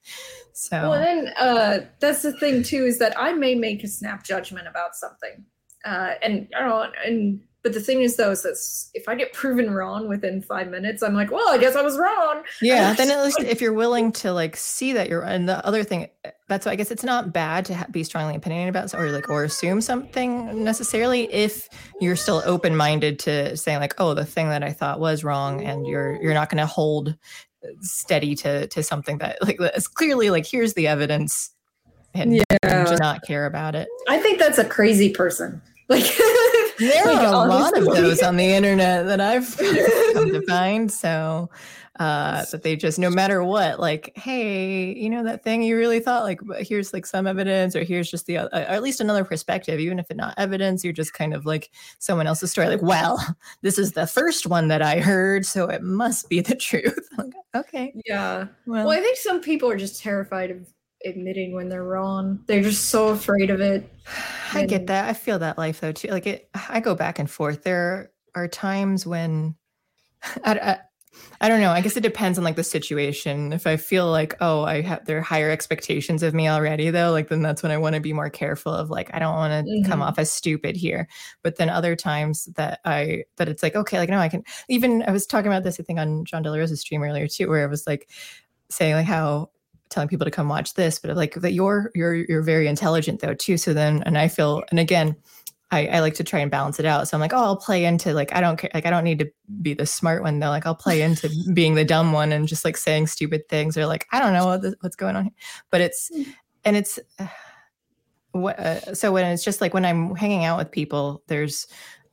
[0.54, 4.22] So well then uh that's the thing too is that i may make a snap
[4.22, 5.44] judgment about something
[5.84, 8.56] uh and i don't know and but the thing is though is that
[8.94, 11.98] if i get proven wrong within five minutes i'm like well i guess i was
[11.98, 12.42] wrong.
[12.60, 15.84] Yeah then at least if you're willing to like see that you're and the other
[15.84, 16.08] thing
[16.48, 19.28] that's why i guess it's not bad to ha- be strongly opinionated about or like
[19.30, 21.68] or assume something necessarily if
[22.00, 25.86] you're still open-minded to saying like oh the thing that i thought was wrong and
[25.86, 27.10] you're you're not going to hold
[27.64, 31.50] uh, steady to to something that like is clearly like here's the evidence
[32.14, 32.84] and, and Yeah.
[32.84, 33.88] just not care about it.
[34.06, 35.62] I think that's a crazy person.
[35.88, 36.04] Like
[36.82, 39.56] there like, are a lot of those on the internet that I've
[40.14, 40.90] come to find.
[40.90, 41.50] So
[42.00, 46.00] uh that they just no matter what, like, hey, you know that thing you really
[46.00, 49.24] thought like here's like some evidence, or here's just the uh, or at least another
[49.24, 52.68] perspective, even if it's not evidence, you're just kind of like someone else's story.
[52.68, 53.18] Like, well,
[53.62, 57.08] this is the first one that I heard, so it must be the truth.
[57.18, 60.66] Like, okay, yeah well, well i think some people are just terrified of
[61.04, 63.88] admitting when they're wrong they're just so afraid of it
[64.54, 65.08] I get that.
[65.08, 66.08] I feel that life though too.
[66.08, 67.62] Like it, I go back and forth.
[67.62, 69.54] There are times when
[70.44, 70.78] I, I,
[71.40, 71.70] I don't know.
[71.70, 73.52] I guess it depends on like the situation.
[73.52, 77.12] If I feel like, oh, I have there are higher expectations of me already, though,
[77.12, 79.66] like then that's when I want to be more careful of like I don't want
[79.66, 80.04] to come Mhm.
[80.04, 81.08] off as stupid here.
[81.42, 84.42] But then other times that I that it's like okay, like no, I can.
[84.68, 87.28] Even I was talking about this I think on John De La Rosa's stream earlier
[87.28, 88.10] too, where I was like
[88.70, 89.50] saying like how
[89.92, 93.34] telling people to come watch this, but like that you're you're you're very intelligent though
[93.34, 93.56] too.
[93.56, 95.16] So then and I feel and again.
[95.74, 97.08] I, I like to try and balance it out.
[97.08, 99.18] So I'm like, oh, I'll play into like I don't care, like I don't need
[99.20, 99.32] to
[99.62, 100.50] be the smart one though.
[100.50, 103.86] Like I'll play into being the dumb one and just like saying stupid things or
[103.86, 105.32] like I don't know what the, what's going on here.
[105.70, 106.10] But it's
[106.66, 107.26] and it's uh,
[108.32, 111.66] what uh, so when it's just like when I'm hanging out with people, there's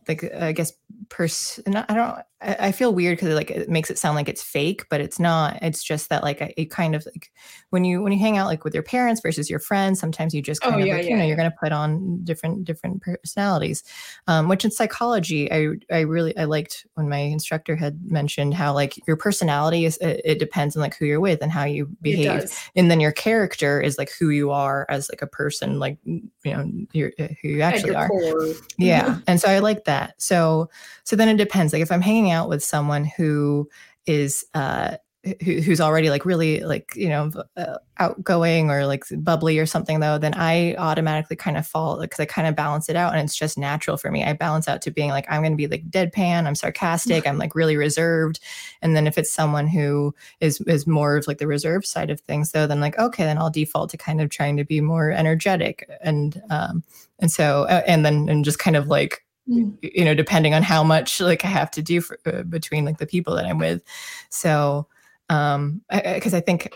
[0.07, 0.71] like I guess
[1.09, 1.75] person.
[1.75, 2.19] I don't.
[2.41, 5.19] I, I feel weird because like it makes it sound like it's fake, but it's
[5.19, 5.57] not.
[5.61, 7.31] It's just that like it kind of like
[7.71, 10.41] when you when you hang out like with your parents versus your friends, sometimes you
[10.41, 11.25] just Oh, kind of yeah, like, you know yeah.
[11.25, 13.83] you're going to put on different different personalities.
[14.27, 18.73] Um, which in psychology, I I really I liked when my instructor had mentioned how
[18.73, 21.89] like your personality is it, it depends on like who you're with and how you
[22.01, 25.97] behave and then your character is like who you are as like a person like
[26.05, 28.53] you know you're, uh, who you actually your are core.
[28.77, 30.69] yeah and so i like that so
[31.03, 33.69] so then it depends like if i'm hanging out with someone who
[34.05, 39.59] is uh who, who's already like really like you know uh, outgoing or like bubbly
[39.59, 42.95] or something though then i automatically kind of fall because i kind of balance it
[42.95, 44.23] out and it's just natural for me.
[44.23, 47.37] I balance out to being like i'm going to be like deadpan i'm sarcastic i'm
[47.37, 48.39] like really reserved
[48.81, 52.21] and then if it's someone who is is more of like the reserved side of
[52.21, 55.11] things though then like okay then i'll default to kind of trying to be more
[55.11, 56.81] energetic and um
[57.19, 59.77] and so uh, and then and just kind of like Mm.
[59.81, 62.99] you know depending on how much like i have to do for, uh, between like
[62.99, 63.81] the people that i'm with
[64.29, 64.87] so
[65.29, 66.71] um because I, think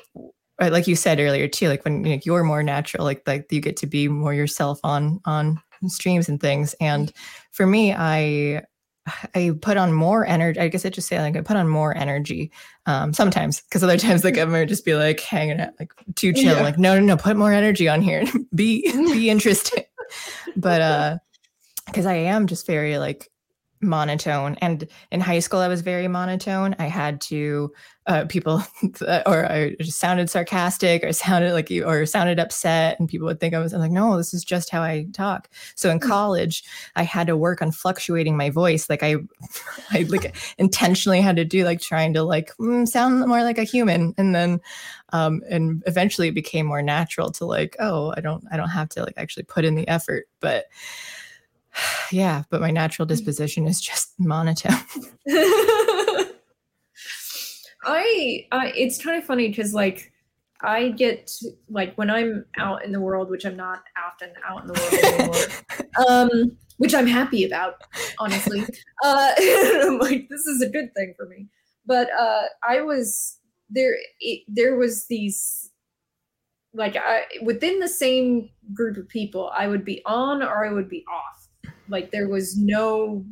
[0.59, 3.61] uh, like you said earlier too like when like, you're more natural like like you
[3.61, 7.11] get to be more yourself on on streams and things and
[7.51, 8.63] for me i
[9.35, 10.59] I put on more energy.
[10.59, 12.51] I guess I just say like I put on more energy
[12.85, 16.31] um, sometimes because other times like I'm gonna just be like hanging out like too
[16.33, 16.55] chill.
[16.55, 16.63] Yeah.
[16.63, 18.23] Like no, no, no, put more energy on here.
[18.55, 19.83] be be interesting.
[20.55, 21.17] but uh,
[21.85, 23.29] because I am just very like
[23.83, 26.75] monotone and in high school i was very monotone.
[26.79, 27.71] I had to
[28.05, 28.61] uh, people
[29.25, 33.39] or i just sounded sarcastic or sounded like you or sounded upset and people would
[33.39, 35.49] think i was I'm like no this is just how i talk.
[35.75, 36.63] So in college
[36.95, 39.15] i had to work on fluctuating my voice like i
[39.91, 43.63] i like intentionally had to do like trying to like mm, sound more like a
[43.63, 44.59] human and then
[45.11, 48.89] um and eventually it became more natural to like oh i don't i don't have
[48.89, 50.25] to like actually put in the effort.
[50.39, 50.65] But
[52.11, 54.73] yeah, but my natural disposition is just monotone.
[57.85, 60.11] I, I it's kind of funny because like
[60.61, 61.31] I get
[61.69, 64.93] like when I'm out in the world, which I'm not often out in the world
[65.03, 67.75] anymore, um, which I'm happy about,
[68.19, 68.63] honestly.
[69.03, 71.47] Uh, I'm like this is a good thing for me.
[71.85, 73.97] But uh, I was there.
[74.21, 75.69] It, there was these
[76.73, 80.89] like I within the same group of people, I would be on or I would
[80.89, 81.42] be off.
[81.93, 83.23] Like there was no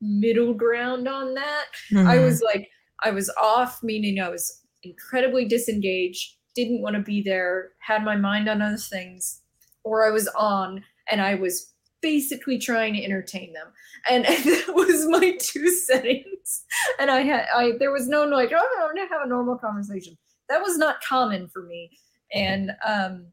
[0.00, 1.66] middle ground on that.
[1.92, 2.24] I Mhm.
[2.24, 2.68] was like,
[3.04, 8.16] I was off, meaning I was incredibly disengaged, didn't want to be there, had my
[8.16, 9.42] mind on other things,
[9.84, 13.68] or I was on and I was basically trying to entertain them.
[14.10, 16.64] And, that was my two settings.
[16.98, 20.16] And I had, I, there was no like, oh, I'm to have a normal conversation.
[20.48, 21.90] That was not common for me.
[22.32, 23.26] And, um,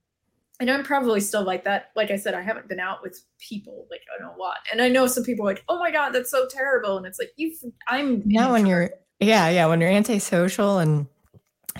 [0.59, 1.91] and I'm probably still like that.
[1.95, 4.57] Like I said, I haven't been out with people like I don't know what.
[4.71, 6.97] And I know some people are like, oh my god, that's so terrible.
[6.97, 7.55] And it's like you,
[7.87, 11.07] I'm now when you're yeah yeah when you're antisocial and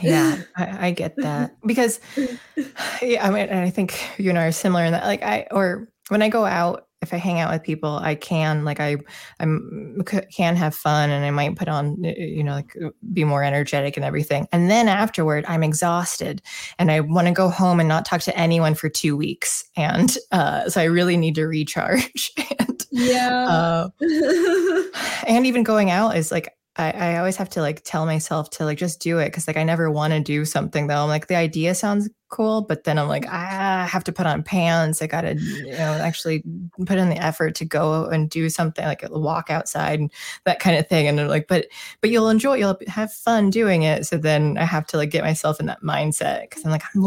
[0.02, 2.00] yeah I, I get that because
[3.02, 5.88] yeah i mean i think you and i are similar in that like i or
[6.10, 8.98] when i go out if i hang out with people i can like i
[9.40, 12.76] i'm can have fun and i might put on you know like
[13.14, 16.42] be more energetic and everything and then afterward i'm exhausted
[16.80, 20.18] and i want to go home and not talk to anyone for two weeks and
[20.32, 23.46] uh so i really need to recharge and yeah.
[23.48, 23.90] uh
[25.28, 28.66] and even going out is like I, I always have to like tell myself to
[28.66, 31.04] like just do it because like I never want to do something though.
[31.04, 34.26] I'm like the idea sounds cool, but then I'm like ah, I have to put
[34.26, 35.02] on pants.
[35.02, 36.44] I gotta you know actually
[36.86, 40.12] put in the effort to go and do something like walk outside and
[40.46, 41.08] that kind of thing.
[41.08, 41.68] And they're like, but
[42.02, 44.06] but you'll enjoy, it, you'll have fun doing it.
[44.06, 47.02] So then I have to like get myself in that mindset because I'm like I'm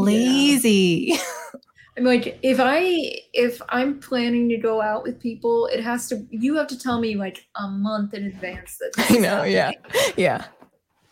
[1.10, 1.16] Yeah.
[2.00, 6.26] I'm like, if I if I'm planning to go out with people, it has to
[6.30, 10.14] you have to tell me like a month in advance that I know, yeah, happening.
[10.16, 10.46] yeah.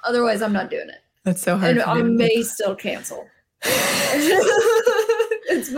[0.05, 1.03] Otherwise I'm not doing it.
[1.25, 1.73] That's so hard.
[1.73, 2.05] And I do.
[2.05, 3.29] may still cancel.
[5.51, 5.71] it's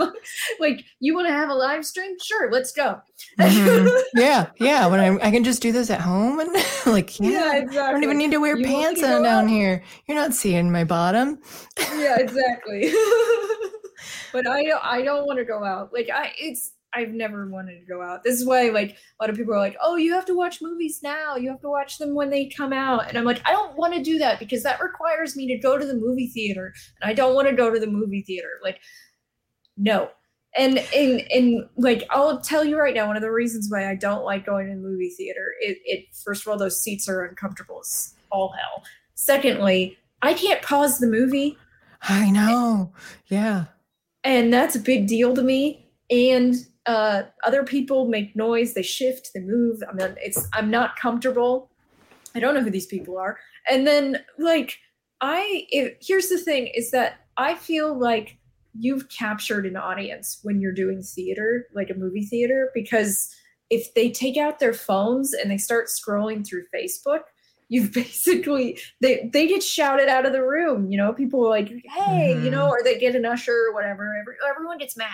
[0.61, 2.15] like you want to have a live stream?
[2.23, 3.01] Sure, let's go.
[3.37, 4.01] Mhm.
[4.13, 4.87] yeah, yeah.
[4.87, 6.53] When I I can just do this at home and
[6.85, 7.79] like yeah, exactly.
[7.79, 9.49] I don't even need to wear You pants on down out?
[9.49, 9.83] here.
[10.07, 11.37] You're not seeing my bottom.
[11.97, 12.93] yeah, exactly.
[14.31, 15.93] But I I don't want to go out.
[15.93, 18.23] Like I it's I've never wanted to go out.
[18.23, 20.61] This is why like a lot of people are like, "Oh, you have to watch
[20.61, 21.35] movies now.
[21.35, 23.93] You have to watch them when they come out." And I'm like, "I don't want
[23.93, 27.13] to do that because that requires me to go to the movie theater, and I
[27.13, 28.79] don't want to go to the movie theater." Like
[29.77, 30.09] no.
[30.57, 33.95] And and and like I'll tell you right now, one of the reasons why I
[33.95, 37.23] don't like going to the movie theater, it, it first of all, those seats are
[37.23, 38.83] uncomfortable as all hell.
[39.15, 41.57] Secondly, I can't pause the movie
[42.01, 42.93] I know.
[43.27, 43.65] Yeah.
[44.23, 45.87] And that's a big deal to me.
[46.09, 46.55] And
[46.85, 49.81] uh other people make noise they shift they move.
[49.87, 51.69] I mean it's i'm not comfortable.
[52.33, 53.37] I don't know who these people are.
[53.69, 54.77] And then like
[55.21, 55.67] i
[56.01, 58.37] here's the thing is that i feel like
[58.73, 63.29] you've captured an audience when you're doing theater like a movie theater because
[63.69, 67.21] if they take out their phones and they start scrolling through facebook
[67.71, 71.71] you've basically they they get shouted out of the room you know people are like
[71.95, 75.09] hey you know or they get an usher or whatever Every, everyone gets mad.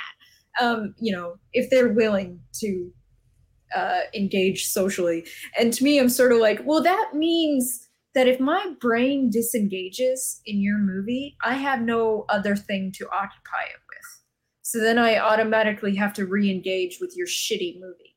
[0.60, 2.92] Um you know if they're willing to
[3.76, 5.26] uh engage socially.
[5.58, 10.42] And to me i'm sort of like well that means that if my brain disengages
[10.46, 14.22] in your movie i have no other thing to occupy it with.
[14.64, 18.16] So then i automatically have to re-engage with your shitty movie.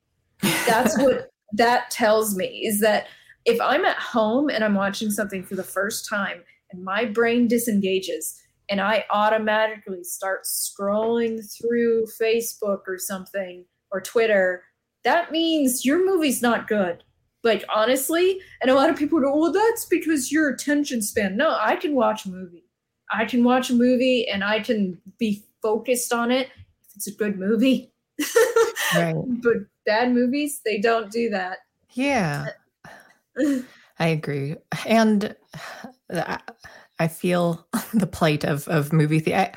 [0.67, 3.09] That's what that tells me is that
[3.45, 7.49] if I'm at home and I'm watching something for the first time and my brain
[7.49, 14.63] disengages and I automatically start scrolling through Facebook or something or Twitter,
[15.05, 17.03] that means your movie's not good.
[17.43, 21.57] Like honestly, and a lot of people go, "Well, that's because your attention span." No,
[21.59, 22.67] I can watch a movie.
[23.11, 27.13] I can watch a movie and I can be focused on it if it's a
[27.13, 27.93] good movie.
[28.93, 29.15] Right.
[29.41, 29.55] But
[29.87, 31.59] bad movies, they don't do that.
[31.93, 32.47] Yeah.
[33.99, 34.57] I agree.
[34.87, 35.37] And
[36.13, 36.39] uh,
[36.99, 39.53] I feel the plight of of movie theater.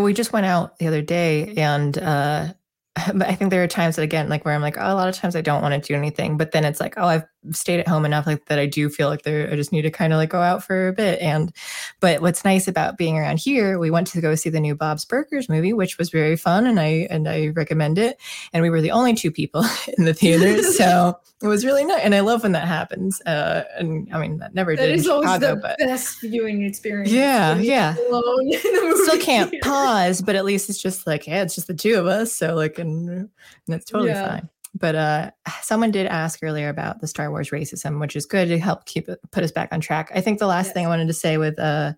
[0.00, 2.52] we just went out the other day, and uh,
[2.96, 5.14] I think there are times that again, like where I'm like, oh, a lot of
[5.14, 7.88] times I don't want to do anything, but then it's like, oh, I've stayed at
[7.88, 10.16] home enough like that I do feel like there I just need to kind of
[10.18, 11.20] like go out for a bit.
[11.20, 11.52] And
[12.00, 15.04] but what's nice about being around here, we went to go see the new Bob's
[15.04, 18.18] Burgers movie, which was very fun and I and I recommend it.
[18.52, 19.64] And we were the only two people
[19.98, 20.62] in the theater.
[20.72, 22.02] so it was really nice.
[22.02, 23.20] And I love when that happens.
[23.22, 26.62] Uh and I mean that never That did is always Chicago, the but best viewing
[26.64, 27.10] experience.
[27.10, 27.96] Yeah, yeah.
[28.08, 29.68] Alone still can't theater.
[29.68, 32.32] pause, but at least it's just like, yeah, it's just the two of us.
[32.32, 33.28] So like and, and
[33.68, 34.28] it's totally Yeah.
[34.28, 34.48] fine.
[34.74, 35.30] But uh
[35.62, 39.08] someone did ask earlier about the Star Wars racism, which is good to help keep
[39.08, 40.10] it put us back on track.
[40.14, 40.74] I think the last Yes.
[40.74, 41.92] thing I wanted to say with uh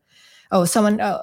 [0.51, 1.23] oh someone oh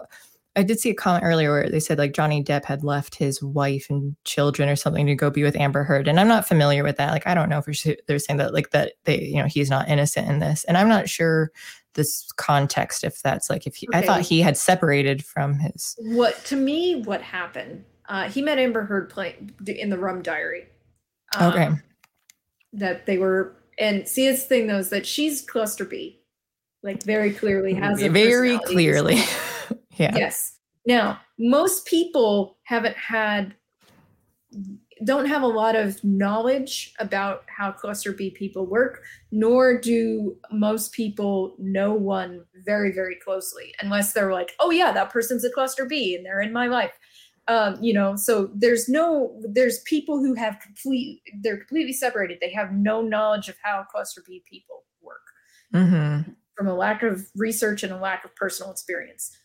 [0.55, 3.41] I did see a comment earlier where they said like Johnny Depp had left his
[3.41, 6.83] wife and children or something to go be with Amber Heard, and I'm not familiar
[6.83, 7.11] with that.
[7.11, 9.69] Like I don't know if they're they're saying that like that they you know he's
[9.69, 11.51] not innocent in this, and I'm not sure
[11.93, 16.43] this context if that's like if he, I thought he had separated from his What
[16.45, 17.83] to me, what happened?
[18.09, 20.67] Uh, he met Amber Heard playing in the Rum Diary.
[21.37, 21.69] Um, Okay.
[22.73, 26.21] That they were, and see, his thing though is that she's cluster B,
[26.83, 29.15] like very clearly has a very clearly.
[29.97, 30.15] yeah.
[30.15, 30.57] Yes.
[30.85, 33.55] Now, most people haven't had,
[35.03, 40.93] don't have a lot of knowledge about how cluster B people work, nor do most
[40.93, 45.85] people know one very, very closely, unless they're like, oh, yeah, that person's a cluster
[45.85, 46.93] B and they're in my life.
[47.47, 52.37] Um, you know, so there's no, there's people who have complete, they're completely separated.
[52.39, 55.21] They have no knowledge of how cluster B people work
[55.73, 56.21] hmm
[56.61, 59.35] from a lack of research and a lack of personal experience.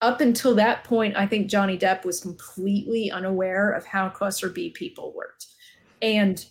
[0.00, 4.70] Up until that point, I think Johnny Depp was completely unaware of how cluster B
[4.70, 5.46] people worked.
[6.02, 6.44] And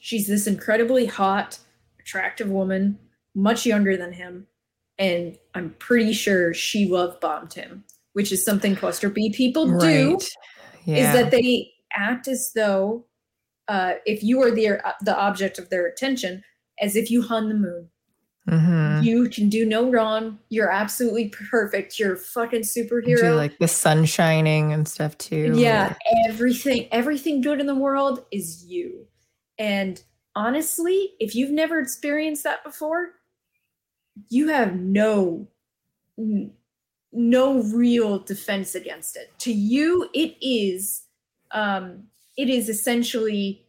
[0.00, 1.58] she's this incredibly hot,
[2.00, 2.98] attractive woman,
[3.34, 4.46] much younger than him.
[4.98, 7.84] And I'm pretty sure she love bombed him,
[8.18, 10.24] which is something cluster B people do Right.
[10.84, 10.96] Yeah.
[10.96, 13.06] is that they act as though
[13.68, 16.42] uh, if you are the the object of their attention,
[16.80, 17.88] as if you hung the moon.
[18.48, 19.04] Mhm.
[19.04, 20.38] You can do no wrong.
[20.48, 21.98] You're absolutely perfect.
[21.98, 23.36] You're a fucking Do superhero.
[23.36, 25.52] like the sun shining and stuff too.
[25.54, 25.94] yeah,
[26.28, 29.06] everything everything good in the world is you.
[29.58, 30.02] And
[30.34, 33.10] honestly, if you've never experienced that before,
[34.30, 35.46] you have no
[37.12, 39.32] no real defense against it.
[39.40, 41.04] To you, it is
[41.52, 42.04] um
[42.36, 43.64] it is essentially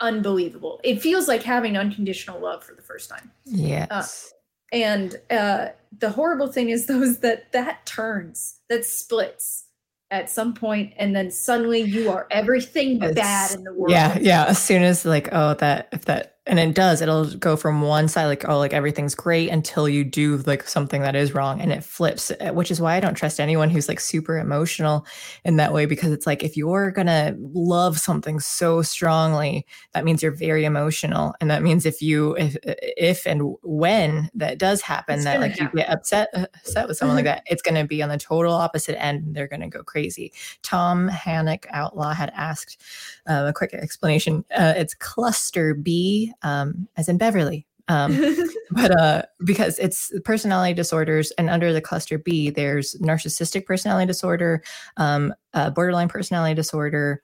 [0.00, 0.80] unbelievable.
[0.84, 3.30] It feels like having unconditional love for the first time.
[3.44, 4.32] Yes.
[4.72, 9.64] And uh, the horrible thing is those that that turns, that splits
[10.10, 13.90] at some point, and then suddenly you are everything It's- bad in the world.
[13.90, 14.18] yeah.
[14.20, 14.44] Yeah.
[14.46, 18.08] As soon as like, oh, that if that and it does, it'll go from one
[18.08, 21.72] side like, oh, like everything's great until you do like something that is wrong, and
[21.72, 22.32] it flips.
[22.32, 25.06] uh, Which is why I don't trust anyone who's like super emotional
[25.44, 30.22] in that way because it's like if you're gonna love something so strongly, that means
[30.22, 35.16] you're very emotional, and that means if you if if and when that does happen,
[35.16, 38.02] It's that like you get upset uh, upset with someone like that, it's gonna be
[38.02, 39.24] on the total opposite end.
[39.26, 40.32] and They're gonna go crazy.
[40.62, 42.80] Tom Hannock Outlaw had asked
[43.28, 44.44] uh, a quick explanation.
[44.56, 47.66] Uh, it's cluster B, um, as in Beverly.
[47.88, 48.36] Um,
[48.70, 54.62] but uh, because it's personality disorders, and under the cluster B, there's narcissistic personality disorder,
[54.96, 57.22] um, uh, borderline personality disorder,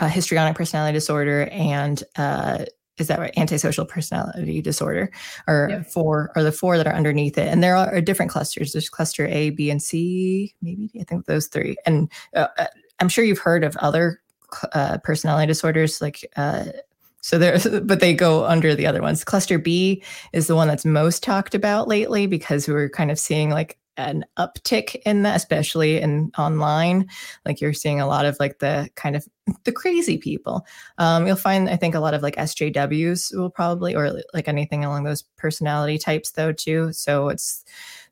[0.00, 2.64] uh, histrionic personality disorder, and uh,
[2.98, 3.36] is that right?
[3.36, 5.12] Antisocial personality disorder,
[5.46, 5.86] or Yep.
[5.86, 7.48] four, or the four that are underneath it.
[7.48, 8.72] And there are different clusters.
[8.72, 10.54] There's cluster A, B, and C.
[10.62, 11.76] Maybe I think those three.
[11.84, 12.66] And uh, uh,
[12.98, 14.22] I'm sure you've heard of other
[14.72, 16.24] uh, personality disorders like.
[16.36, 16.66] Uh,
[17.26, 19.24] so there, but they go under the other ones.
[19.24, 20.00] Cluster B
[20.32, 24.24] is the one that's most talked about lately because we're kind of seeing like an
[24.38, 27.08] uptick in that, especially in online.
[27.44, 29.26] Like you're seeing a lot of like the kind of
[29.64, 30.64] the crazy people.
[30.98, 34.84] Um, you'll find, I think, a lot of like SJWs will probably, or like anything
[34.84, 36.92] along those personality types, though, too.
[36.92, 37.64] So it's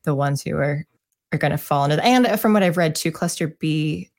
[0.02, 0.84] the ones who are
[1.30, 1.96] are going to fall into.
[1.96, 4.10] The, and from what I've read, too, Cluster B,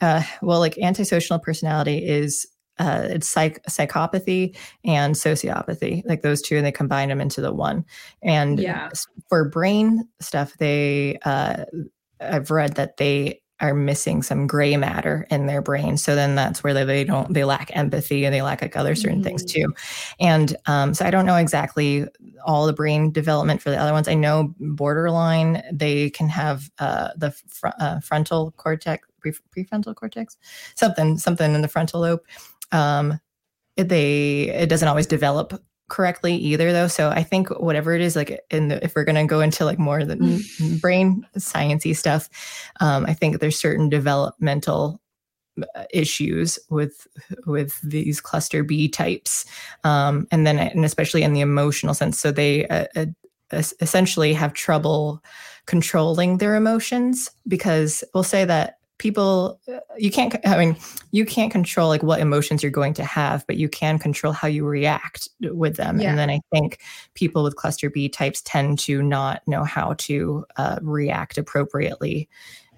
[0.00, 2.48] uh, well, like antisocial personality is
[2.80, 7.52] uh, it's psych- psychopathy and sociopathy, like those two, and they combine them into the
[7.52, 7.84] one.
[8.22, 8.88] And Yeah.
[9.28, 11.64] for brain stuff, they uh,
[12.20, 15.98] I've read that they are missing some gray matter in their brain.
[15.98, 18.94] So then that's where they, they don't they lack empathy and they lack like other
[18.94, 19.48] certain things Mhm.
[19.48, 19.74] too.
[20.18, 22.06] And um, so I don't know exactly
[22.46, 24.08] all the brain development for the other ones.
[24.08, 30.38] I know borderline they can have uh, the fr- uh, frontal cortex, pre- prefrontal cortex,
[30.74, 32.20] something something in the frontal lobe.
[32.72, 33.20] Um,
[33.76, 36.86] they it doesn't always develop correctly either though.
[36.86, 39.64] So i think whatever it is like in the, if we're going to go into
[39.64, 42.28] like more of the brain sciencey stuff
[42.80, 45.00] um, i think there's certain developmental
[45.74, 47.06] uh, issues with
[47.46, 49.44] with these cluster b types.
[49.84, 52.18] Um, and then and especially in the emotional sense.
[52.20, 53.06] So they uh, uh,
[53.80, 55.22] essentially have trouble
[55.66, 59.58] controlling their emotions because we'll say that people
[59.96, 60.76] you can't i mean
[61.10, 64.46] you can't control like what emotions you're going to have but you can control how
[64.46, 66.10] you react with them Yeah.
[66.10, 66.80] and then i think
[67.14, 72.28] people with cluster b types tend to not know how to uh, react appropriately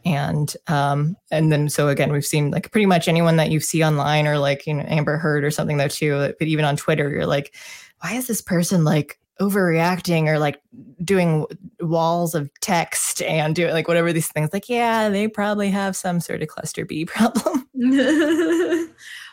[0.04, 3.82] and um and then so again we've seen like pretty much anyone that you see
[3.84, 7.10] online or like you know amber heard or something though too but even on twitter
[7.10, 7.52] you're like
[8.00, 10.60] why is this person like overreacting or like
[11.02, 11.46] doing
[11.80, 16.20] walls of text and doing like whatever these things like yeah they probably have some
[16.20, 17.66] sort of cluster b problem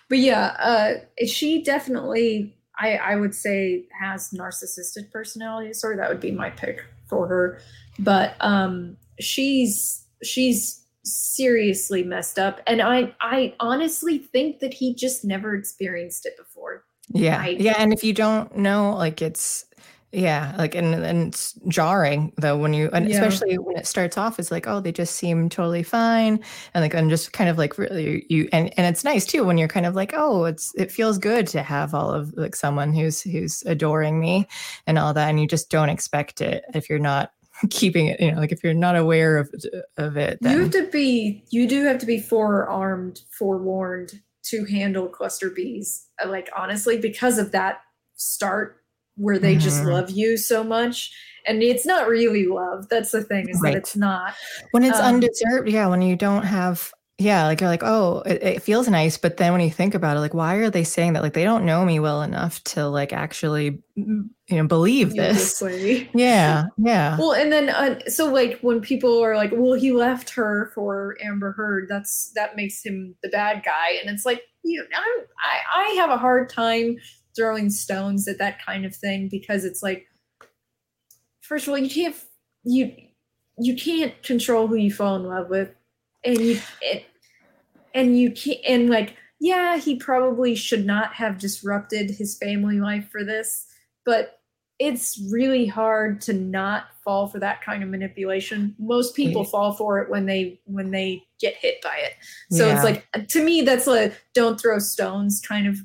[0.09, 5.97] but yeah, uh, she definitely, I, I would say, has narcissistic personality disorder.
[5.97, 7.59] That would be my pick for her.
[7.99, 15.23] But um, she's she's seriously messed up, and I I honestly think that he just
[15.23, 16.85] never experienced it before.
[17.09, 17.59] yeah Right.
[17.59, 19.65] yeah and if you don't know like it's
[20.11, 23.15] yeah like and and it's jarring though when you and Yeah.
[23.23, 26.39] especially when it starts off it's like oh they just seem totally fine
[26.73, 29.57] and like i'm just kind of like really you and and it's nice too when
[29.57, 32.91] you're kind of like oh it's it feels good to have all of like someone
[32.91, 34.47] who's who's adoring me
[34.87, 37.31] and all that and you just don't expect it if you're not
[37.69, 39.53] keeping it you know like if you're not aware of
[39.97, 45.07] of it You have to be, you do have to be forearmed, forewarned to handle
[45.09, 46.05] cluster Bs.
[46.25, 47.81] Like honestly, because of that
[48.15, 48.78] start
[49.19, 49.91] where they just Mhm.
[49.91, 51.11] love you so much,
[51.45, 52.87] and it's not really love.
[52.89, 53.73] That's the thing is Right.
[53.73, 54.33] that it's not.
[54.71, 58.41] when it's um, undeserved yeah when you don't have yeah like you're like oh it,
[58.43, 61.13] it feels nice but then when you think about it like why are they saying
[61.13, 65.15] that like they don't know me well enough to like actually mm, you know believe
[65.15, 65.61] this
[66.13, 70.29] yeah yeah Well, and then uh, so like when people are like, "Well, he left
[70.31, 74.81] her for Amber Heard," that's that makes him the bad guy, and it's like you,
[74.95, 76.95] I'm, I I have a hard time
[77.39, 80.07] throwing stones at that kind of thing because it's like,
[81.39, 82.15] first of all, you can't
[82.65, 82.93] you
[83.57, 85.73] you can't control who you fall in love with,
[86.25, 87.05] and you it,
[87.93, 93.07] and you can't and like yeah, he probably should not have disrupted his family life
[93.09, 93.67] for this,
[94.05, 94.39] but
[94.79, 98.75] it's really hard to not fall for that kind of manipulation.
[98.79, 99.49] Most people Yeah.
[99.49, 102.13] fall for it when they when they get hit by it.
[102.51, 102.75] So Yeah.
[102.75, 105.77] it's like to me that's a don't throw stones kind of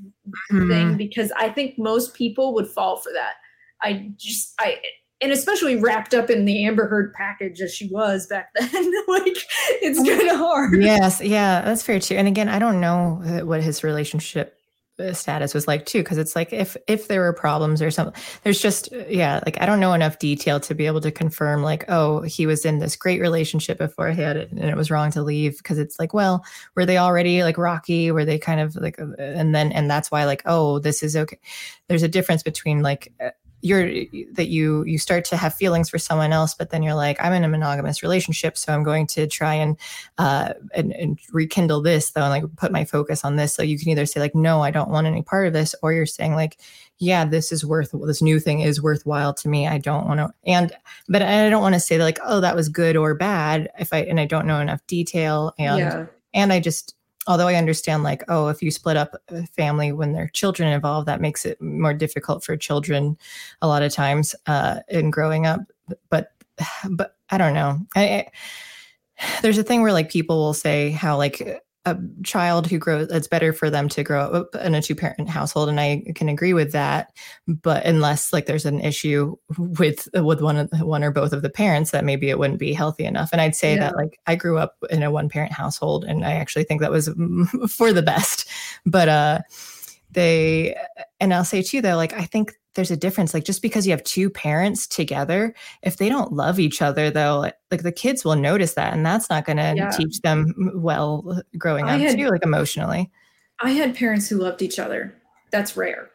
[0.52, 0.68] Mhm.
[0.70, 3.34] thing because I think most people would fall for that.
[3.82, 4.78] I just I
[5.20, 8.68] and especially wrapped up in the Amber Heard package as she was back then.
[9.08, 9.36] like
[9.82, 10.82] it's kind of hard.
[10.82, 14.58] yes yeah that's fair too and again i don't know what his relationship
[15.12, 18.14] status was like too because it's like if if there were problems or something
[18.44, 21.84] there's just yeah like i don't know enough detail to be able to confirm like
[21.88, 25.10] oh he was in this great relationship before he had it and it was wrong
[25.10, 26.44] to leave because it's like well
[26.74, 28.10] were they already like rocky?
[28.10, 31.16] Were they kind of like uh, and then and that's why like oh this is
[31.16, 31.38] okay.
[31.88, 33.30] There's a difference between like uh,
[33.64, 33.88] you're
[34.32, 37.32] that you you start to have feelings for someone else but then you're like i'm
[37.32, 39.78] in a monogamous relationship so i'm going to try and
[40.18, 43.78] uh and, and rekindle this though and like put my focus on this so you
[43.78, 46.34] can either say like no i don't want any part of this or you're saying
[46.34, 46.58] like
[46.98, 50.30] yeah this is worth this new thing is worthwhile to me i don't want to
[50.44, 50.70] and
[51.08, 53.98] but i don't want to say like oh that was good or bad if i
[54.00, 56.06] and i don't know enough detail and yeah.
[56.34, 56.94] and i just
[57.26, 60.68] although i understand like oh if you split up a family when there are children
[60.68, 63.16] involved that makes it more difficult for children
[63.62, 65.60] a lot of times uh in growing up.
[66.10, 66.32] But
[66.90, 67.78] but i don't know.
[67.96, 68.30] I, I
[69.42, 73.28] there's a thing where like people will say how like a child who grows it's
[73.28, 76.54] better for them to grow up in a two parent household and i can agree
[76.54, 77.12] with that.
[77.46, 81.50] But unless like there's an issue with with one of one or both of the
[81.50, 83.30] parents that maybe it wouldn't be healthy enough.
[83.32, 83.80] And i'd say Yeah.
[83.80, 86.90] that like i grew up in a one parent household and i actually think that
[86.90, 87.08] was
[87.68, 88.48] for the best.
[88.86, 89.38] But uh
[90.10, 90.76] they
[91.20, 93.90] and i'll say too though like i think there's a difference like just because you
[93.92, 98.24] have two parents together if they don't love each other though like, like the kids
[98.24, 99.90] will notice that and that's not going to Yeah.
[99.90, 103.10] teach them well growing I up had- too like emotionally
[103.60, 105.14] I had parents who loved each other.
[105.52, 106.10] That's rare.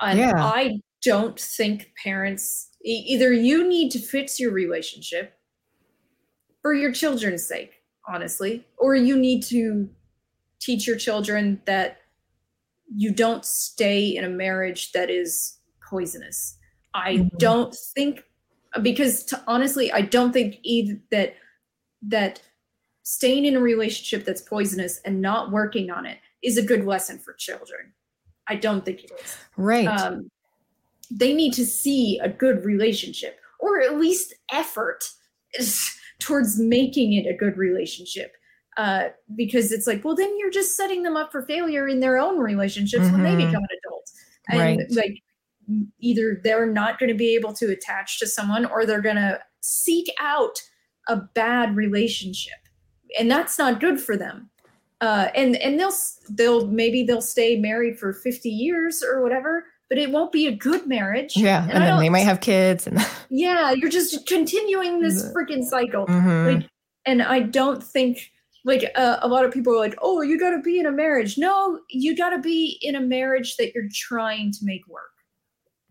[0.00, 0.32] And Yeah.
[0.42, 5.34] I don't think parents e- either you need to fix your relationship
[6.62, 9.90] for your children's sake, honestly, or you need to
[10.58, 11.98] teach your children that
[12.94, 15.58] you don't stay in a marriage that is
[15.90, 16.56] poisonous.
[16.94, 17.38] I Mhm.
[17.38, 18.24] don't think
[18.82, 21.34] because to, honestly, I don't think either that
[22.02, 22.40] that
[23.02, 27.18] staying in a relationship that's poisonous and not working on it is a good lesson
[27.18, 27.92] for children.
[28.46, 29.36] I don't think it is.
[29.56, 29.86] Right.
[29.88, 30.30] Um,
[31.10, 35.10] they need to see a good relationship or at least effort
[36.20, 38.32] towards making it a good relationship.
[38.76, 42.16] Uh, because it's like, well, then you're just setting them up for failure in their
[42.18, 43.46] own relationships when they Mhm.
[43.48, 44.10] become an adult.
[44.48, 44.90] And Right.
[44.92, 45.22] like,
[46.00, 49.38] either they're not going to be able to attach to someone or they're going to
[49.60, 50.60] seek out
[51.08, 52.54] a bad relationship.
[53.18, 54.50] And that's not good for them.
[55.00, 55.94] Uh, and and they'll
[56.28, 60.52] they'll maybe they'll stay married for 50 years or whatever, but it won't be a
[60.52, 61.36] good marriage.
[61.36, 61.62] yeah.
[61.62, 62.98] and And, then they might have kids and
[63.30, 66.06] Yeah, you're just continuing this freaking cycle.
[66.06, 66.54] Mhm.
[66.60, 66.70] Like,
[67.06, 68.30] and I don't think
[68.64, 70.92] like uh, a lot of people are like, "Oh, you got to be in a
[70.92, 75.10] marriage." No, you got to be in a marriage that you're trying to make work.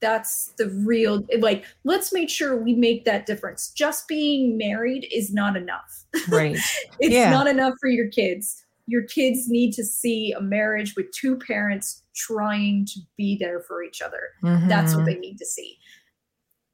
[0.02, 1.66] That's the real like.
[1.84, 3.72] Let's make sure we make that difference.
[3.72, 6.06] Just being married is not enough.
[6.30, 6.58] right.
[7.00, 7.30] It's Yeah.
[7.32, 8.64] not enough for your kids.
[8.88, 13.84] Your kids need to see a marriage with two parents trying to be there for
[13.84, 14.22] each other.
[14.68, 15.06] That's what Mhm.
[15.06, 15.78] they need to see.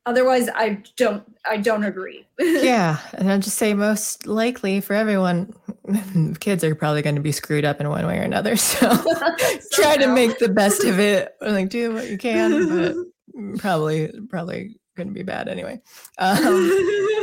[0.08, 1.24] Otherwise, I don't.
[1.50, 2.28] I don't agree.
[2.40, 3.00] yeah.
[3.14, 5.52] And I'll just say most likely for everyone,
[6.40, 8.56] kids are probably going to be screwed up in one way or another.
[8.56, 8.88] So
[9.72, 11.36] try to make the best of it.
[11.42, 12.96] Like do what you can, but
[13.58, 15.82] probably probably going to be bad anyway.
[16.18, 16.72] Um,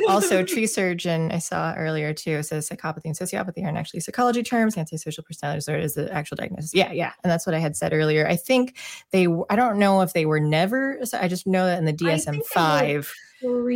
[0.09, 4.76] also, tree surgeon I saw earlier too says psychopathy and sociopathy aren't actually psychology terms.
[4.76, 6.74] Antisocial personality disorder is the actual diagnosis.
[6.74, 8.26] Yeah, yeah, and that's what I had said earlier.
[8.26, 8.76] I think
[9.12, 9.26] they.
[9.48, 10.98] I don't know if they were never.
[11.14, 13.14] I just know that in the they DSM were five.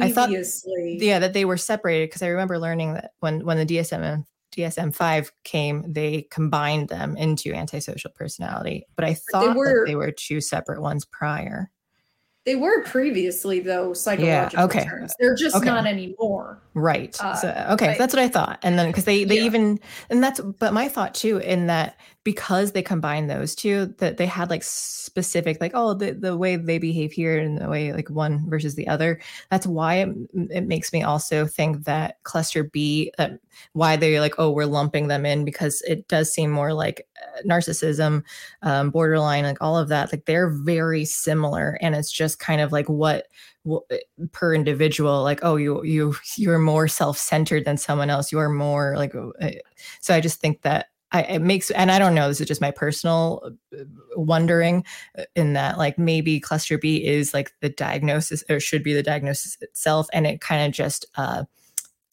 [0.02, 0.30] I thought-
[1.00, 4.94] Yeah, that they were separated because I remember learning that when when the DSM DSM
[4.94, 8.84] five came, they combined them into antisocial personality.
[8.96, 11.70] But I thought were- that they were two separate ones prior.
[12.46, 14.84] They were previously though psychological yeah, okay.
[14.84, 15.12] terms.
[15.18, 15.66] They're just Okay.
[15.66, 16.58] not anymore.
[16.74, 17.14] Right.
[17.20, 18.60] Uh, so, okay, that's what I thought.
[18.62, 19.42] And then because they they Yeah.
[19.46, 24.16] even and that's but my thought too in that because they combined those two that
[24.16, 27.92] they had like specific like oh the the way they behave here and the way
[27.92, 29.20] like one versus the other.
[29.48, 30.08] That's why it,
[30.50, 33.38] it makes me also think that cluster B that
[33.74, 37.42] why they're like oh we're lumping them in because it does seem more like uh,
[37.42, 38.24] narcissism,
[38.62, 40.12] um, borderline, like all of that.
[40.12, 43.28] Like they're very similar, and it's just kind of like what
[44.30, 49.12] per individual like oh you you you're more self-centered than someone else you're more like
[49.12, 49.50] uh,
[50.00, 52.60] so i just think that I, it makes and i don't know this is just
[52.60, 53.84] my personal uh,
[54.16, 54.84] wondering
[55.18, 59.02] uh, in that like maybe cluster b is like the diagnosis or should be the
[59.02, 61.44] diagnosis itself and it kind of just uh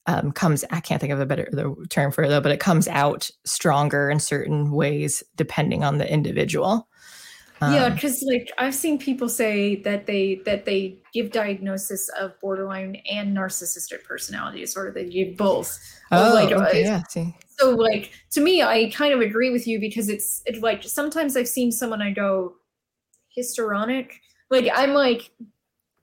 [0.05, 1.49] um, comes i can't think of a better
[1.89, 6.11] term for it though but it comes out stronger in certain ways depending on the
[6.11, 6.87] individual
[7.61, 12.37] yeah, Um, because like I've seen people say that they that they give diagnosis of
[12.41, 14.91] borderline and narcissistic personality disorder.
[14.91, 15.79] They give both.
[16.11, 19.67] Oh like, uh, okay, yeah see So like to me, I kind of agree with
[19.67, 22.53] you because it's it's like sometimes I've seen someone I go
[23.29, 24.19] histrionic.
[24.49, 25.31] Like I'm like,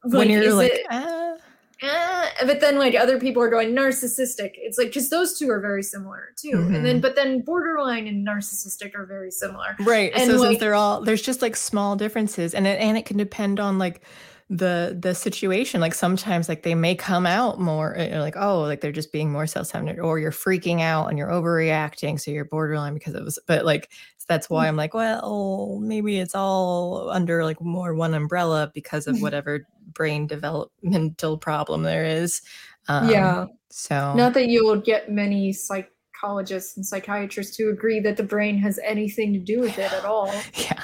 [0.02, 1.34] when you're is like it- ah,
[1.82, 4.50] "Ah," but then like other people are going narcissistic.
[4.56, 6.50] It's like because those two are very similar too.
[6.54, 6.82] And Mm-hmm.
[6.84, 9.76] then but then borderline and narcissistic are very similar.
[9.80, 12.96] right And, so like- since they're all there's just like small differences and it and
[12.98, 14.02] it can depend on like
[14.50, 18.90] the the situation like sometimes like they may come out more like oh like they're
[18.90, 23.14] just being more self-centered or you're freaking out and you're overreacting so you're borderline because
[23.14, 23.92] it was but like
[24.26, 29.20] that's why i'm like well maybe it's all under like more one umbrella because of
[29.22, 32.42] whatever brain developmental problem there is
[32.88, 33.46] um, yeah.
[33.68, 38.58] so Not that you will get many psychologists and psychiatrists to agree that the brain
[38.58, 40.32] has anything to do with it at all.
[40.54, 40.82] yeah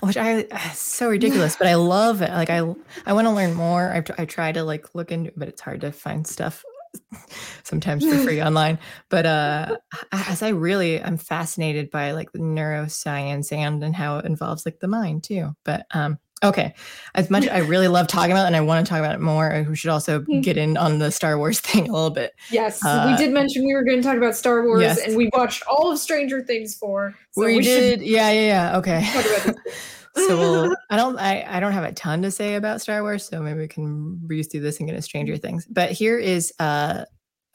[0.00, 2.30] which i so ridiculous but i love it.
[2.30, 2.58] Like i
[3.06, 3.92] i want to learn more.
[3.92, 6.64] I, I try to like look into it but it's hard to find stuff
[7.62, 8.78] sometimes for free online.
[9.08, 9.76] But uh
[10.12, 14.80] as i really i'm fascinated by like the neuroscience and and how it involves like
[14.80, 15.54] the mind too.
[15.64, 16.74] But um okay
[17.14, 19.20] as much i really love talking about it and i want to talk about it
[19.20, 20.40] more we should also Hmm.
[20.40, 23.64] get in on the star wars thing a little bit Yes, Uh, we did mention
[23.66, 24.98] we were going to talk about Star Wars, Yes.
[25.06, 27.14] and we watched all of Stranger Things four.
[27.32, 30.26] So we, we, did yeah yeah yeah okay talk about this.
[30.28, 33.26] so we'll, I don't I, I don't have a ton to say about Star Wars,
[33.26, 35.66] so maybe we can breeze through this and get into Stranger Things.
[35.68, 37.04] But here is uh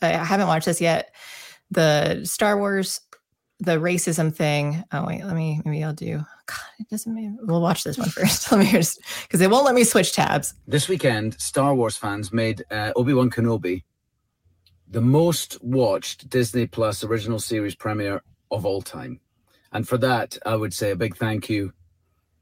[0.01, 1.13] I haven't watched this yet.
[1.69, 2.99] The Star Wars,
[3.59, 4.83] the racism thing.
[4.91, 6.21] Oh wait, let me maybe I'll do
[6.51, 8.51] God, it doesn't mean we'll watch this one first.
[8.51, 10.53] let me just because they won't let me switch tabs.
[10.67, 13.83] This weekend, Star Wars fans made uh, Obi Wan Kenobi
[14.91, 18.21] the most watched Disney Plus original series premiere
[18.51, 19.21] of all time.
[19.71, 21.71] And for that, I would say a big thank you.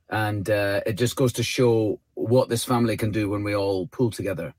[0.10, 3.86] And uh, it just goes to show what this family can do when we all
[3.88, 4.56] pull together.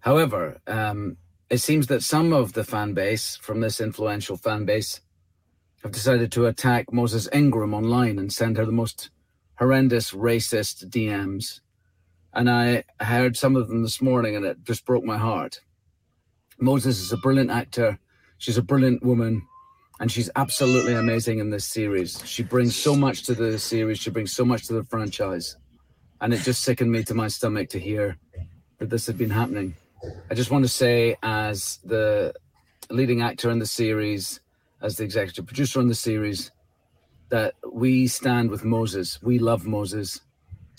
[0.00, 1.16] However, um,
[1.48, 5.00] it seems that some of the fan base from this influential fan base
[5.82, 9.10] have decided to attack Moses Ingram online and send her the most
[9.58, 11.60] horrendous racist DMs.
[12.32, 15.60] And I heard some of them this morning and it just broke my heart.
[16.58, 17.98] Moses is a brilliant actor.
[18.38, 19.42] She's a brilliant woman
[20.00, 22.22] and she's absolutely amazing in this series.
[22.24, 25.56] She brings so much to the series, she brings so much to the franchise.
[26.22, 28.18] And it just sickened me to my stomach to hear
[28.78, 29.74] that this had been happening.
[30.30, 32.34] I just want to say, as the
[32.90, 34.40] leading actor in the series,
[34.82, 36.50] as the executive producer on the series,
[37.28, 39.22] that we stand with Moses.
[39.22, 40.20] We love Moses.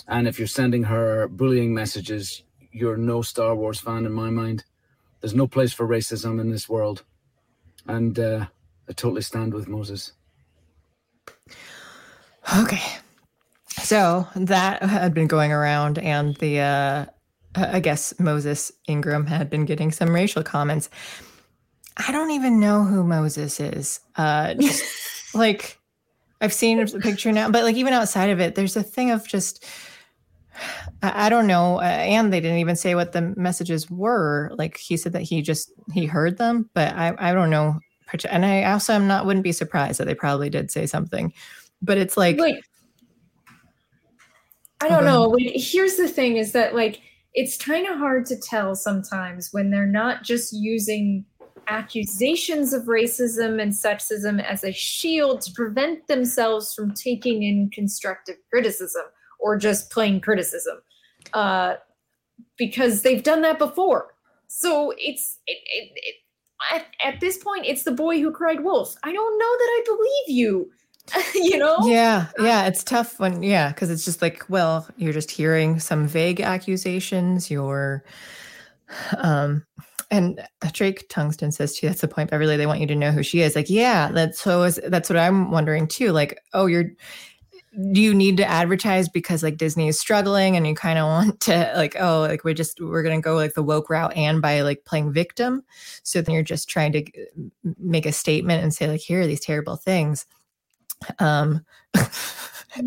[0.08, 4.66] And if you're sending her bullying messages, you're no Star Wars fan in my mind.
[5.22, 7.04] There's no place for racism in this world.
[7.88, 8.48] And uh,
[8.90, 10.14] I totally stand with Moses.
[12.60, 12.82] Okay.
[13.70, 17.06] So that had been going around, and the, uh,
[17.56, 20.90] I guess Moses Ingram had been getting some racial comments.
[21.98, 24.00] I don't even know who Moses is.
[24.16, 25.80] Uh, just like
[26.40, 29.28] I've seen a picture now, but like even outside of it, there's a thing of
[29.28, 29.66] just
[31.02, 31.80] I, I don't know.
[31.80, 34.52] Uh, and they didn't even say what the messages were.
[34.58, 37.80] Like he said that he just he heard them, but I I don't know.
[38.30, 41.34] And I also am not wouldn't be surprised that they probably did say something,
[41.82, 42.62] but it's like like
[44.82, 45.36] I Oh, don't know.
[45.40, 47.02] Here's the thing: is that like
[47.34, 51.26] it's kind of hard to tell sometimes when they're not just using
[51.68, 58.36] accusations of racism and sexism as a shield to prevent themselves from taking in constructive
[58.52, 59.04] criticism
[59.40, 60.78] or just plain criticism,
[61.34, 61.76] uh,
[62.58, 64.14] because they've done that before.
[64.48, 66.16] So it's it, it, it,
[66.72, 68.96] at, at this point, it's the boy who cried wolf.
[69.04, 70.72] I don't know that I believe you.
[71.36, 71.78] you know?
[71.84, 76.08] Yeah, yeah, it's tough when yeah, because it's just like, well, you're just hearing some
[76.08, 77.50] vague accusations.
[77.50, 78.04] You're,
[79.18, 79.66] um,
[80.12, 80.40] and
[80.74, 81.88] Drake Tungsten says too.
[81.88, 82.58] That's the point, Beverly.
[82.58, 83.56] They want you to know who she is.
[83.56, 84.64] Like, yeah, that's so.
[84.64, 86.12] Is that's what I'm wondering too.
[86.12, 86.92] Like, oh, you're.
[87.94, 91.40] Do you need to advertise because like Disney is struggling and you kind of want
[91.42, 94.60] to like oh like we're just we're gonna go like the woke route and by
[94.62, 95.64] like playing victim,
[96.04, 97.06] so then you're just trying to
[97.80, 100.26] make a statement and say like here are these terrible things.
[101.20, 101.66] Um,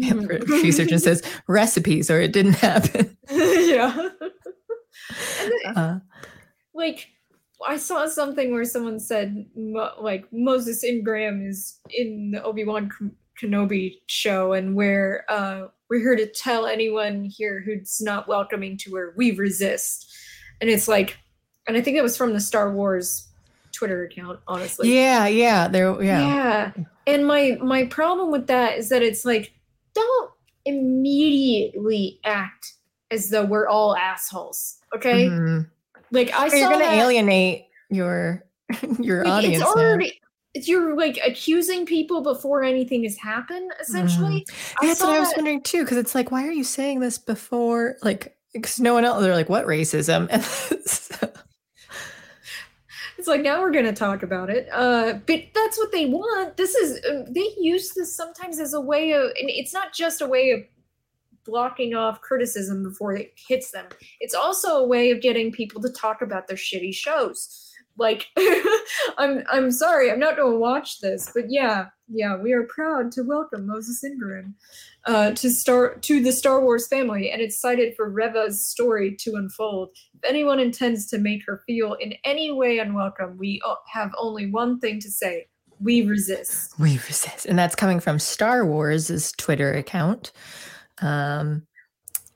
[0.03, 3.17] Amber Tree Surgeon says recipes or it didn't happen.
[3.31, 4.09] yeah.
[5.41, 5.99] And Uh,
[6.85, 7.09] like
[7.67, 9.47] I saw something where someone said
[10.01, 12.91] like Moses Ingram is in the Obi Wan
[13.41, 18.95] Kenobi show, and where uh, we're here to tell anyone here who's not welcoming to
[18.97, 20.13] her, we resist.
[20.61, 21.17] And it's like,
[21.67, 23.29] and I think it was from the Star Wars
[23.73, 24.95] Twitter account, honestly.
[24.95, 26.21] yeah, yeah, there, yeah.
[26.21, 26.73] Yeah.
[27.07, 29.53] And my my problem with that is that it's like
[29.95, 30.31] don't
[30.65, 32.75] immediately act
[33.11, 34.79] as though we're all assholes.
[34.95, 35.27] Okay?
[35.29, 35.69] Mhm.
[36.15, 38.45] Like I saw You're gonna that- alienate your
[39.01, 39.63] your like, audience.
[39.63, 40.21] It's already
[40.55, 44.47] it's you're like accusing people before anything has happened, essentially.
[44.81, 47.01] I That's what I was that- wondering too, because it's like, why are you saying
[47.01, 47.97] this before?
[48.03, 49.21] Like, because no one else.
[49.23, 50.29] They're like, what racism?
[50.31, 50.45] And
[50.85, 51.31] so-
[53.19, 54.69] It's like now we're gonna talk about it.
[54.73, 56.57] Uh, but that's what they want.
[56.57, 60.21] This is uh, they use this sometimes as a way of, and it's not just
[60.21, 60.61] a way of
[61.45, 63.87] blocking off criticism before it hits them.
[64.21, 67.61] It's also a way of getting people to talk about their shitty shows.
[67.97, 68.27] Like,
[69.19, 73.23] I'm I'm sorry, I'm not gonna watch this, but yeah, yeah, we are proud to
[73.23, 74.55] welcome Moses Ingram
[75.07, 79.37] uh, to star to the Star Wars family, and it's cited for Reva's story to
[79.37, 79.91] unfold.
[80.15, 83.63] If anyone intends to make her feel in any way unwelcome, we
[83.93, 85.47] have only one thing to say:
[85.81, 86.79] we resist.
[86.81, 90.33] we resist, and that's coming from Star Wars' Twitter account.
[91.03, 91.67] Um,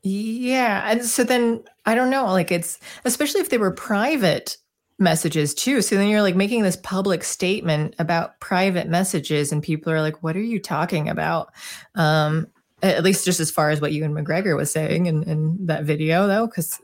[0.03, 4.57] yeah, and so then I don't know, like it's especially if they were private
[4.99, 5.83] messages too.
[5.83, 10.23] So then you're like making this public statement about private messages, and people are like,
[10.23, 11.53] "What are you talking about?"
[11.95, 12.47] Um,
[12.83, 16.27] at least just as far as what Ewan McGregor was saying in, in that video,
[16.29, 16.81] though, because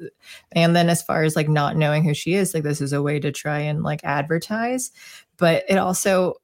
[0.53, 3.03] and then as far as like not knowing who she is, like this is a
[3.03, 4.91] way to try and like advertise,
[5.39, 6.35] but it also.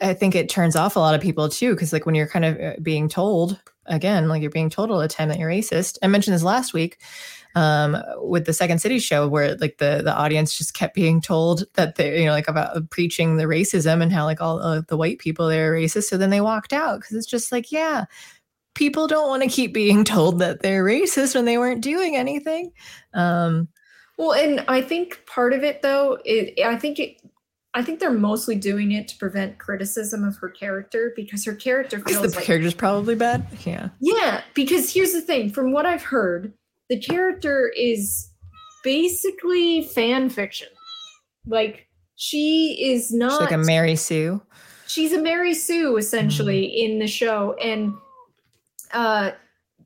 [0.00, 2.44] I- think it turns off a lot of people too, because like when you're kind
[2.44, 5.98] of uh, being told again, like you're being told all the time that you're racist.
[6.02, 6.98] I mentioned this last week
[7.54, 11.64] um, with the Second City show, where like the the audience just kept being told
[11.74, 14.96] that they, you know, like about preaching the racism and how like all uh, the
[14.96, 16.04] white people there are racist.
[16.04, 18.04] So then they walked out because it's just like, yeah,
[18.74, 22.72] people don't want to keep being told that they're racist when they weren't doing anything.
[23.12, 23.68] Um,
[24.18, 27.20] Well, and I think part of it, though, it, I think it.
[27.76, 31.98] I think they're mostly doing it to prevent criticism of her character because her character
[32.00, 33.46] feels the like character's probably bad.
[33.64, 33.88] Yeah.
[34.00, 36.52] Yeah, because here's the thing from what I've heard,
[36.88, 38.30] the character is
[38.84, 40.68] basically fan fiction.
[41.46, 43.40] Like, she is She's not.
[43.40, 44.40] like a Mary Sue.
[44.86, 47.54] she's a Mary Sue, essentially, in the show.
[47.54, 47.92] And
[48.92, 49.32] uh,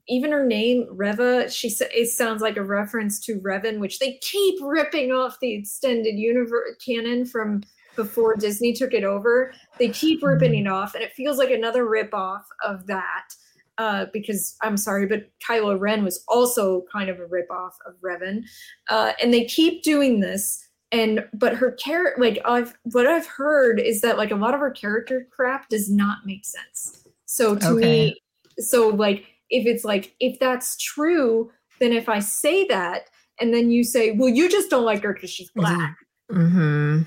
[0.09, 4.59] even her name Reva, she it sounds like a reference to Revan, which they keep
[4.63, 7.63] ripping off the extended universe canon from
[7.99, 9.53] before Disney took it over.
[9.79, 13.29] They keep ripping it off, and it feels like another rip off of that.
[13.77, 17.95] Uh, because I'm sorry, but Kylo Ren was also kind of a rip off of
[18.01, 18.45] Revan,
[18.89, 20.65] uh, and they keep doing this.
[20.91, 24.61] And but her character, like I've what I've heard is that like a lot of
[24.61, 27.05] her character crap does not make sense.
[27.27, 27.81] So to Okay.
[27.87, 28.23] me,
[28.59, 31.51] so like if it's like if that's true,
[31.81, 33.03] then if I say that
[33.41, 35.97] and then you say, well, you just don't like her because she's black.
[36.33, 37.03] Mm-hmm.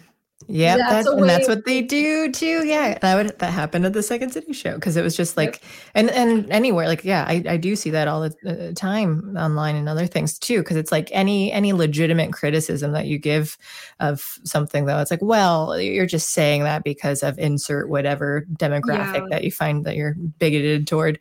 [0.53, 2.65] Yeah, That's that's and that's what they do too.
[2.65, 5.63] Yeah, that would that happened at the Second City show because it was just like,
[5.95, 9.87] and and anywhere like yeah, I, I do see that all the time online and
[9.87, 13.57] other things too because it's like any any legitimate criticism that you give
[14.01, 19.21] of something though it's like well you're just saying that because of insert whatever demographic
[19.21, 19.27] Yeah.
[19.29, 21.17] that you find that you're bigoted toward.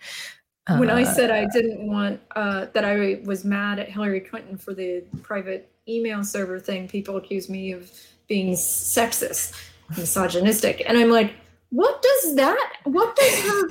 [0.66, 4.56] when I Uh, said I didn't want uh, that I was mad at Hillary Clinton
[4.58, 7.90] for the private email server thing, people accused me of
[8.30, 9.52] being sexist,
[9.98, 11.34] misogynistic, and I'm like,
[11.70, 12.72] what does that?
[12.84, 13.68] What does her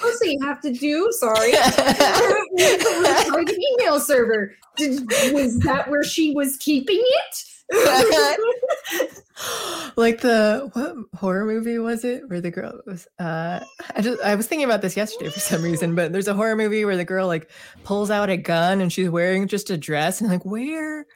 [0.00, 1.10] pussy have to do?
[1.12, 1.52] Sorry.
[3.80, 4.54] email server.
[4.76, 5.00] Did,
[5.34, 7.44] was that where she was keeping it?
[9.96, 13.60] like the what horror movie was it where the girl was uh
[13.96, 16.54] I just I was thinking about this yesterday for some reason but there's a horror
[16.54, 17.50] movie where the girl like
[17.82, 21.06] pulls out a gun and she's wearing just a dress and like where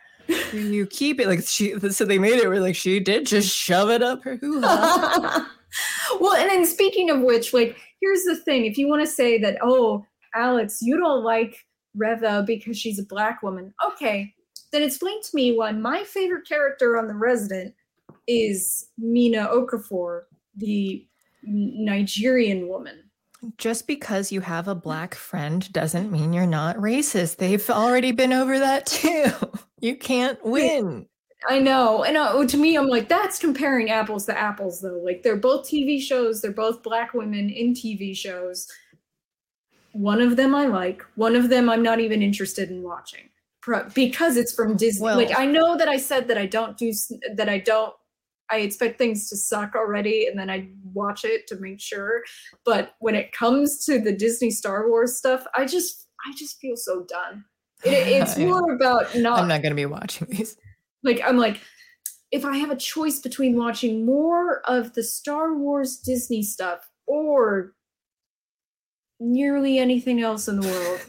[0.52, 3.90] you keep it like she so they made it where like she did just shove
[3.90, 5.52] it up her hoo-ha.
[6.20, 9.38] well, and then speaking of which, like, here's the thing: if you want to say
[9.38, 10.04] that, oh,
[10.34, 14.34] Alex, you don't like Reva because she's a black woman, okay,
[14.72, 17.74] then explain to me why my favorite character on The Resident
[18.26, 20.22] is Mina Okafor,
[20.56, 21.06] the
[21.42, 23.02] Nigerian woman.
[23.56, 28.32] just because you have a black friend doesn't mean you're not racist they've already been
[28.32, 29.30] over that too
[29.80, 31.06] you can't win
[31.48, 32.04] I know.
[32.04, 35.00] And uh, to me, I'm like, that's comparing apples to apples, though.
[35.04, 38.66] Like, they're both TV shows, they're both black women in TV shows.
[39.92, 43.30] One of them I like, one of them I'm not even interested in watching
[43.94, 45.04] because it's from Disney.
[45.04, 46.92] Well- like, I know that I said that I don't do,
[47.34, 47.94] that I don't,
[48.48, 52.22] I expect things to suck already, and then I watch it to make sure.
[52.64, 56.76] But when it comes to the Disney Star Wars stuff, I just, I just feel
[56.76, 57.44] so done.
[57.84, 57.90] It,
[58.22, 58.46] it's Yeah.
[58.46, 60.56] more about not i'm not going to be watching these
[61.02, 61.60] like i'm like
[62.32, 67.74] if i have a choice between watching more of the star wars disney stuff or
[69.20, 71.00] nearly anything else in the world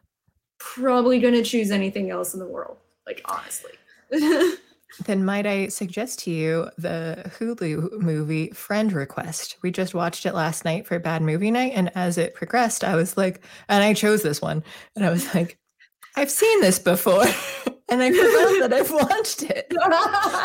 [0.58, 3.72] probably going to choose anything else in the world like honestly
[5.04, 9.56] Then might I suggest to you the Hulu movie Friend Request?
[9.60, 12.94] We just watched it last night for Bad Movie Night, and as it progressed, I
[12.94, 14.62] was like, and I chose this one,
[14.94, 15.58] and I was like,
[16.16, 17.24] I've seen this before,
[17.88, 19.72] and I forgot that I've watched it.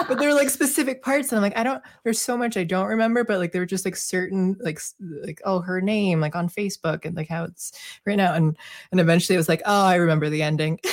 [0.07, 1.81] But there were like specific parts, and I'm like, I don't.
[2.03, 5.41] There's so much I don't remember, but like there were just like certain like like
[5.45, 7.71] oh her name like on Facebook and like how it's
[8.05, 8.57] written out, and
[8.91, 10.79] and eventually it was like oh I remember the ending.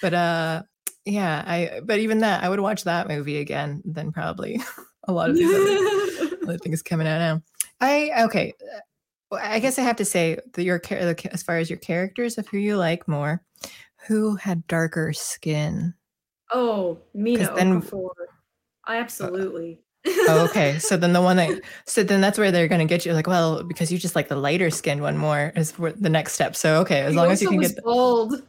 [0.00, 0.62] but uh
[1.04, 4.60] yeah i but even that i would watch that movie again than probably
[5.04, 7.42] a lot of these other, other things coming out now
[7.80, 8.52] i okay
[9.30, 10.80] well, i guess i have to say that your
[11.30, 13.42] as far as your characters of who you like more
[14.06, 15.94] who had darker skin
[16.52, 18.10] oh mina then- Okafor.
[18.86, 22.86] i absolutely oh, okay so then the one that so then that's where they're going
[22.86, 25.72] to get you like well because you just like the lighter skinned one more is
[25.72, 28.42] the next step so okay as He long as you can get bald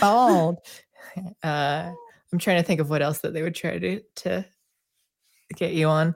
[0.00, 0.58] bald.
[1.42, 1.92] Uh,
[2.32, 4.44] I'm trying to think of what else that they would try to to
[5.54, 6.14] get you on.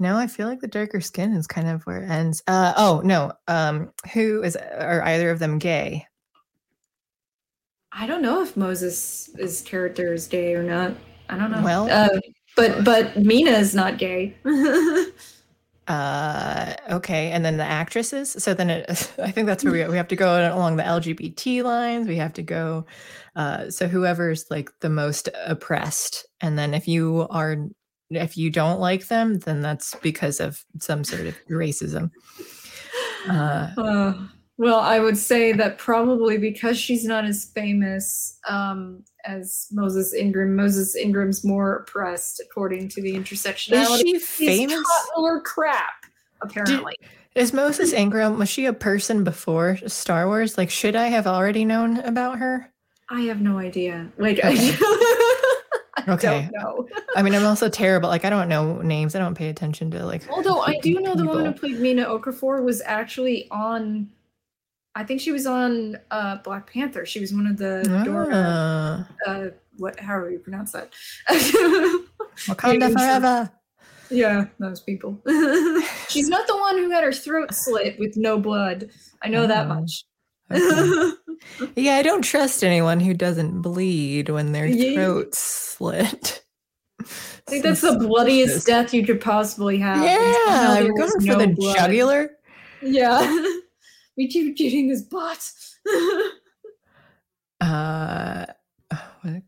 [0.00, 2.42] Now I feel like the darker skin is kind of where it ends.
[2.46, 6.06] Uh, oh no, um, who is are either of them gay?
[7.92, 10.94] I don't know if Moses' character is gay or not.
[11.28, 11.62] I don't know.
[11.62, 12.18] Well- uh,
[12.56, 14.34] but but Mina is not gay.
[15.88, 18.30] Uh, okay, and then the actresses.
[18.38, 21.64] So then it, I think that's where we we have to go along the LGBT
[21.64, 22.06] lines.
[22.06, 22.86] We have to go.
[23.34, 27.66] Uh, so whoever's like the most oppressed, and then if you are
[28.10, 32.10] if you don't like them, then that's because of some sort of racism.
[33.28, 34.14] Uh, Uh,
[34.58, 40.54] well, I would say that probably because she's not as famous um, as Moses Ingram.
[40.54, 43.94] Moses Ingram's more oppressed, according to the intersectionality.
[43.94, 44.84] is she famous?
[45.16, 46.04] more crap,
[46.42, 46.94] apparently.
[47.34, 50.58] Is Moses Ingram was she a person before Star Wars?
[50.58, 52.70] Like, should I have already known about her?
[53.08, 54.12] I have no idea.
[54.18, 54.48] Like, Okay.
[54.48, 55.19] I
[56.08, 56.48] Okay.
[56.52, 56.88] don't know.
[57.16, 58.08] I mean, I'm also terrible.
[58.08, 59.14] Like, I don't know names.
[59.14, 60.28] I don't pay attention to like.
[60.30, 64.08] Although I do know the woman who played Mina Okafor was actually on
[64.94, 67.06] I think she was on uh, Black Panther.
[67.06, 68.28] She was one of the Dora.
[68.32, 69.46] Ah, Uh,
[69.78, 69.98] what?
[70.00, 70.92] However you pronounce that.
[72.48, 73.50] Wakanda forever.
[74.10, 75.20] yeah, those people.
[76.08, 78.90] She's not the one who had her throat slit with no blood.
[79.22, 80.04] I know that Oh, much.
[80.52, 81.12] Okay.
[81.74, 84.92] Yeah, I don't trust anyone who doesn't bleed when their Yeah.
[84.94, 86.42] throat's slit.
[87.00, 87.04] I
[87.46, 90.02] think that's the bloodiest death you could possibly have.
[90.04, 91.76] Yeah, and somehow there you're was going for the blood.
[91.78, 92.30] jugular.
[92.82, 93.44] Yeah.
[94.18, 95.50] we keep getting this butt.
[97.60, 98.46] Uh,
[98.92, 99.42] oh, what?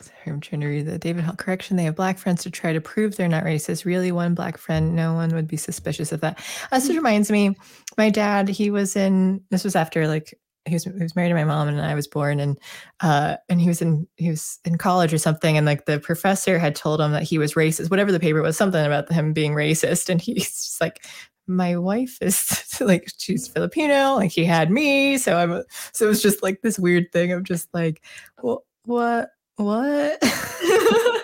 [0.00, 1.76] Sorry, I'm trying to read the David Hall correction.
[1.76, 3.84] They have black friends to try to prove they're not racist.
[3.84, 6.38] Really, one black friend, no one would be suspicious of that.
[6.70, 7.56] Uh, This reminds me,
[7.96, 8.48] my dad.
[8.48, 9.42] He was in.
[9.50, 10.34] This was after like
[10.66, 12.58] he was, he was married to my mom and I was born, and
[13.00, 16.58] uh, and he was in he was in college or something, and like the professor
[16.58, 17.90] had told him that he was racist.
[17.90, 21.04] Whatever the paper was, something about him being racist, and he's just like.
[21.48, 25.62] My wife is like she's Filipino, like he had me, so I'm
[25.92, 28.02] so it was just like this weird thing of just like,
[28.40, 30.18] what, what, what?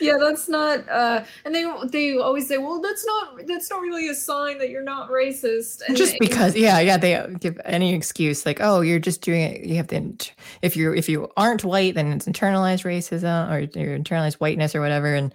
[0.00, 4.08] yeah, that's not uh and they they always say, Well, that's not that's not really
[4.08, 5.82] a sign that you're not racist.
[5.86, 9.64] And just because, yeah, yeah, they give any excuse like, oh, you're just doing it.
[9.64, 10.14] You have to,
[10.62, 14.80] if you if you aren't white, then it's internalized racism or your internalized whiteness or
[14.80, 15.32] whatever, and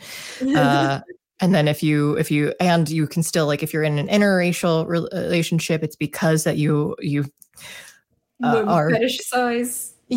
[0.56, 1.02] uh,
[1.42, 4.08] and then if you if you and you can still like if you're in an
[4.08, 7.26] interracial relationship, it's because that you you
[8.44, 8.92] uh, are-.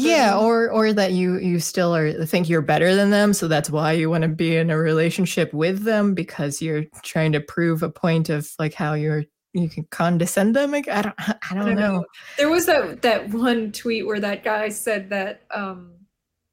[0.02, 3.70] Yeah, or or that you you still are think you're better than them, so that's
[3.70, 7.82] why you want to be in a relationship with them because you're trying to prove
[7.82, 10.70] a point of like how you're you can condescend them.
[10.70, 12.04] Like, I don't I don't, know.
[12.36, 15.92] There was that that one tweet where that guy said that um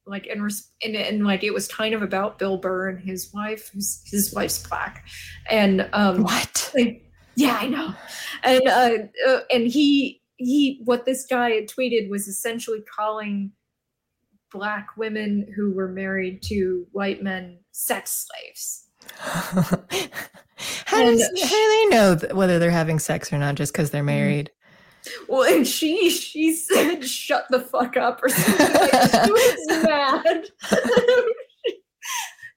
[0.06, 3.34] like in res- and, and like it was kind of about Bill Burr and his
[3.34, 5.08] wife who's his wife's black
[5.50, 6.72] and um What?
[6.76, 7.06] like,
[7.36, 7.94] yeah I know
[8.44, 8.98] and uh,
[9.28, 13.52] uh and he he what this guy had tweeted was essentially calling
[14.52, 18.84] black women who were married to white men sex slaves
[19.18, 23.74] how, And- does, how do they know th- whether they're having sex or not just
[23.74, 24.08] because they're mm-hmm.
[24.08, 24.52] married?
[25.28, 28.74] Well, and she she said, "Shut the fuck up" or something.
[28.74, 28.92] Like,
[29.26, 30.46] she was mad.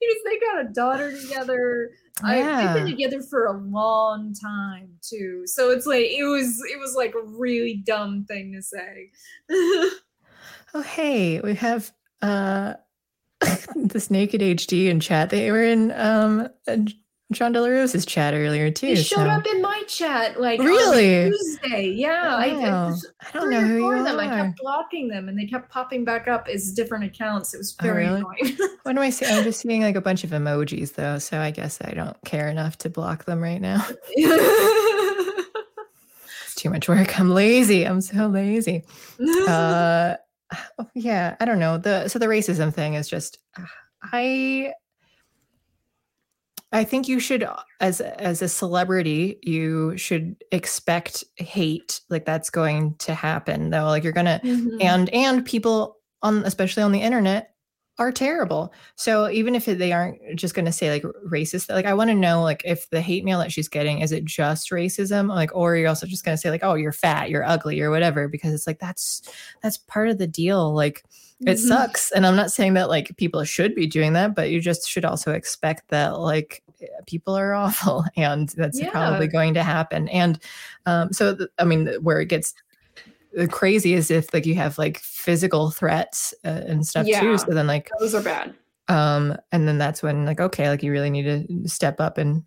[0.00, 1.90] because they got a daughter together.
[2.24, 5.42] I, they've been together for a long time too.
[5.46, 9.10] So it's like it was it was like a really dumb thing to say.
[10.74, 12.74] Oh, hey, we have uh
[13.76, 15.30] this naked HD in chat.
[15.30, 16.48] They were in um
[17.32, 18.86] John De La chat earlier too.
[18.86, 21.30] He showed so- up in my chat like on Really?
[21.30, 21.88] Tuesday.
[21.88, 22.94] Yeah, I, Wow.
[23.20, 24.20] I, I don't know who you them.
[24.20, 27.52] I kept blocking them, and they kept popping back up as different accounts.
[27.52, 28.20] It was Oh, very really?
[28.20, 28.56] annoying.
[28.84, 29.32] What am I seeing?
[29.32, 32.48] I'm just seeing like a bunch of emojis though, so I guess I don't care
[32.48, 33.84] enough to block them right now.
[36.44, 37.18] It's too much work.
[37.18, 37.84] I'm lazy.
[37.84, 38.84] I'm so lazy.
[39.48, 40.14] Uh
[40.78, 41.76] oh, yeah, I don't know.
[41.78, 43.38] The so the racism thing is just
[44.12, 44.72] I
[46.76, 47.46] I think you should
[47.80, 53.86] as as a celebrity, you should expect hate like that's going to happen though.
[53.86, 54.82] Like you're going to Mhm.
[54.82, 57.50] and and people on especially on the internet
[57.98, 61.94] are terrible so even if they aren't just going to say like racist like i
[61.94, 65.28] want to know like if the hate mail that she's getting is it just racism
[65.30, 67.90] like or you're also just going to say like oh you're fat you're ugly or
[67.90, 69.22] whatever because it's like that's
[69.62, 71.04] that's part of the deal like
[71.46, 71.68] it Mhm.
[71.68, 74.86] sucks and i'm not saying that like people should be doing that but you just
[74.86, 76.62] should also expect that like
[77.06, 80.38] people are awful and that's probably going to happen and
[80.86, 82.54] um so i mean where it gets
[83.50, 87.20] crazy is if like you have like physical threats uh, and stuff Yeah.
[87.20, 88.54] too so then like Those are bad.
[88.88, 92.44] um and then that's when like okay like you really need to step up and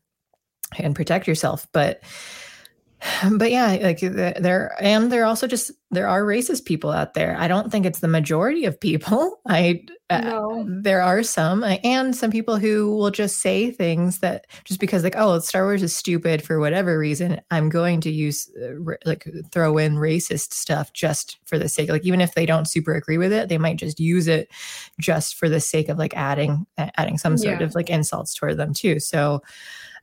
[0.78, 2.02] and protect yourself but
[3.38, 7.36] but yeah like the- there and there also just there are racist people out there.
[7.40, 9.40] I don't think it's the majority of people.
[9.48, 14.48] I uh, there are some uh, and some people who will just say things that
[14.66, 18.50] just because like oh star wars is stupid for whatever reason i'm going to use
[18.60, 18.74] uh,
[19.06, 22.96] like throw in racist stuff just for the sake like even if they don't super
[22.96, 24.50] agree with it they might just use it
[25.00, 26.66] just for the sake of like adding
[26.98, 27.66] adding some sort Yeah.
[27.68, 29.00] of like insults toward them too.
[29.00, 29.44] So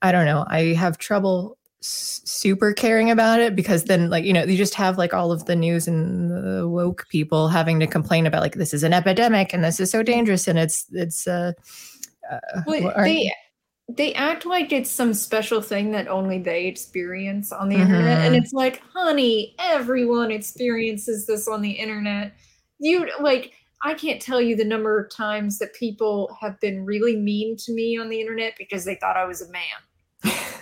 [0.03, 0.45] i don't know.
[0.49, 4.99] I have trouble super caring about it because then like you know you just have
[4.99, 8.75] like all of the news and the woke people having to complain about like this
[8.75, 11.53] is an epidemic and this is so dangerous and it's it's uh,
[12.31, 13.31] uh Well, they
[13.89, 18.35] they act like it's some special thing that only they experience on the internet, and
[18.35, 18.39] Mhm.
[18.43, 22.35] it's like, honey, everyone experiences this on the internet.
[22.81, 23.53] You like,
[23.85, 27.73] I can't tell you the number of times that people have been really mean to
[27.73, 29.63] me on the internet because they thought I was a man.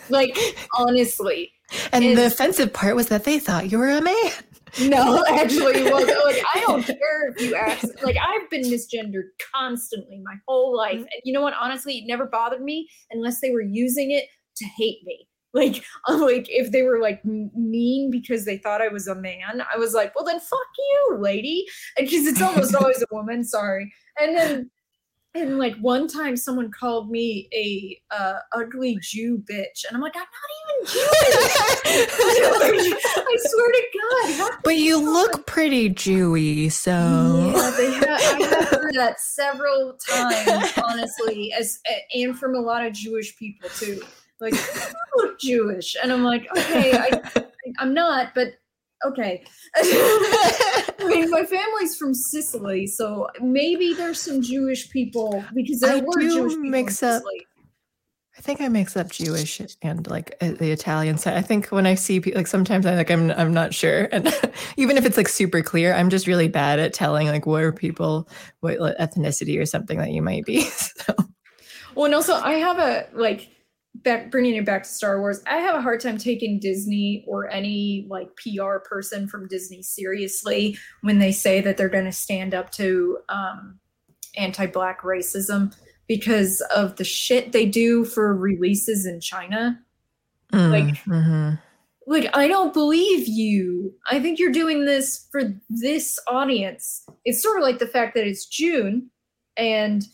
[0.08, 0.38] Like
[0.76, 1.52] honestly,
[1.92, 4.32] And Is- the offensive part was that they thought you were a man.
[4.80, 7.86] no, actually, well, like I don't care if you ask.
[8.02, 11.02] Like I've been misgendered constantly my whole life, mm-hmm.
[11.02, 11.54] and you know what?
[11.60, 14.24] Honestly, it never bothered me unless they were using it
[14.56, 15.28] to hate me.
[15.54, 19.62] Like, I'm like if they were like mean because they thought I was a man,
[19.72, 21.64] I was like, well then fuck you, lady,
[21.96, 23.44] because it's almost always a woman.
[23.44, 24.70] Sorry, and then.
[25.36, 30.14] And like one time, someone called me a uh, ugly Jew bitch, and I'm like,
[30.14, 31.08] I'm not even Jewish.
[33.16, 33.82] I swear to
[34.48, 36.92] God, but you look pretty Jewy, so
[37.52, 41.80] yeah, they have, I have heard that several times, honestly, as
[42.14, 44.00] and from a lot of Jewish people too.
[44.40, 44.60] Like, you
[45.16, 47.44] look Jewish, and I'm like, okay, I,
[47.78, 48.54] I'm not, but
[49.06, 49.44] okay.
[49.76, 56.00] I mean, my family's from Sicily, so maybe there's some Jewish people because there I
[56.00, 57.22] were Jewish people mix up-
[58.36, 61.34] I think I mix up Jewish and like uh, the Italian side.
[61.36, 64.26] I think when I see people, like sometimes I like I'm I'm not sure, and
[64.76, 67.72] even if it's like super clear, I'm just really bad at telling like what are
[67.72, 68.28] people,
[68.60, 70.68] what like, ethnicity or something that you might be.
[71.06, 71.14] So
[71.94, 73.48] Well, and also I have a like
[73.94, 75.42] back bringing it back to Star Wars.
[75.46, 80.76] I have a hard time taking Disney or any like PR person from Disney seriously
[81.02, 83.78] when they say that they're going to stand up to um,
[84.36, 85.74] anti-black racism
[86.08, 89.80] because of the shit they do for releases in China.
[90.52, 91.54] Like- mm-hmm.
[92.06, 93.94] Like I don't believe you.
[94.10, 97.06] I think you're doing this for this audience.
[97.24, 99.10] It's sort of like the fact that it's June
[99.56, 100.04] and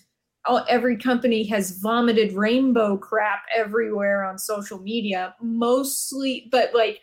[0.46, 7.00] all, every company has vomited rainbow crap everywhere on social media, mostly, but like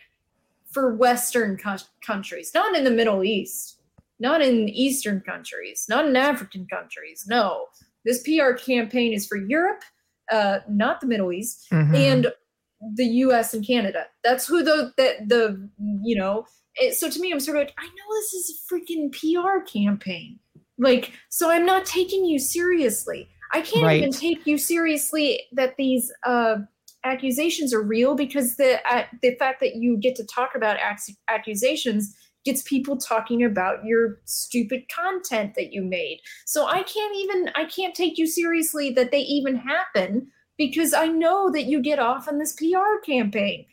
[0.70, 3.80] for Western co- countries, not in the Middle East,
[4.20, 7.24] not in Eastern countries, not in African countries.
[7.28, 7.66] No,
[8.04, 9.82] this PR campaign is for Europe,
[10.30, 11.94] uh, not the Middle East Mhm.
[11.94, 12.26] and
[12.94, 13.54] the U.S.
[13.54, 14.06] and Canada.
[14.22, 15.68] That's who the that the
[16.04, 16.46] you know.
[16.80, 19.64] It, so to me, I'm sort of like, I know this is a freaking PR
[19.64, 20.38] campaign.
[20.78, 23.28] Like, so I'm not taking you seriously.
[23.52, 26.56] I can't even take you seriously that these uh,
[27.04, 31.16] accusations are real because the uh, the fact that you get to talk about ac-
[31.28, 32.14] accusations
[32.44, 36.20] gets people talking about your stupid content that you made.
[36.46, 41.08] So I can't even I can't take you seriously that they even happen because I
[41.08, 43.66] know that you get off on this PR campaign.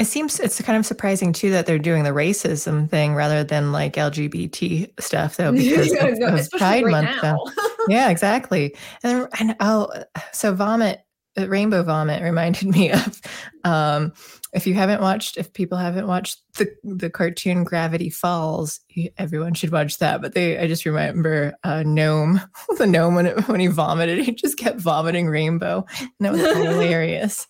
[0.00, 3.70] It seems it's kind of surprising too that they're doing the racism thing rather than
[3.70, 7.40] like LGBT stuff though because Yeah, of, no, of Pride right Month.
[7.88, 8.74] yeah, exactly.
[9.02, 9.92] And and oh,
[10.32, 11.04] so vomit,
[11.36, 13.20] rainbow vomit reminded me of.
[13.64, 14.12] Um,
[14.52, 18.80] if you haven't watched, if people haven't watched the the cartoon Gravity Falls,
[19.16, 20.20] everyone should watch that.
[20.20, 22.40] But they, I just remember uh, gnome,
[22.78, 26.40] the gnome when it, when he vomited, he just kept vomiting rainbow, and that was
[26.40, 27.46] hilarious.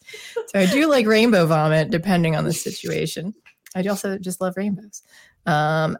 [0.48, 3.34] So I do like rainbow vomit, depending on the situation.
[3.74, 5.02] I also just love rainbows.
[5.46, 5.96] Um,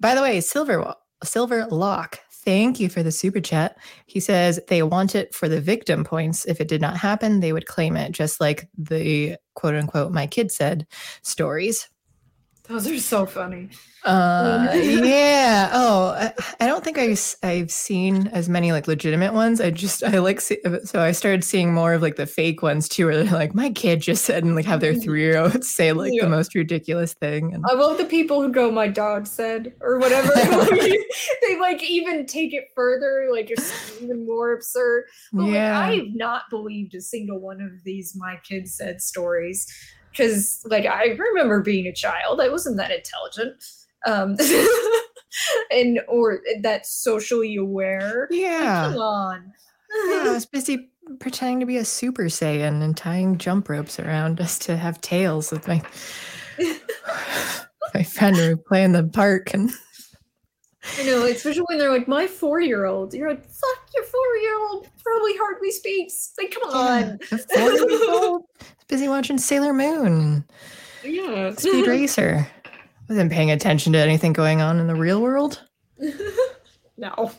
[0.00, 3.76] by the way, Silver Silver Lock, thank you for the super chat.
[4.06, 6.44] He says they want it for the victim points.
[6.44, 10.26] If it did not happen, they would claim it, just like the quote unquote my
[10.26, 10.86] kid said
[11.22, 11.88] stories.
[12.68, 13.70] Those are so funny.
[14.04, 15.70] Uh, yeah.
[15.72, 19.60] Oh, I, I don't think I've I've seen as many like legitimate ones.
[19.60, 22.88] I just I like see, so I started seeing more of like the fake ones
[22.88, 25.72] too, where they're like my kid just said and like have their three year olds
[25.74, 26.24] say like Yeah.
[26.24, 27.52] the most ridiculous thing.
[27.52, 30.32] And I love the people who go, "My dog said," or whatever.
[31.42, 35.04] they like even take it further, like it's even more absurd.
[35.32, 39.66] But like, yeah, I've not believed a single one of these "my kid said" stories
[40.12, 42.40] because, like, I remember being a child.
[42.40, 43.64] I wasn't that intelligent,
[44.06, 44.36] um,
[45.70, 48.28] and or that socially aware.
[48.30, 48.90] Like, yeah.
[48.90, 49.52] come on.
[50.08, 54.40] Yeah, I was busy pretending to be a Super Saiyan and tying jump ropes around
[54.40, 55.82] us to have tails with my
[57.94, 59.70] my friend who play in the park and
[60.98, 63.14] You know, especially when they're like, my four year old.
[63.14, 66.32] You're like, fuck, your four year old probably hardly speaks.
[66.38, 67.18] Like, come on.
[67.30, 68.42] Yeah, four years old,
[68.88, 70.44] busy watching Sailor Moon,
[71.04, 71.54] Yeah.
[71.54, 72.46] Speed Racer.
[73.08, 75.62] Wasn't paying attention to anything going on in the real world.
[76.96, 77.30] no.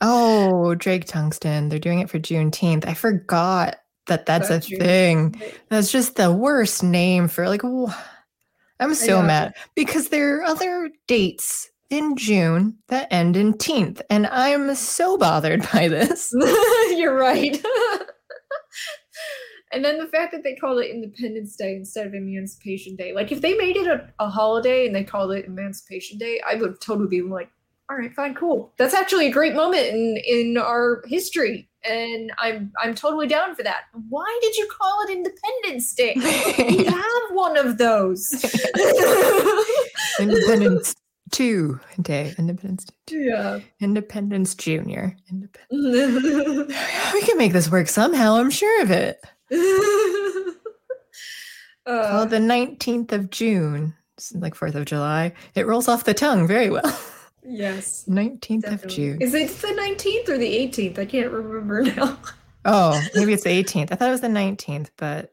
[0.00, 1.68] Oh, Drake Tungsten.
[1.68, 2.86] They're doing it for Juneteenth.
[2.86, 3.76] I forgot
[4.06, 5.42] that that's a June- thing.
[5.68, 7.62] That's just the worst name for like.
[7.62, 7.96] wh-
[8.80, 14.26] I'm so mad because there are other dates in June that end in teenth, and
[14.28, 16.34] I'm so bothered by this.
[16.96, 17.62] You're right.
[19.72, 23.12] and then the fact that they called it Independence Day instead of Emancipation Day.
[23.12, 26.54] Like, if they made it a, a holiday and they called it Emancipation Day, I
[26.54, 27.50] would totally be like,
[27.90, 28.72] all right, fine, cool.
[28.78, 31.68] That's actually a great moment in, in our history.
[31.84, 33.82] and I'm I'm totally down for that.
[34.08, 36.14] Why did you call it Independence Day?
[36.16, 38.30] we have one of those.
[40.18, 40.94] Independence
[41.32, 42.34] Two Day.
[42.38, 43.16] Independence Day.
[43.28, 43.58] yeah.
[43.80, 45.16] Independence Junior.
[45.30, 46.74] Independence.
[47.14, 48.36] We can make this work somehow.
[48.36, 49.18] I'm sure of it.
[51.84, 53.92] Uh, Called the 19th of June.
[54.34, 55.32] Like 4th of July.
[55.56, 56.96] It rolls off the tongue very well.
[57.44, 58.04] yes.
[58.08, 58.86] 19th of.
[58.86, 59.20] June.
[59.20, 60.98] Is it the 19th or the 18th?
[61.00, 62.16] I can't remember now.
[62.64, 63.88] Oh, maybe it's the 18th.
[63.90, 65.31] I thought it was the 19th, but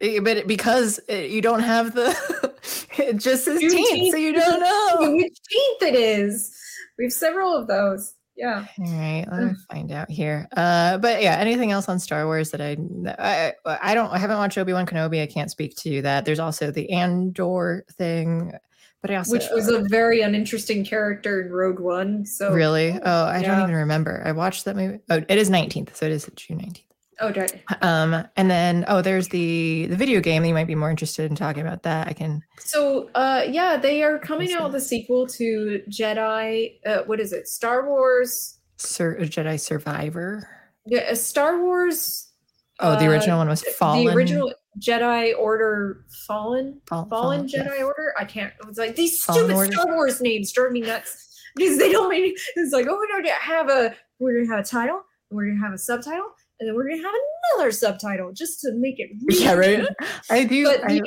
[0.00, 2.14] but because you don't have the
[2.98, 5.12] it just says teen, so you don't know.
[5.16, 6.54] Which teenth it is.
[6.98, 8.14] We have several of those.
[8.36, 8.66] Yeah.
[8.78, 10.46] All right, let me find out here.
[10.56, 12.76] Uh, but yeah, anything else on Star Wars that I
[13.18, 15.20] I I don't I haven't watched Obi Wan Kenobi.
[15.20, 16.24] I can't speak to that.
[16.24, 18.52] There's also the Andor thing,
[19.02, 22.24] but I also Which was a very uninteresting character in Rogue One.
[22.24, 24.22] So really oh I don't even remember.
[24.24, 25.00] I watched that movie.
[25.10, 26.82] Oh, it is 19th, so it is June 19th.
[27.20, 27.62] Oh, right.
[27.82, 30.44] Um, and then oh, there's the the video game.
[30.44, 32.06] You might be more interested in talking about that.
[32.06, 32.42] I can.
[32.60, 36.78] So, uh, yeah, they are coming out with a sequel to Jedi.
[36.86, 37.48] Uh, what is it?
[37.48, 38.58] Star Wars.
[38.76, 40.48] Sur- Jedi Survivor.
[40.86, 42.28] Yeah, uh, Star Wars.
[42.80, 44.06] Oh, the uh, original one was Fallen.
[44.06, 46.80] The original Jedi Order Fallen.
[46.86, 47.64] Fall- Fallen yeah.
[47.64, 48.14] Jedi Order.
[48.18, 48.52] I can't.
[48.60, 49.72] It was like these Fallen stupid Order?
[49.72, 52.38] Star Wars names drove me nuts because they don't make.
[52.54, 55.72] It's like, oh, we're gonna have a we're gonna have a title, we're gonna have
[55.74, 56.26] a subtitle,
[56.60, 57.14] and then we're gonna have
[57.54, 59.10] another subtitle just to make it.
[59.28, 59.86] Yeah, right.
[60.30, 60.64] I do.
[60.64, 61.00] But I,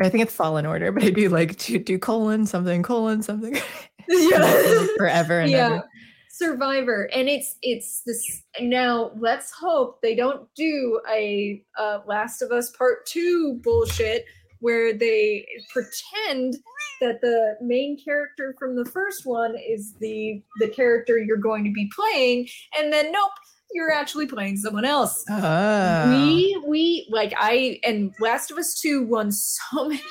[0.00, 3.54] I think it's Fallen Order, but I do like to do colon something colon something
[4.08, 4.86] yeah.
[4.96, 5.88] forever and yeah ever.
[6.30, 12.50] survivor and it's it's this now let's hope they don't do a uh, last of
[12.50, 14.24] us part two bullshit
[14.60, 16.56] where they pretend
[17.00, 21.72] that the main character from the first one is the the character you're going to
[21.72, 22.48] be playing
[22.78, 23.30] and then nope
[23.72, 25.24] you're actually playing someone else.
[25.30, 26.10] Oh.
[26.10, 30.02] we we like i and last of us 2 won so many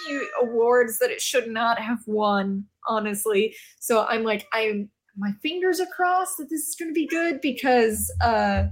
[0.41, 3.55] awards that it should not have won honestly.
[3.79, 7.41] So i'm like i'm my fingers are crossed that this is going to be good
[7.41, 8.65] because uh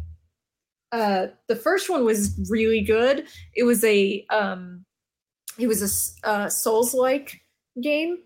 [0.92, 3.26] uh the first one was really good.
[3.56, 4.86] It was a um
[5.58, 7.42] it was a uh souls like
[7.82, 8.20] game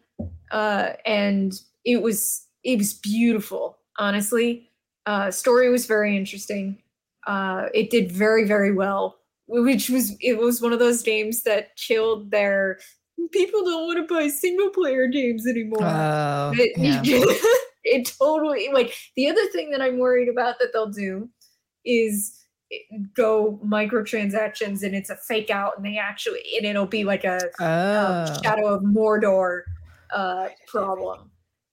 [0.52, 1.54] uh and
[1.86, 4.69] it was it was beautiful honestly
[5.10, 6.78] uh story was very interesting
[7.26, 9.18] uh it did very very well
[9.48, 12.78] which was it was one of those games that killed their
[13.32, 17.02] people don't want to buy single player games anymore Oh, it, yeah.
[17.84, 21.28] it totally like the other thing that I'm worried about that they'll do
[21.84, 22.36] is
[23.16, 27.38] go microtransactions and it's a fake out and they actually and it'll be like a
[27.60, 28.40] um, Oh.
[28.44, 29.64] Shadow of Mordor
[30.14, 31.32] uh, problem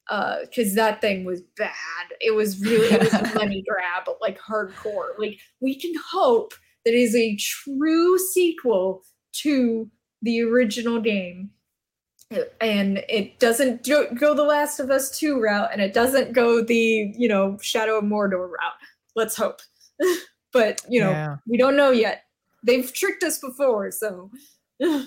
[0.09, 1.73] Uh, because that thing was bad.
[2.21, 5.19] It was really it was a money grab, like hardcore.
[5.19, 6.55] Like we can hope
[6.85, 9.03] that it is a true sequel
[9.43, 9.91] to
[10.23, 11.51] the original game.
[12.61, 16.63] And it doesn't do- go the Last of Us 2 route, and it doesn't go
[16.63, 18.79] the, you know, Shadow of Mordor route.
[19.15, 19.61] Let's hope.
[20.53, 21.37] but, you know, Yeah.
[21.49, 22.23] we don't know yet.
[22.65, 24.31] They've tricked us before, so.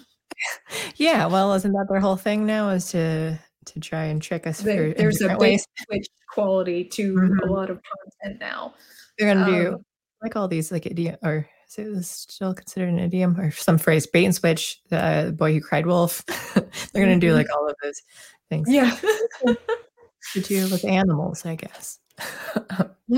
[0.95, 2.69] Yeah, well, isn't that their whole thing now?
[2.69, 7.41] Is to to try and trick us There- there's a big switch quality to Mhm.
[7.43, 8.73] a lot of content now.
[9.17, 9.85] They're gonna do Um,
[10.21, 14.07] like all these like idiom or is it still considered an idiom or some phrase
[14.07, 16.23] bait and switch the boy who cried wolf
[16.93, 17.35] they're gonna do Mhm.
[17.35, 18.01] like all of those
[18.49, 18.95] things Yeah.
[20.33, 21.99] to do with animals i guess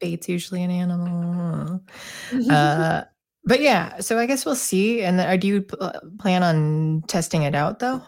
[0.00, 1.80] bait's usually an animal
[2.50, 3.02] uh
[3.44, 7.02] but yeah so i guess we'll see and then, uh, do you pl- plan on
[7.08, 8.02] testing it out though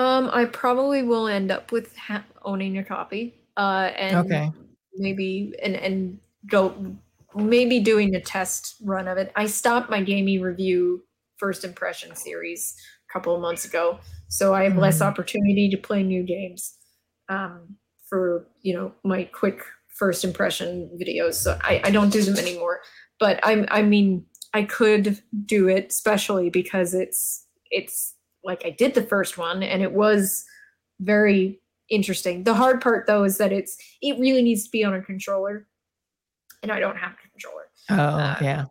[0.00, 3.36] um, I probably will end up with ha- owning a copy.
[3.56, 4.50] Uh, and okay
[4.94, 6.96] maybe and and go
[7.34, 9.32] maybe doing a test run of it.
[9.36, 11.04] I stopped my gaming review
[11.36, 12.74] first impression series
[13.08, 15.06] a couple of months ago, so I have less Mhm.
[15.06, 16.76] opportunity to play new games
[17.28, 17.76] um,
[18.08, 19.62] for you know my quick
[19.98, 21.34] first impression videos.
[21.34, 22.80] So I, I don't do them anymore.
[23.18, 28.14] But I I mean I could do it, especially because it's it's
[28.44, 30.44] like I did the first one and it was
[31.00, 32.44] very interesting.
[32.44, 35.66] The hard part though is that it's it really needs to be on a controller,
[36.62, 37.64] and I don't have a controller.
[37.90, 38.64] oh Uh, yeah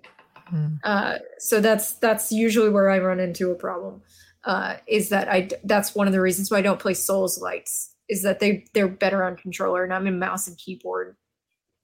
[0.52, 0.80] Mm.
[0.84, 4.02] Uh, so that's that's usually where I run into a problem.
[4.46, 7.94] Uh, is that I that's one of the reasons why I don't play Souls likes
[8.08, 11.16] is that they they're better on controller, and I'm a mouse and keyboard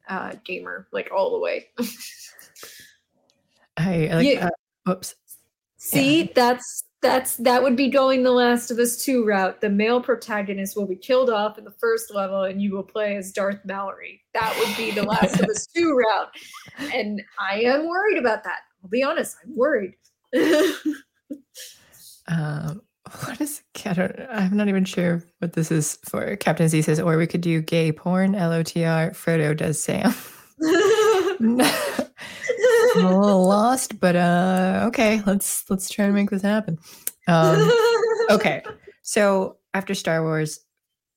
[0.09, 1.67] uh, gamer like all the way.
[3.77, 4.47] i I like Yeah.
[4.47, 4.49] uh,
[4.85, 5.15] whoops
[5.77, 9.61] See, that's That's that would be going the Last of Us 2 route.
[9.61, 13.15] The male protagonist will be killed off in the first level and you will play
[13.15, 14.23] as Darth Mallory.
[14.33, 16.29] That would be the Last of Us 2 route.
[16.93, 18.59] And I am worried about that.
[18.83, 19.95] I'll be honest, I'm worried.
[22.27, 22.81] Um,
[23.25, 23.61] what is?
[23.85, 26.35] I don't, I'm not even sure what this is for.
[26.37, 28.33] Captain Z says, or we could do gay porn.
[28.33, 29.11] LOTR.
[29.11, 30.13] Frodo does Sam.
[32.95, 35.21] I'm a little lost, but uh, okay.
[35.25, 36.77] Let's let's try to make this happen.
[37.27, 37.71] Um,
[38.29, 38.63] okay,
[39.01, 40.59] so after Star Wars,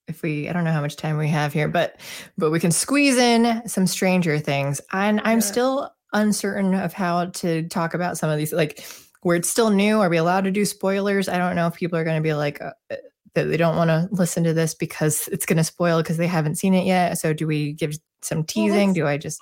[0.09, 2.01] if we I don't know how much time we have here, but
[2.37, 4.81] but we can squeeze in some Stranger Things.
[4.93, 5.45] And I'm Yeah.
[5.45, 8.53] still uncertain of how to talk about some of these.
[8.53, 8.85] Like
[9.23, 10.01] where it's still new.
[10.01, 11.29] Are we allowed to do spoilers?
[11.29, 12.97] I don't know if people are going to be like uh, uh,
[13.35, 16.27] that they don't want to listen to this because it's going to spoil because they
[16.27, 17.19] haven't seen it yet.
[17.19, 18.89] So do we give some teasing?
[18.89, 19.41] let's- do I just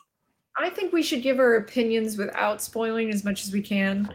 [0.59, 4.12] I think we should give our opinions without spoiling as much as we can.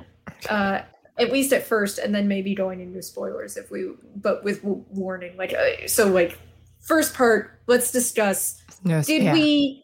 [0.49, 0.81] Uh,
[1.19, 4.83] at least at first, and then maybe going into spoilers if we, but with w-
[4.89, 5.37] warning.
[5.37, 6.37] Like, uh, so, like,
[6.79, 8.61] first part, let's discuss.
[8.83, 9.01] no?
[9.01, 9.33] Did yeah.
[9.33, 9.83] we?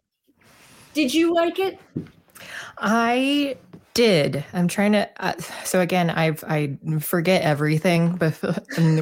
[0.93, 1.79] Did you like it?
[2.77, 3.57] I
[3.93, 4.45] did.
[4.53, 5.09] I'm trying to.
[5.19, 5.33] Uh,
[5.63, 8.33] so again, I've I forget everything, but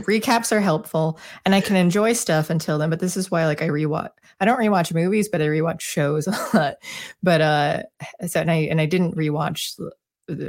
[0.08, 2.90] recaps are helpful, and I can enjoy stuff until then.
[2.90, 4.12] But this is why, like, I rewatch.
[4.40, 6.76] I don't rewatch movies, but I rewatch shows a lot.
[7.22, 7.84] But uh,
[8.26, 9.78] so and I and I didn't rewatch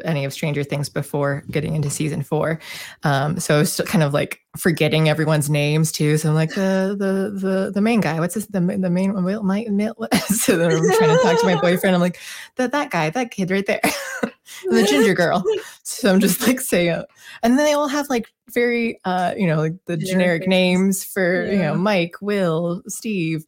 [0.05, 2.59] any of Stranger Things before getting into season four.
[3.03, 6.17] Um, so I was still kind of like forgetting everyone's names too.
[6.19, 8.19] So I'm like the the the the main guy.
[8.21, 9.25] What's his the the main one?
[9.25, 9.69] Will- Mike.
[10.29, 11.95] So then I'm trying to talk to my boyfriend.
[11.95, 12.19] I'm like
[12.57, 13.81] that that guy, that kid right there,
[14.65, 15.45] the ginger girl.
[15.83, 17.03] So I'm just like saying,
[17.43, 21.05] and then they all have like very uh you know like the Generic names.
[21.05, 23.45] for you know Mike, Will, Steve.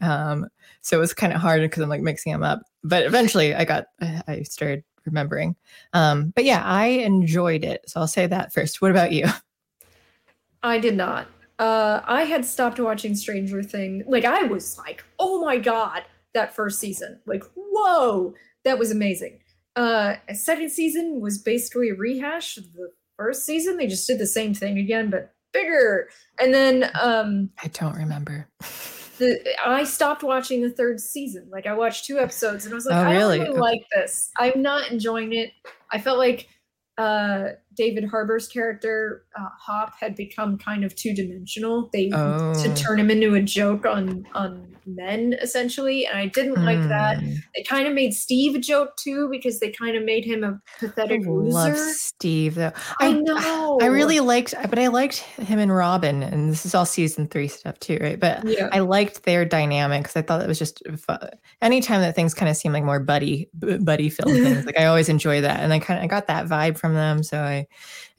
[0.00, 0.46] Um,
[0.80, 2.62] so it was kind of hard because I'm like mixing them up.
[2.84, 5.56] But eventually, I got I started remembering.
[5.92, 7.88] Um, but yeah, I enjoyed it.
[7.88, 8.80] So I'll say that first.
[8.82, 9.26] What about you?
[10.62, 11.28] I did not.
[11.58, 14.04] Uh, I had stopped watching Stranger Things.
[14.06, 16.04] Like, I was like, oh my god,
[16.34, 17.20] that first season.
[17.26, 18.34] Like, whoa,
[18.64, 19.40] that was amazing.
[19.74, 23.76] Uh, second season was basically a rehash of the first season.
[23.76, 26.08] They just did the same thing again, but bigger.
[26.40, 28.48] And then um, I don't remember.
[29.18, 31.48] the I stopped watching the third season.
[31.50, 33.38] Like, I watched two episodes and I was like, Oh, I really?
[33.38, 33.60] don't really Okay.
[33.60, 34.30] like this.
[34.38, 35.52] I'm not enjoying it.
[35.92, 36.48] I felt like
[36.96, 41.88] uh, David Harbour's character uh, Hop had become kind of two dimensional.
[41.92, 42.52] They Oh.
[42.62, 47.18] to turn him into a joke on on men essentially, and I didn't like that.
[47.20, 47.34] Hmm.
[47.54, 50.58] They kind of made Steve a joke too because they kind of made him a
[50.78, 51.92] pathetic love loser.
[51.94, 52.72] Steve though.
[53.00, 53.78] I I- know.
[53.80, 57.48] I really liked, but I liked him and Robin, and this is all season three
[57.48, 58.18] stuff too, right?
[58.18, 58.68] But yeah.
[58.72, 61.28] I liked their dynamic because I thought it was just fun.
[61.62, 64.64] anytime that things kind of seem like more buddy buddy film things.
[64.66, 67.22] Like I always enjoy that, and I kind of I got that vibe from them,
[67.22, 67.66] so I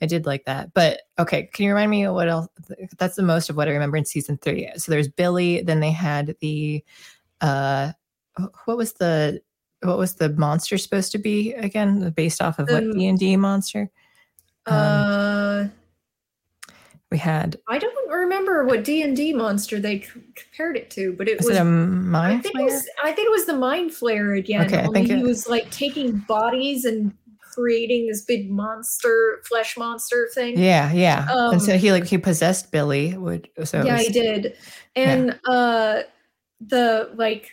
[0.02, 0.74] I did like that.
[0.74, 2.48] But okay, can you remind me what else?
[2.98, 4.70] That's the most of what I remember in season three.
[4.78, 5.62] So there's Billy.
[5.62, 6.84] Then they had the
[7.42, 7.92] uh,
[8.66, 9.42] what was the
[9.82, 12.10] what was the monster supposed to be again?
[12.12, 13.90] Based off of what Um, D and D monster?
[14.66, 15.68] uh,
[17.12, 21.14] We had I don't remember what D and D monster they c- compared it to,
[21.14, 21.58] but it was was.
[21.58, 22.88] it a I mind think it was.
[23.04, 24.66] I think it was the mind flayer again.
[24.68, 27.12] Okay, I think he it- was like taking bodies and
[27.54, 30.58] creating this big monster, flesh monster thing.
[30.58, 31.28] Yeah, yeah.
[31.52, 34.56] and so Um, he like he possessed Billy, would so yeah, was- I did.
[34.96, 36.02] And uh
[36.62, 37.52] the like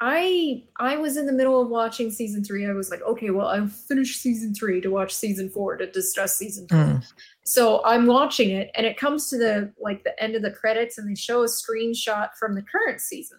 [0.00, 2.66] I I was in the middle of watching season three.
[2.66, 6.36] I was like, okay, well, I'll finish season three to watch season four to discuss
[6.36, 6.78] season four.
[6.78, 7.12] Mm.
[7.44, 10.98] So I'm watching it, and it comes to the like the end of the credits,
[10.98, 13.38] and they show a screenshot from the current season.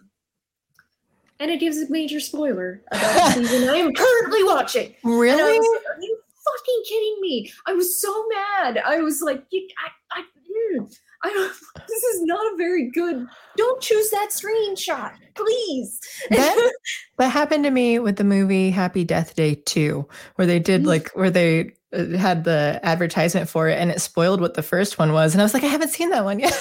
[1.40, 4.94] And it gives a major spoiler about the season I am currently watching.
[5.02, 5.58] Really?
[5.58, 7.52] was Are you fucking kidding me?
[7.66, 8.78] I was so mad.
[8.78, 11.52] I was like, I, I, mm, I don't,
[11.88, 13.26] this is not a very good.
[13.56, 16.00] Don't choose that screenshot, please.
[16.30, 16.72] That-
[17.18, 20.06] That happened to me with the movie Happy Death Day 2,
[20.36, 20.86] where they did Mm.
[20.86, 24.98] like where they uh, had the advertisement for it and it spoiled what the first
[24.98, 25.32] one was.
[25.34, 26.54] And I was like, I haven't seen that one yet.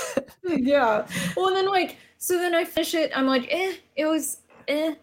[0.45, 1.07] yeah.
[1.35, 3.11] Well, and then like, so then I finish it.
[3.15, 4.37] I'm like, eh, it was
[4.67, 4.95] eh.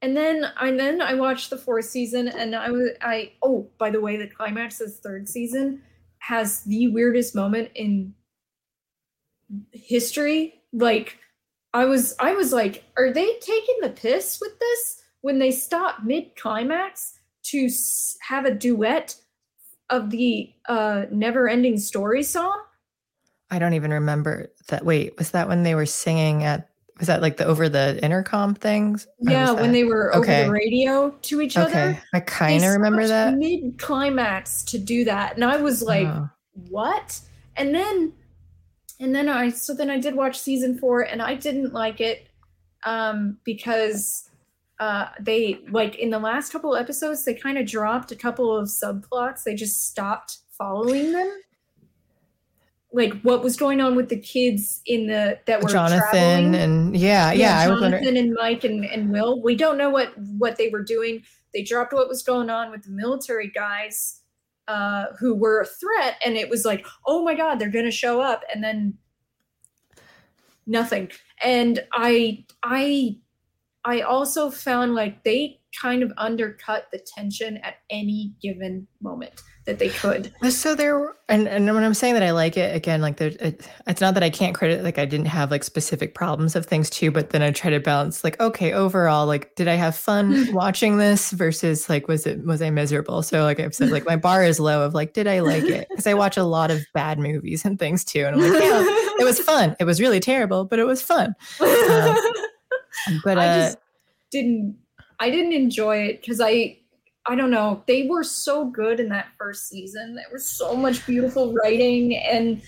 [0.00, 3.90] And then I then I watched the fourth season, and I was I oh by
[3.90, 5.82] the way, the climax of the third season
[6.20, 8.14] has the weirdest moment in
[9.72, 10.62] history.
[10.72, 11.18] Like,
[11.74, 16.04] I was I was like, are they taking the piss with this when they stop
[16.04, 17.14] mid climax
[17.44, 17.68] to
[18.20, 19.16] have a duet
[19.90, 22.60] of the uh never ending story song?
[23.50, 24.84] I don't even remember that.
[24.84, 26.68] Wait, was that when they were singing at,
[26.98, 29.06] was that like the over the intercom things?
[29.20, 30.44] Yeah, when they were over okay.
[30.44, 31.80] the radio to each Okay.
[31.80, 32.02] other.
[32.12, 33.34] I kind of remember that.
[33.34, 36.28] Mid climax to do that, and I was like, Oh.
[36.68, 37.20] what?
[37.56, 38.12] And then
[39.00, 42.28] and then I so then I did watch season 4 and I didn't like it
[42.84, 44.28] um because
[44.80, 48.68] uh they like in the last couple episodes they kind of dropped a couple of
[48.68, 49.44] subplots.
[49.44, 51.30] They just stopped following them.
[52.92, 56.54] Like what was going on with the kids in the that were Jonathan traveling.
[56.54, 58.16] and yeah, yeah, I was Jonathan wondering.
[58.16, 59.42] and Mike and, and Will.
[59.42, 61.22] We don't know what what they were doing.
[61.52, 64.22] They dropped what was going on with the military guys
[64.68, 68.20] uh, who were a threat, and it was like, oh my god, they're gonna show
[68.22, 68.94] up, and then
[70.66, 71.10] nothing.
[71.42, 73.18] And I I
[73.84, 79.78] I also found like they kind of undercut the tension at any given moment that
[79.78, 80.32] they could.
[80.48, 83.68] So there, and and when I'm saying that I like it again, like there, it,
[83.86, 86.88] it's not that I can't credit, like I didn't have like specific problems of things
[86.88, 90.50] too, but then I try to balance, like okay, overall, like did I have fun
[90.54, 93.22] watching this versus like was it was I miserable?
[93.22, 95.86] So like I've said, like my bar is low of like did I like it
[95.90, 98.82] because I watch a lot of bad movies and things too, and I'm like yeah,
[99.20, 99.76] it was fun.
[99.78, 101.34] It was really terrible, but it was fun.
[103.22, 103.78] But uh, I just
[104.32, 104.76] didn't
[105.20, 106.77] I didn't enjoy it because I
[107.28, 107.82] I don't know.
[107.86, 110.14] They were so good in that first season.
[110.14, 112.62] There was so much beautiful writing and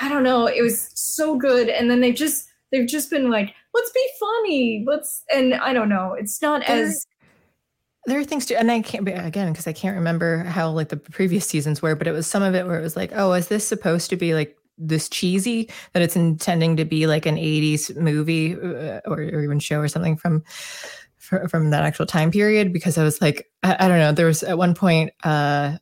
[0.00, 0.46] I don't know.
[0.46, 1.68] It was so good.
[1.68, 4.84] And then they just they've just been like let's be funny.
[4.86, 6.14] Let's and I don't know.
[6.14, 7.06] It's not There- as
[8.08, 10.90] there are things too, and I can't be again because I can't remember how like
[10.90, 13.32] the previous seasons were, but it was some of it where it was like, oh,
[13.32, 17.34] is this supposed to be like this cheesy that it's intending to be like an
[17.34, 20.44] 80s movie uh, or, or even show or something from
[21.26, 22.72] fr- from that actual time period?
[22.72, 25.78] Because I was like, I, I don't know, there was at one point uh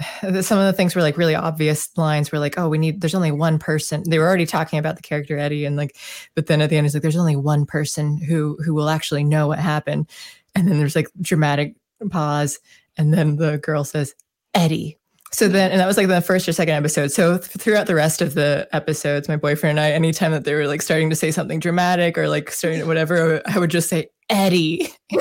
[0.40, 3.14] some of the things were like really obvious lines were like, oh, we need, there's
[3.14, 4.02] only one person.
[4.08, 5.96] They were already talking about the character Eddie and like,
[6.34, 9.24] but then at the end it's like, there's only one person who, who will actually
[9.24, 10.08] know what happened.
[10.54, 11.76] And then there's like dramatic
[12.10, 12.58] pause.
[12.96, 14.14] And then the girl says,
[14.54, 14.98] Eddie.
[15.32, 17.12] So then, and that was like the first or second episode.
[17.12, 20.54] So th- throughout the rest of the episodes, my boyfriend and I, anytime that they
[20.54, 24.08] were like starting to say something dramatic or like starting whatever, I would just say
[24.30, 24.88] Eddie.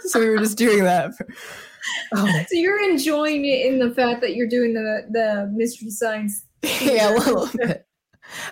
[0.00, 1.14] so we were just doing that.
[1.14, 1.26] For,
[2.16, 6.44] oh, so you're enjoying it in the fact that you're doing the the mystery science
[6.80, 7.86] yeah, a little bit.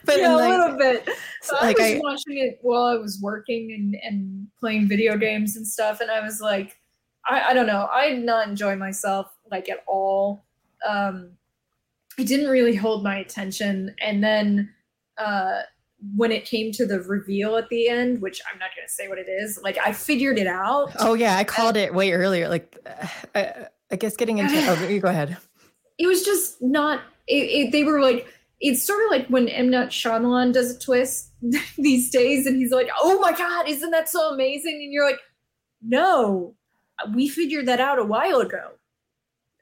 [0.04, 1.08] But yeah, in, a little bit.
[1.42, 5.56] so, I was I, watching it while I was working and, and playing video games
[5.56, 6.76] and stuff, and I was like,
[7.26, 10.44] I, I don't know, I did not enjoy myself like at all.
[10.86, 11.30] Um,
[12.18, 14.70] it didn't really hold my attention, and then
[15.16, 15.62] uh,
[16.16, 19.08] when it came to the reveal at the end, which I'm not going to say
[19.08, 20.92] what it is, like I figured it out.
[20.98, 22.48] oh yeah, I called it way earlier.
[22.48, 22.76] Like,
[23.34, 24.54] I, I guess getting into.
[24.68, 25.36] Oh, you go ahead.
[25.98, 27.00] It was just not.
[27.26, 27.34] It,
[27.66, 28.26] it, they were like.
[28.64, 29.70] It's sort of like when M.
[29.70, 31.32] Night Shyamalan does a twist
[31.76, 35.18] these days, and he's like, "Oh my god, isn't that so amazing?" And you're like,
[35.82, 36.54] "No,
[37.12, 38.70] we figured that out a while ago."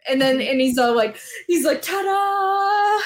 [0.08, 1.16] And then, and he's all like,
[1.46, 3.02] he's like, "Ta-da!"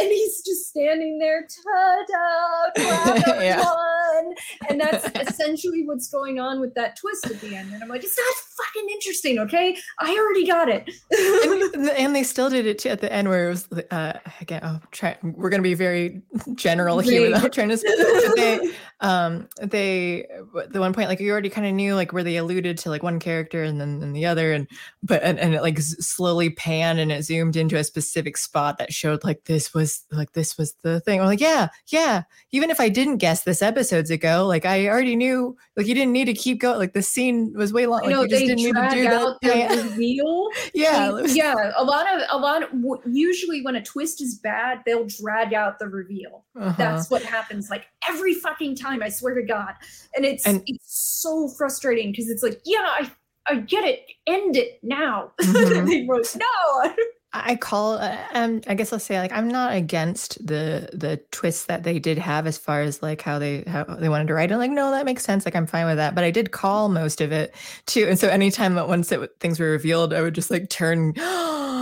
[0.00, 3.64] And he's just standing there, "Ta-da!" Yeah.
[3.64, 4.34] one.
[4.68, 7.72] And that's essentially what's going on with that twist at the end.
[7.72, 8.34] And I'm like, "It's not
[8.66, 9.76] fucking interesting, okay?
[9.98, 13.46] I already got it." and, and they still did it too at the end where
[13.46, 16.22] it was uh again oh try we're going to be very
[16.54, 17.76] general here without trying to
[18.36, 18.70] they
[19.00, 20.26] um they
[20.70, 23.02] the one point like you already kind of knew like where they alluded to like
[23.02, 24.66] one character and then and the other and
[25.04, 28.76] but and, and it like s- slowly panned and it zoomed into a specific spot
[28.78, 32.70] that showed like this was like this was the thing i'm like yeah yeah even
[32.70, 36.24] if i didn't guess this episodes ago like i already knew like you didn't need
[36.24, 38.74] to keep going like the scene was way long like know you just didn't need
[38.74, 39.74] to do out that the Yeah.
[39.82, 40.48] reveal.
[40.74, 42.68] yeah They- yeah, a lot of a lot of
[43.06, 46.44] usually when a twist is bad, they'll drag out the reveal.
[46.58, 46.74] uh-huh.
[46.76, 48.87] That's what happens like every fucking time.
[49.02, 49.74] I swear to God,
[50.16, 53.10] and it's And- it's so frustrating because it's like, yeah, I
[53.50, 55.32] I get it, end it now.
[55.40, 55.86] Mhm.
[55.86, 56.94] they wrote no.
[57.34, 61.66] I call uh, um I guess I'll say like I'm not against the the twists
[61.66, 64.50] that they did have as far as like how they how they wanted to write
[64.50, 66.88] it like no that makes sense like I'm fine with that but I did call
[66.88, 67.54] most of it
[67.84, 71.12] too and so anytime that once it, things were revealed I would just like turn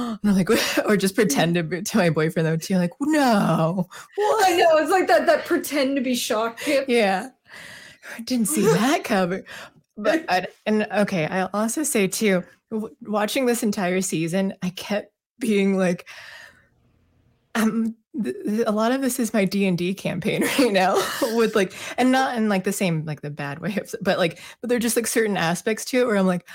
[0.22, 0.50] and I'm like
[0.86, 2.76] or just pretend to be, to my boyfriend though too.
[2.76, 3.88] Like no
[4.18, 6.68] I know it's like that that pretend to be shocked.
[6.88, 7.30] yeah.
[8.16, 9.44] I didn't see that cover
[9.96, 12.44] but I, and okay I'll also say too
[13.02, 16.06] watching this entire season I kept being like
[17.54, 20.96] um th- th- a lot of this is my d&d campaign right now
[21.34, 24.38] with like and not in like the same like the bad way of, but like
[24.60, 26.46] but they're just like certain aspects to it where i'm like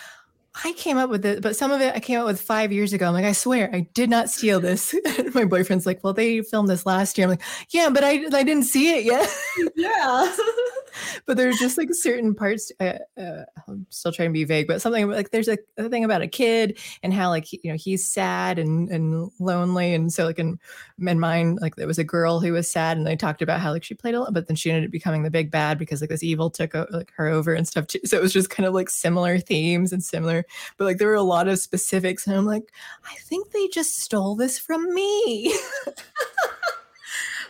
[0.64, 2.94] i came up with it but some of it i came up with five years
[2.94, 3.08] ago.
[3.08, 4.94] I'm like i swear i did not steal this.
[5.34, 7.26] My boyfriend's like well they filmed this last year.
[7.26, 9.30] I'm like yeah but i i didn't see it yet.
[9.76, 10.36] Yeah.
[11.26, 12.72] but there's just like certain parts.
[12.80, 16.04] Uh, uh, I'm still trying to be vague, but something like there's a, a thing
[16.04, 20.26] about a kid and how like you know he's sad and and lonely, and so
[20.26, 20.60] like in
[21.00, 23.72] in mine like there was a girl who was sad, and they talked about how
[23.72, 26.02] like she played a lot, but then she ended up becoming the big bad because
[26.02, 28.00] like this evil took like her over and stuff too.
[28.06, 30.46] So it was just kind of like similar themes and similar,
[30.78, 32.72] but like there were a lot of specifics, and I'm like,
[33.06, 35.54] I think they just stole this from me.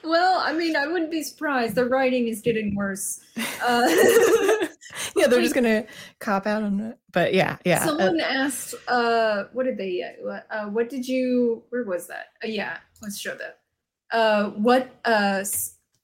[0.03, 1.75] Well, I mean, I wouldn't be surprised.
[1.75, 3.19] The writing is getting worse.
[3.63, 3.87] Uh,
[5.15, 5.85] yeah, they're just gonna
[6.19, 6.97] cop out on it.
[7.11, 7.83] But yeah, yeah.
[7.83, 12.29] uh, Someone asked, uh, what did they, uh, uh, what did you, where was that?
[12.43, 13.59] Uh, yeah, let's show that.
[14.11, 15.43] Uh, what, uh,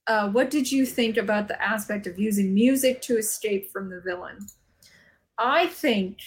[0.06, 4.02] uh, what did you think about the aspect of using music to escape from the
[4.02, 4.46] villain?
[5.38, 6.20] I think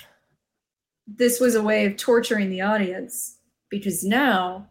[1.06, 3.38] this was a way of torturing the audience
[3.68, 4.68] because now,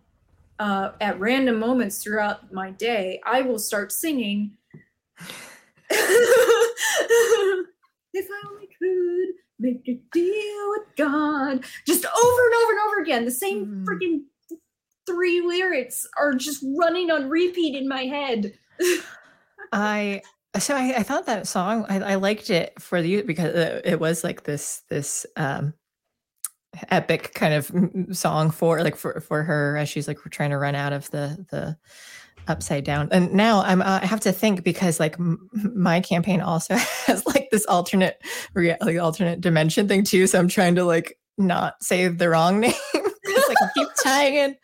[0.60, 4.57] uh, at random moments throughout my day, I will start singing.
[5.90, 5.98] if
[8.14, 11.64] I only could make a deal with God.
[11.86, 13.26] Just over and over and over again.
[13.26, 13.86] The same Hmm.
[13.86, 14.22] freaking
[15.06, 18.53] three lyrics are just running on repeat in my head.
[19.72, 20.22] I
[20.57, 23.53] so I, I thought that song I, I liked it for the because
[23.86, 25.73] it was like this this um
[26.90, 27.72] epic kind of
[28.16, 31.46] song for like for for her as she's like trying to run out of the
[31.50, 31.78] the
[32.48, 33.10] upside down.
[33.12, 36.76] And now i'm uh, i have to think because like m- my campaign also
[37.06, 38.22] has like this alternate
[38.54, 40.28] reality alternate dimension thing too.
[40.28, 44.58] So i'm trying to like not say the wrong name 'Cause, like keep tying in.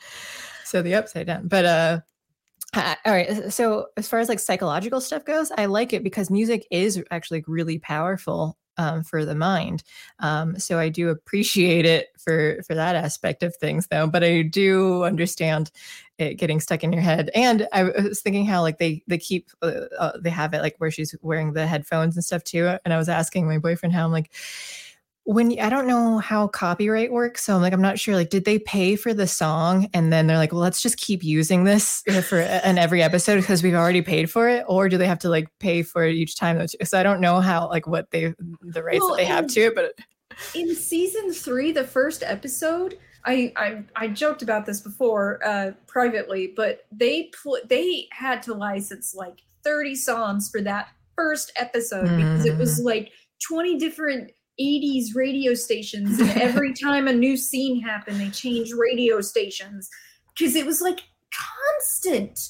[0.63, 1.47] So the upside down.
[1.47, 1.99] But uh,
[3.05, 3.53] all right.
[3.53, 7.43] So as far as like psychological stuff goes, I like it because music is actually
[7.47, 9.83] really powerful um, for the mind.
[10.19, 14.07] Um, so I do appreciate it for for that aspect of things, though.
[14.07, 15.71] But I do understand
[16.17, 17.29] it getting stuck in your head.
[17.35, 20.75] And I was thinking how like they they keep uh, uh, they have it like
[20.77, 22.77] where she's wearing the headphones and stuff too.
[22.85, 24.31] And I was asking my boyfriend how I'm like
[25.25, 28.13] when I don't know how copyright works, so I'm like, I'm not sure.
[28.15, 31.23] Like, did they pay for the song and then they're like, well, let's just keep
[31.23, 34.99] using this uh, for in every episode because we've already paid for it, or do
[34.99, 36.65] they have to like pay for it each time?
[36.67, 39.61] So I don't know how like what they the rights Well, that they have to
[39.61, 39.93] it, but
[40.53, 46.53] in season three, the first episode, I I, I joked about this before uh, privately,
[46.55, 52.45] but they pl- they had to license like 30 songs for that first episode because
[52.45, 53.11] it was like
[53.47, 59.21] 20 different 80s radio stations, and every time a new scene happened, they changed radio
[59.21, 59.89] stations
[60.37, 61.01] because it was like
[61.33, 62.49] constant.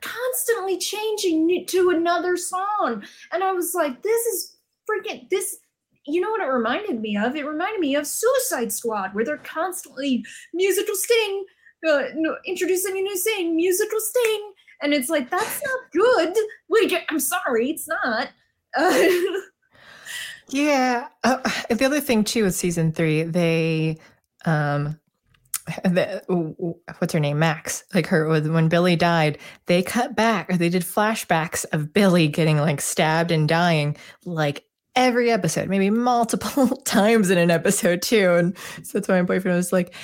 [0.00, 4.56] Constantly changing to another song, and I was like, "This is
[4.88, 5.58] freaking this
[6.06, 7.36] you know what it reminded me of?
[7.36, 11.44] It reminded me of Suicide Squad, where they're constantly musical sting,
[11.88, 16.36] uh, no, introducing a new thing, musical sting, and it's like that's not good.
[16.68, 18.30] Like, I'm sorry, it's not.
[18.76, 19.08] Uh,
[20.48, 21.08] Yeah.
[21.24, 21.38] Uh,
[21.70, 23.98] the other thing too with season three, they,
[24.44, 24.98] um,
[25.84, 26.22] the,
[26.98, 27.84] what's her name, Max?
[27.94, 32.58] Like her when Billy died, they cut back or they did flashbacks of Billy getting
[32.58, 34.64] like stabbed and dying, like
[34.94, 38.34] every episode, maybe multiple times in an episode too.
[38.34, 39.94] And so that's why my boyfriend was like,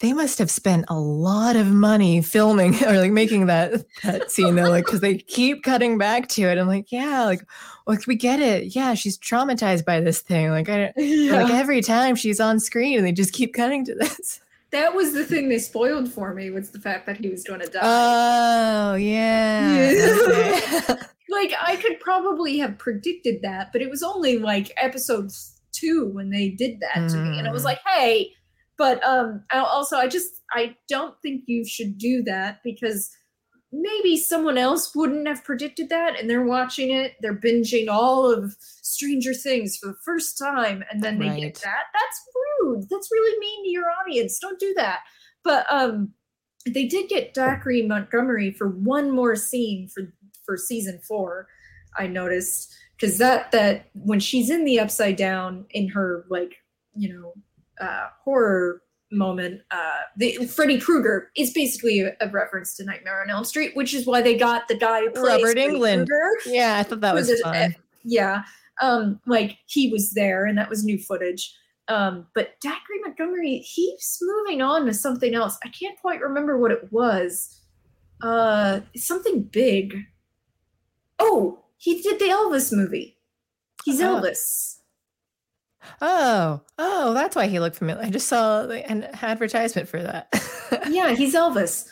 [0.00, 4.54] they must have spent a lot of money filming or like making that that scene
[4.54, 6.58] though, like because they keep cutting back to it.
[6.58, 7.42] I'm like, yeah, like
[7.86, 8.74] like we get it.
[8.76, 10.50] Yeah, she's traumatized by this thing.
[10.50, 11.42] Like I yeah.
[11.42, 14.40] like every time she's on screen and they just keep cutting to this.
[14.72, 17.60] that was the thing they spoiled for me was the fact that he was going
[17.60, 17.80] to die.
[17.82, 19.90] Oh yeah.
[19.92, 20.12] Yeah.
[20.28, 20.94] Okay.
[21.30, 25.30] like I could probably have predicted that, but it was only like episode
[25.72, 27.66] two when they did that to me, and I was Mm.
[27.66, 28.32] like, hey.
[28.78, 33.10] But um, also I just I don't think you should do that because
[33.72, 38.54] maybe someone else wouldn't have predicted that, and they're watching it, they're binging all of
[38.60, 41.40] Stranger Things for the first time, and then they Right.
[41.40, 41.84] get that.
[41.92, 42.22] That's
[42.60, 42.86] rude.
[42.90, 44.38] That's really mean to your audience.
[44.38, 45.00] Don't do that.
[45.42, 46.12] But um,
[46.66, 50.12] they did get Dacre Montgomery for one more scene for
[50.44, 51.48] for season four.
[51.98, 56.54] I noticed because that that when she's in the upside down in her like
[56.94, 57.34] you know
[57.80, 58.82] uh, horror
[59.12, 63.74] moment, uh, the Freddy Krueger is basically a, a reference to Nightmare on Elm Street,
[63.76, 66.06] which is why they got the guy who plays Robert Englund.
[66.44, 67.74] Yeah, I thought that for was the- fun.
[68.04, 68.42] yeah
[68.82, 71.54] um like he was there and that was new footage
[71.88, 76.72] um but Dacre Montgomery he's moving on to something else I can't quite remember what
[76.72, 77.58] it was
[78.22, 80.04] uh something big
[81.18, 83.16] oh he did the Elvis movie
[83.84, 84.20] he's Oh.
[84.20, 84.75] Elvis
[86.00, 88.04] Oh, oh, that's why he looked familiar.
[88.04, 90.28] I just saw an advertisement for that.
[90.90, 91.86] yeah he's Elvis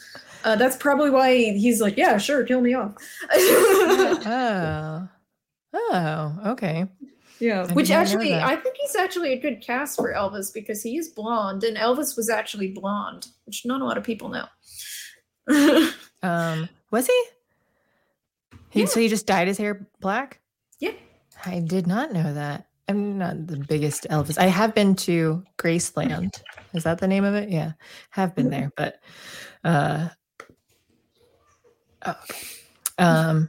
[0.45, 2.93] uh that's probably why he's like yeah sure kill me off
[3.33, 5.09] oh,
[5.77, 6.87] Oh, okay.
[7.41, 8.35] Yeah, I which did not know actually.
[8.35, 12.17] I think he's actually a good cast for Elvis because he is blonde, and Elvis
[12.17, 14.47] was actually blonde, which not a lot of people know.
[16.23, 17.25] Um, was he?
[18.71, 18.87] He Yeah.
[18.87, 20.41] so he just dyed his hair black?
[20.79, 20.93] yeah,
[21.45, 22.67] I did not know that.
[22.89, 24.39] I'm not the biggest Elvis.
[24.39, 26.43] I have been to Graceland.
[26.75, 27.49] Is that the name of it?
[27.49, 27.73] Yeah.
[28.11, 28.97] Have been there, but
[29.65, 30.09] uh
[32.05, 32.39] oh, okay.
[32.99, 33.49] Um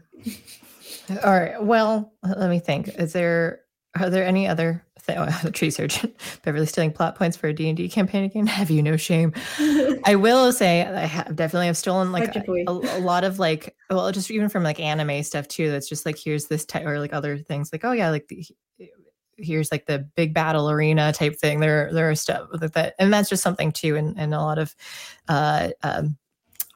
[1.23, 1.61] all right.
[1.61, 2.87] Well, let me think.
[2.87, 3.61] Is there
[3.99, 6.13] are there any other th- oh, the tree surgeon
[6.43, 8.47] Beverly stealing plot points for a D&D campaign again?
[8.55, 9.33] Have you no shame?
[10.05, 13.75] I will say I have definitely have stolen like a, a a lot of like
[13.89, 16.99] well just even from like anime stuff too that's just like here's this type or
[16.99, 18.45] like other things like oh yeah like the,
[19.37, 23.13] here's like the big battle arena type thing there there are stuff like that and
[23.13, 24.75] that's just something too And, in a lot of
[25.27, 26.17] uh um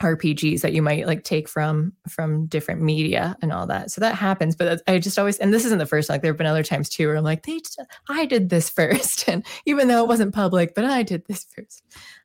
[0.02, 3.92] RPGs that you might like take from from different media and all that.
[3.92, 6.10] So that happens, but I just always and this isn't the first.
[6.10, 8.70] Like there have been other times too where I'm like, they, just- I did this
[8.80, 11.84] first, and even though it wasn't public, but I did this first.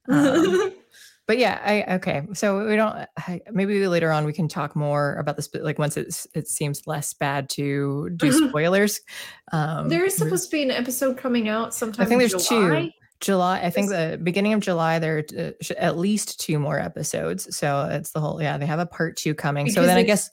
[0.09, 0.73] Um,
[1.26, 3.06] but yeah i okay so we don't
[3.52, 7.14] maybe later on we can talk more about this like once it's it seems less
[7.14, 9.01] bad to do spoilers
[9.52, 12.05] um there is supposed to be an episode coming out sometime.
[12.05, 12.66] I think in there's two.
[12.68, 12.90] July.
[13.20, 16.78] july i think the beginning of july there are uh, sh- at least two more
[16.78, 20.02] episodes so it's the whole yeah they have a part two coming so then i
[20.02, 20.28] guess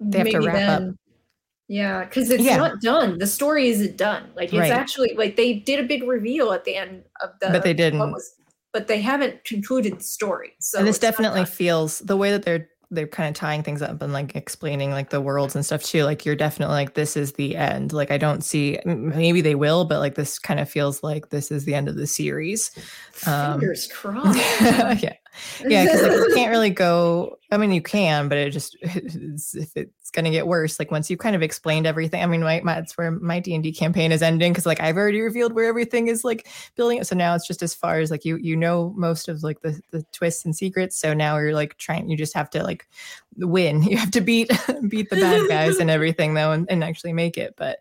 [0.00, 0.94] They have to wrap up.
[1.68, 2.58] Yeah, because it's Yeah.
[2.58, 3.18] not done.
[3.18, 4.22] The story isn't done.
[4.36, 4.70] Like it's Right.
[4.70, 7.48] actually like they did a big reveal at the end of the.
[7.50, 7.98] But they didn't.
[7.98, 8.34] was-
[8.76, 10.52] but they haven't concluded the story.
[10.58, 14.02] So and this definitely feels the way that they're they're kind of tying things up
[14.02, 17.32] and like explaining like the worlds and stuff too like you're definitely like this is
[17.32, 21.02] the end like i don't see maybe they will but like this kind of feels
[21.02, 22.70] like this is the end of the series
[23.26, 24.38] um, Fingers crossed.
[25.02, 25.14] yeah
[25.66, 29.54] yeah because like, you can't really go i mean you can but it just it's,
[29.54, 32.42] if it's going to get worse like once you've kind of explained everything i mean
[32.42, 35.66] my, my that's where my d&d campaign is ending because like i've already revealed where
[35.66, 38.56] everything is like building it so now it's just as far as like you you
[38.56, 42.16] know most of like the the twists and secrets so now you're like trying you
[42.16, 42.88] just have to like
[43.38, 44.50] win you have to beat
[44.88, 47.78] beat the bad guys and everything though and, and actually make it but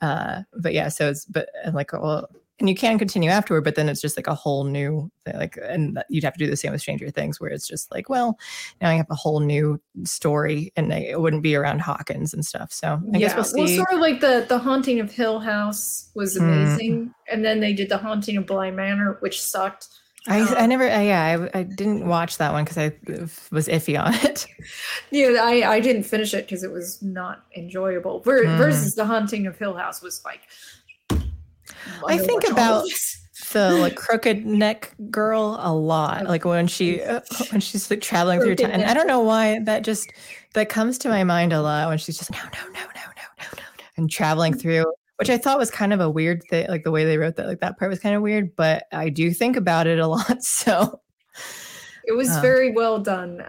[0.00, 2.28] uh but yeah so it's but uh, like well
[2.60, 5.58] and you can continue afterward but then it's just like a whole new thing, like
[5.62, 8.38] and you'd have to do the same with stranger things where it's just like well
[8.80, 12.44] now i have a whole new story and they- it wouldn't be around hawkins and
[12.44, 15.40] stuff so i guess we'll see Well, sort of like the the haunting of Hill
[15.40, 16.42] House was Mm.
[16.42, 19.88] amazing, and then they did the haunting of Bly Manor, which sucked.
[20.28, 22.92] I, I um, never I, yeah I, I didn't watch that one because i
[23.50, 24.46] was iffy on it
[25.10, 28.20] Yeah, I I didn't finish it because it was not enjoyable.
[28.20, 28.56] Ver- Mm.
[28.56, 30.40] Versus the haunting of Hill House was like.
[32.06, 32.86] I think about
[33.52, 36.24] the like crooked neck girl a lot.
[36.24, 39.20] Like when she uh, when she's like traveling crooked through time, and I don't know
[39.20, 40.10] why that just
[40.54, 43.22] that comes to my mind a lot when she's just no no no no no
[43.40, 43.62] no no
[43.96, 44.60] and traveling mm-hmm.
[44.60, 46.68] through, which I thought was kind of a weird thing.
[46.68, 49.08] Like the way they wrote that, like that part was kind of weird, but I
[49.08, 50.38] do think about it a lot.
[50.42, 51.00] So
[52.04, 53.42] it was um, very well done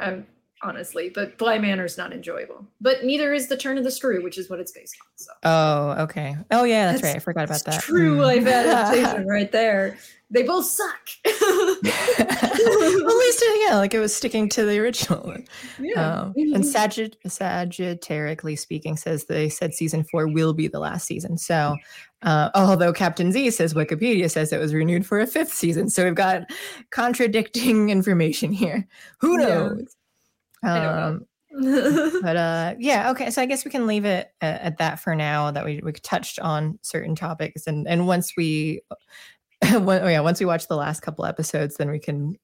[0.63, 1.09] honestly.
[1.13, 2.65] But Bly Manor's not enjoyable.
[2.81, 5.07] But neither is the Turn of the Screw, which is what it's based on.
[5.15, 8.21] So oh okay oh yeah that's, That's- right i forgot about that True Mm.
[8.21, 9.97] life adaptation right there.
[10.31, 11.09] They both suck.
[11.25, 15.45] well, at least uh, yeah like it was sticking to the original one.
[15.79, 16.21] yeah.
[16.21, 21.37] Um, and Sagitt- Sagittarically speaking, says they said season four will be the last season.
[21.37, 21.75] So,
[22.23, 26.03] uh, although Captain Z says Wikipedia says it was renewed for a fifth season, so
[26.03, 26.43] we've got
[26.89, 28.87] contradicting information here.
[29.19, 29.71] Who knows?
[29.77, 29.85] Know.
[30.63, 31.25] Um,
[32.21, 33.29] but uh, yeah, okay.
[33.29, 35.51] So I guess we can leave it at, at that for now.
[35.51, 38.81] That we we touched on certain topics, and and once we,
[39.71, 42.35] when, oh yeah, once we watch the last couple episodes, then we can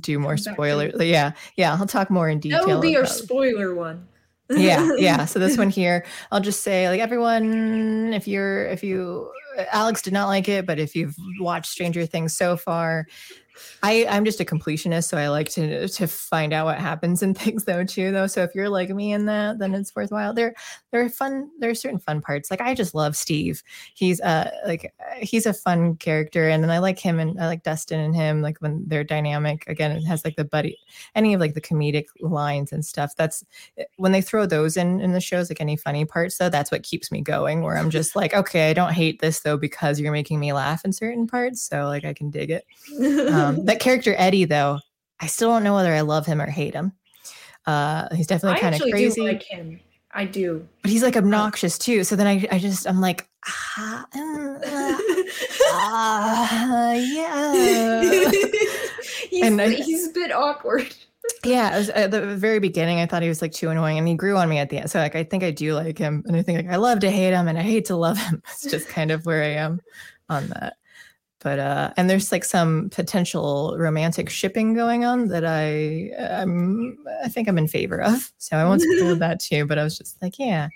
[0.00, 0.94] do more Come back to spoilers.
[0.98, 2.66] Yeah, yeah, I'll talk more in detail.
[2.66, 4.08] that will be our spoiler one.
[4.50, 9.30] yeah yeah so this one here i'll just say like everyone if you're if you
[9.72, 13.06] alex did not like it but if you've watched stranger things so far
[13.82, 17.34] i i'm just a completionist so i like to to find out what happens in
[17.44, 18.26] things though too though.
[18.26, 20.34] So if you're like me in that then it's worthwhile.
[20.34, 20.54] There
[20.90, 22.50] there are fun there are certain fun parts.
[22.50, 23.62] Like i just love steve.
[23.94, 27.62] He's uh like he's a fun character and then i like him and i like
[27.62, 29.64] dustin and him like when they're dynamic.
[29.68, 30.78] Again it has like the buddy
[31.14, 33.12] any of like the comedic lines and stuff.
[33.16, 33.44] That's
[33.78, 36.70] eh, when they throw those in in the shows like any funny parts though that's
[36.70, 40.00] what keeps me going where i'm just like okay i don't hate this though because
[40.00, 42.64] you're making me laugh in certain parts so like i can dig it.
[43.34, 44.78] Um, that character eddie though
[45.20, 46.92] i still don't know whether i love him or hate him
[47.66, 49.80] uh he's definitely kind of actually crazy do like him.
[50.16, 50.66] I do.
[50.82, 54.98] but he's like obnoxious too so then i, I just i'm like ah, uh, uh,
[55.72, 58.30] ah, yeah
[59.30, 60.94] he's, And I- he's a bit awkward.
[61.42, 64.14] Yeah, was, at the very beginning, I thought he was like too annoying, and he
[64.14, 64.90] grew on me at the end.
[64.90, 67.10] So like, I think I do like him, and I think like I love to
[67.10, 68.42] hate him, and I hate to love him.
[68.52, 69.80] It's just kind of where I am
[70.28, 70.76] on that.
[71.44, 76.10] But uh, and there's like some potential romantic shipping going on that I
[76.40, 78.32] I'm I think I'm in favor of.
[78.38, 79.66] So I won't spoil that too.
[79.66, 80.70] But I was just like, yeah,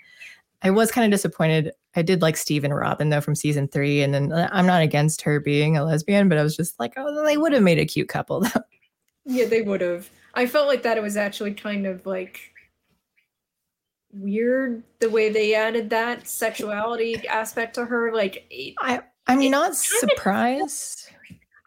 [0.61, 1.71] I was kind of disappointed.
[1.95, 4.83] I did like Steve and Robin though from season three, and then uh, I'm not
[4.83, 7.79] against her being a lesbian, but I was just like, oh, they would have made
[7.79, 8.61] a cute couple though.
[9.25, 10.07] Yeah, they would have.
[10.35, 12.39] I felt like that it was actually kind of like
[14.13, 18.13] weird the way they added that sexuality aspect to her.
[18.13, 21.09] Like, it, I I'm It not surprised.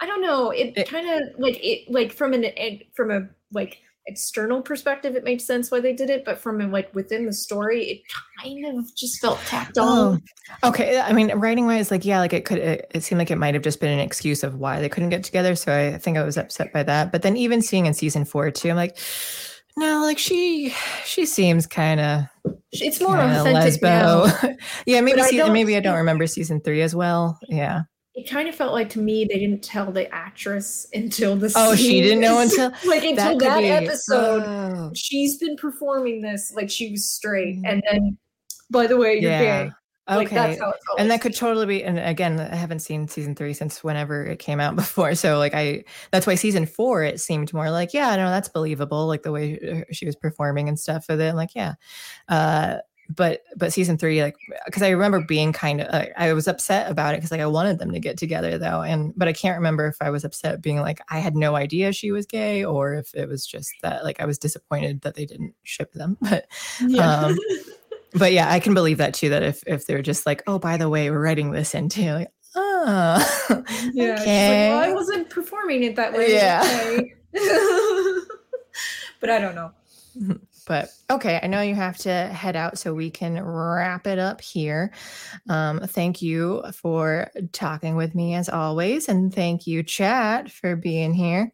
[0.00, 0.50] I don't know.
[0.50, 2.46] It, It- kind of like it like from an
[2.92, 3.78] from a like
[4.08, 7.32] external perspective, it made sense why they did it, but from a, like within the
[7.32, 8.02] story, it
[8.42, 10.20] kind of just felt tacked on.
[10.64, 10.98] Oh, okay.
[10.98, 13.54] I mean, writing wise, like, yeah, like it could, it, it seemed like it might
[13.54, 15.54] have just been an excuse of why they couldn't get together.
[15.54, 17.12] So I think I was upset by that.
[17.12, 18.98] But then even seeing in season four too, I'm like,
[19.76, 20.74] no, like she,
[21.04, 22.22] she seems kind of
[22.72, 24.24] It's more authentic now.
[24.26, 24.56] lesbo.
[24.86, 27.38] yeah, maybe I season, don't maybe I don't remember season three as well.
[27.48, 27.82] Yeah.
[28.14, 31.74] It kind of felt like to me they didn't tell the actress until the Oh,
[31.74, 34.42] she didn't know until- like until could that be- episode.
[34.46, 37.62] Oh, She's been performing this like she was straight, Mhm.
[37.70, 38.18] and then
[38.70, 39.64] by the way, you're yeah.
[39.64, 39.70] gay.
[40.08, 40.34] Like Okay.
[40.34, 43.52] that's how it and that could totally be and again i haven't seen season three
[43.54, 47.52] since whenever it came out before so like i that's why season four it seemed
[47.52, 51.20] more like yeah no that's believable like the way she was performing and stuff with
[51.20, 51.74] it I'm like yeah
[52.28, 52.78] uh
[53.10, 54.34] but but season three like
[54.66, 57.46] because i remember being kind of uh, i was upset about it because like i
[57.46, 60.62] wanted them to get together though and but i can't remember if i was upset
[60.62, 64.02] being like i had no idea she was gay or if it was just that
[64.04, 66.46] like i was disappointed that they didn't ship them but
[66.86, 67.26] yeah.
[67.26, 67.38] um,
[68.14, 69.28] but yeah, I can believe that too.
[69.30, 72.28] That if if they're just like, oh, by the way, we're writing this into like,
[72.54, 73.18] oh,
[73.48, 73.62] yeah.
[73.66, 74.68] she's like, okay.
[74.70, 76.32] well, I wasn't performing it that way.
[76.32, 76.62] Yeah.
[76.64, 77.14] okay."
[79.20, 79.72] but I don't know.
[80.66, 84.40] but okay, I know you have to head out, so we can wrap it up
[84.40, 84.92] here.
[85.48, 91.14] Um, thank you for talking with me as always, and thank you, chat, for being
[91.14, 91.52] here.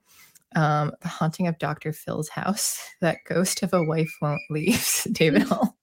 [0.56, 1.92] Um, the haunting of Dr.
[1.92, 2.80] Phil's house.
[3.00, 5.06] That ghost of a wife won't leave.
[5.12, 5.77] David Hall.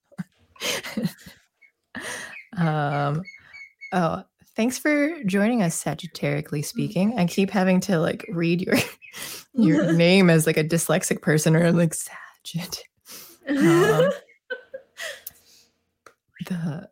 [2.57, 3.21] um,
[3.91, 4.23] oh,
[4.55, 7.17] thanings for joining us, Sagittarically speaking.
[7.17, 8.75] I keep having to like read your
[9.53, 12.81] your name as like a dyslexic person or like Sagitt.
[13.47, 14.11] Um,
[16.47, 16.89] the,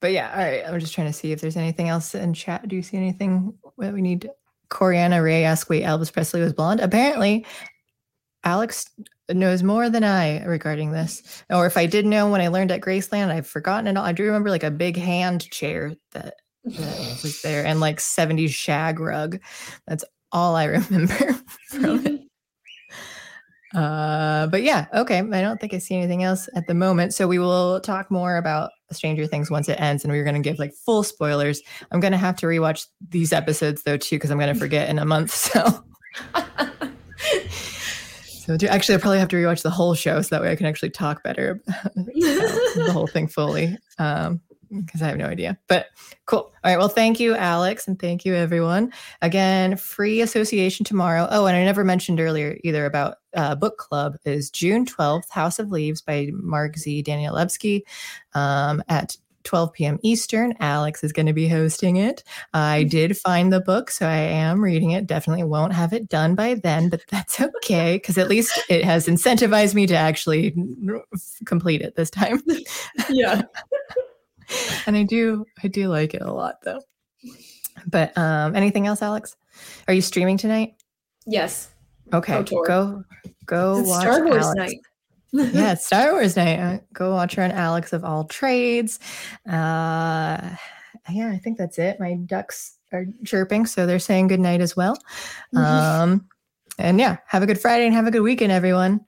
[0.00, 0.62] but yeah, all right.
[0.66, 2.68] I'm just trying to see if there's anything else in chat.
[2.68, 4.30] Do you see anything that we need?
[4.70, 7.46] Coriana Ray asked, "Wait, Elvis Presley was blonde." Apparently,
[8.44, 8.90] Alex
[9.30, 11.42] knows more than I regarding this.
[11.50, 14.04] Or if I did know when I learned at Graceland, I've forgotten it all.
[14.04, 16.34] I do remember like a big hand chair that,
[16.64, 19.40] that was there and like 70s shag rug.
[19.86, 21.32] That's all I remember
[21.70, 22.20] from it.
[23.74, 25.18] Uh, but yeah, okay.
[25.18, 27.12] I don't think I see anything else at the moment.
[27.12, 30.48] So we will talk more about Stranger Things once it ends, and we're going to
[30.48, 31.60] give like full spoilers.
[31.90, 34.88] I'm going to have to rewatch these episodes though too because I'm going to forget
[34.88, 35.32] in a month.
[35.32, 35.84] So.
[38.44, 40.56] So do, actually, I probably have to rewatch the whole show so that way I
[40.56, 41.62] can actually talk better
[41.94, 43.78] the whole thing fully.
[43.98, 45.58] Um, because I have no idea.
[45.68, 45.86] But
[46.26, 46.38] cool.
[46.40, 46.78] All right.
[46.78, 48.92] Well, thank you, Alex, and thank you, everyone.
[49.22, 51.28] Again, free association tomorrow.
[51.30, 55.58] Oh, and I never mentioned earlier either about uh, book club is June 12th, House
[55.58, 57.04] of Leaves by Mark Z.
[57.04, 57.82] Danielewski
[58.34, 59.98] um, at 12 p.m.
[60.02, 60.54] Eastern.
[60.60, 62.24] Alex is going to be hosting it.
[62.52, 65.06] I did find the book, so I am reading it.
[65.06, 69.06] Definitely won't have it done by then, but that's okay because at least it has
[69.06, 70.54] incentivized me to actually
[71.46, 72.42] complete it this time.
[73.10, 73.42] yeah.
[74.86, 76.80] and I do, I do like it a lot though.
[77.86, 79.36] But um, anything else, Alex?
[79.88, 80.74] Are you streaming tonight?
[81.26, 81.70] Yes.
[82.12, 83.02] Okay, go
[83.46, 84.56] go watch Star Wars Alex.
[84.56, 84.80] night.
[85.52, 86.60] yeah, Star Wars night.
[86.60, 89.00] Uh, go watch her on Alex of all trades.
[89.48, 90.54] Uh,
[91.10, 91.98] yeah, I think that's it.
[91.98, 94.96] My ducks are chirping, so they're saying good night as well.
[95.56, 96.28] Um,
[96.78, 99.00] and yeah, have a good Friday and have a good weekend, everyone.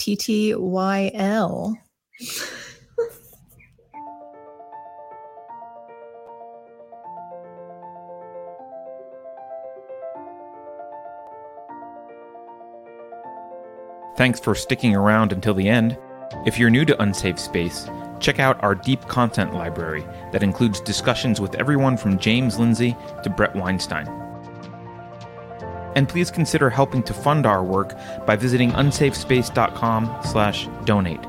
[0.00, 1.74] TTYL.
[14.20, 15.96] Thanks for sticking around until the end.
[16.44, 17.88] If you're new to Unsafe Space,
[18.18, 23.30] check out our deep content library that includes discussions with everyone from James Lindsay to
[23.30, 24.06] Bret Weinstein.
[25.96, 31.20] And please consider helping to fund our work by visiting unsafespace.com/donate.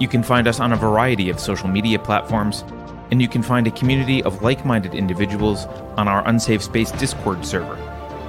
[0.00, 2.62] You can find us on a variety of social media platforms,
[3.10, 5.66] and you can find a community of like-minded individuals
[5.96, 7.76] on our Unsafe Space Discord server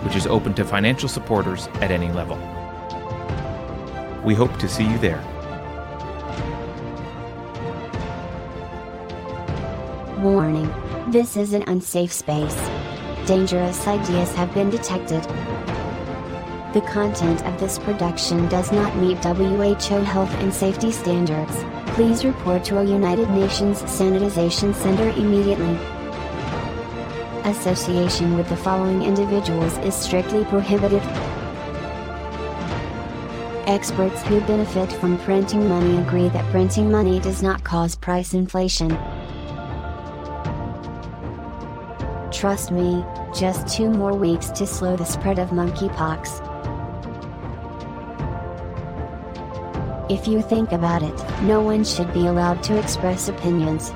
[0.07, 2.38] which is open to financial supporters at any level.
[4.23, 5.21] We hope to see you there.
[10.19, 10.73] Warning.
[11.11, 12.55] This is an unsafe space.
[13.25, 15.23] Dangerous ideas have been detected.
[16.73, 21.65] The content of this production does not meet WHO health and safety standards.
[21.95, 25.97] Please report to a United Nations Sanitization Center immediately.
[27.48, 31.02] Association with the following individuals is strictly prohibited.
[33.68, 38.90] Experts who benefit from printing money agree that printing money does not cause price inflation.
[42.34, 46.44] Trust me, just two more weeks to slow the spread of monkeypox.
[50.11, 53.91] If you think about it, no one should be allowed to express opinions.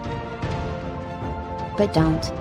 [1.78, 2.41] But don't.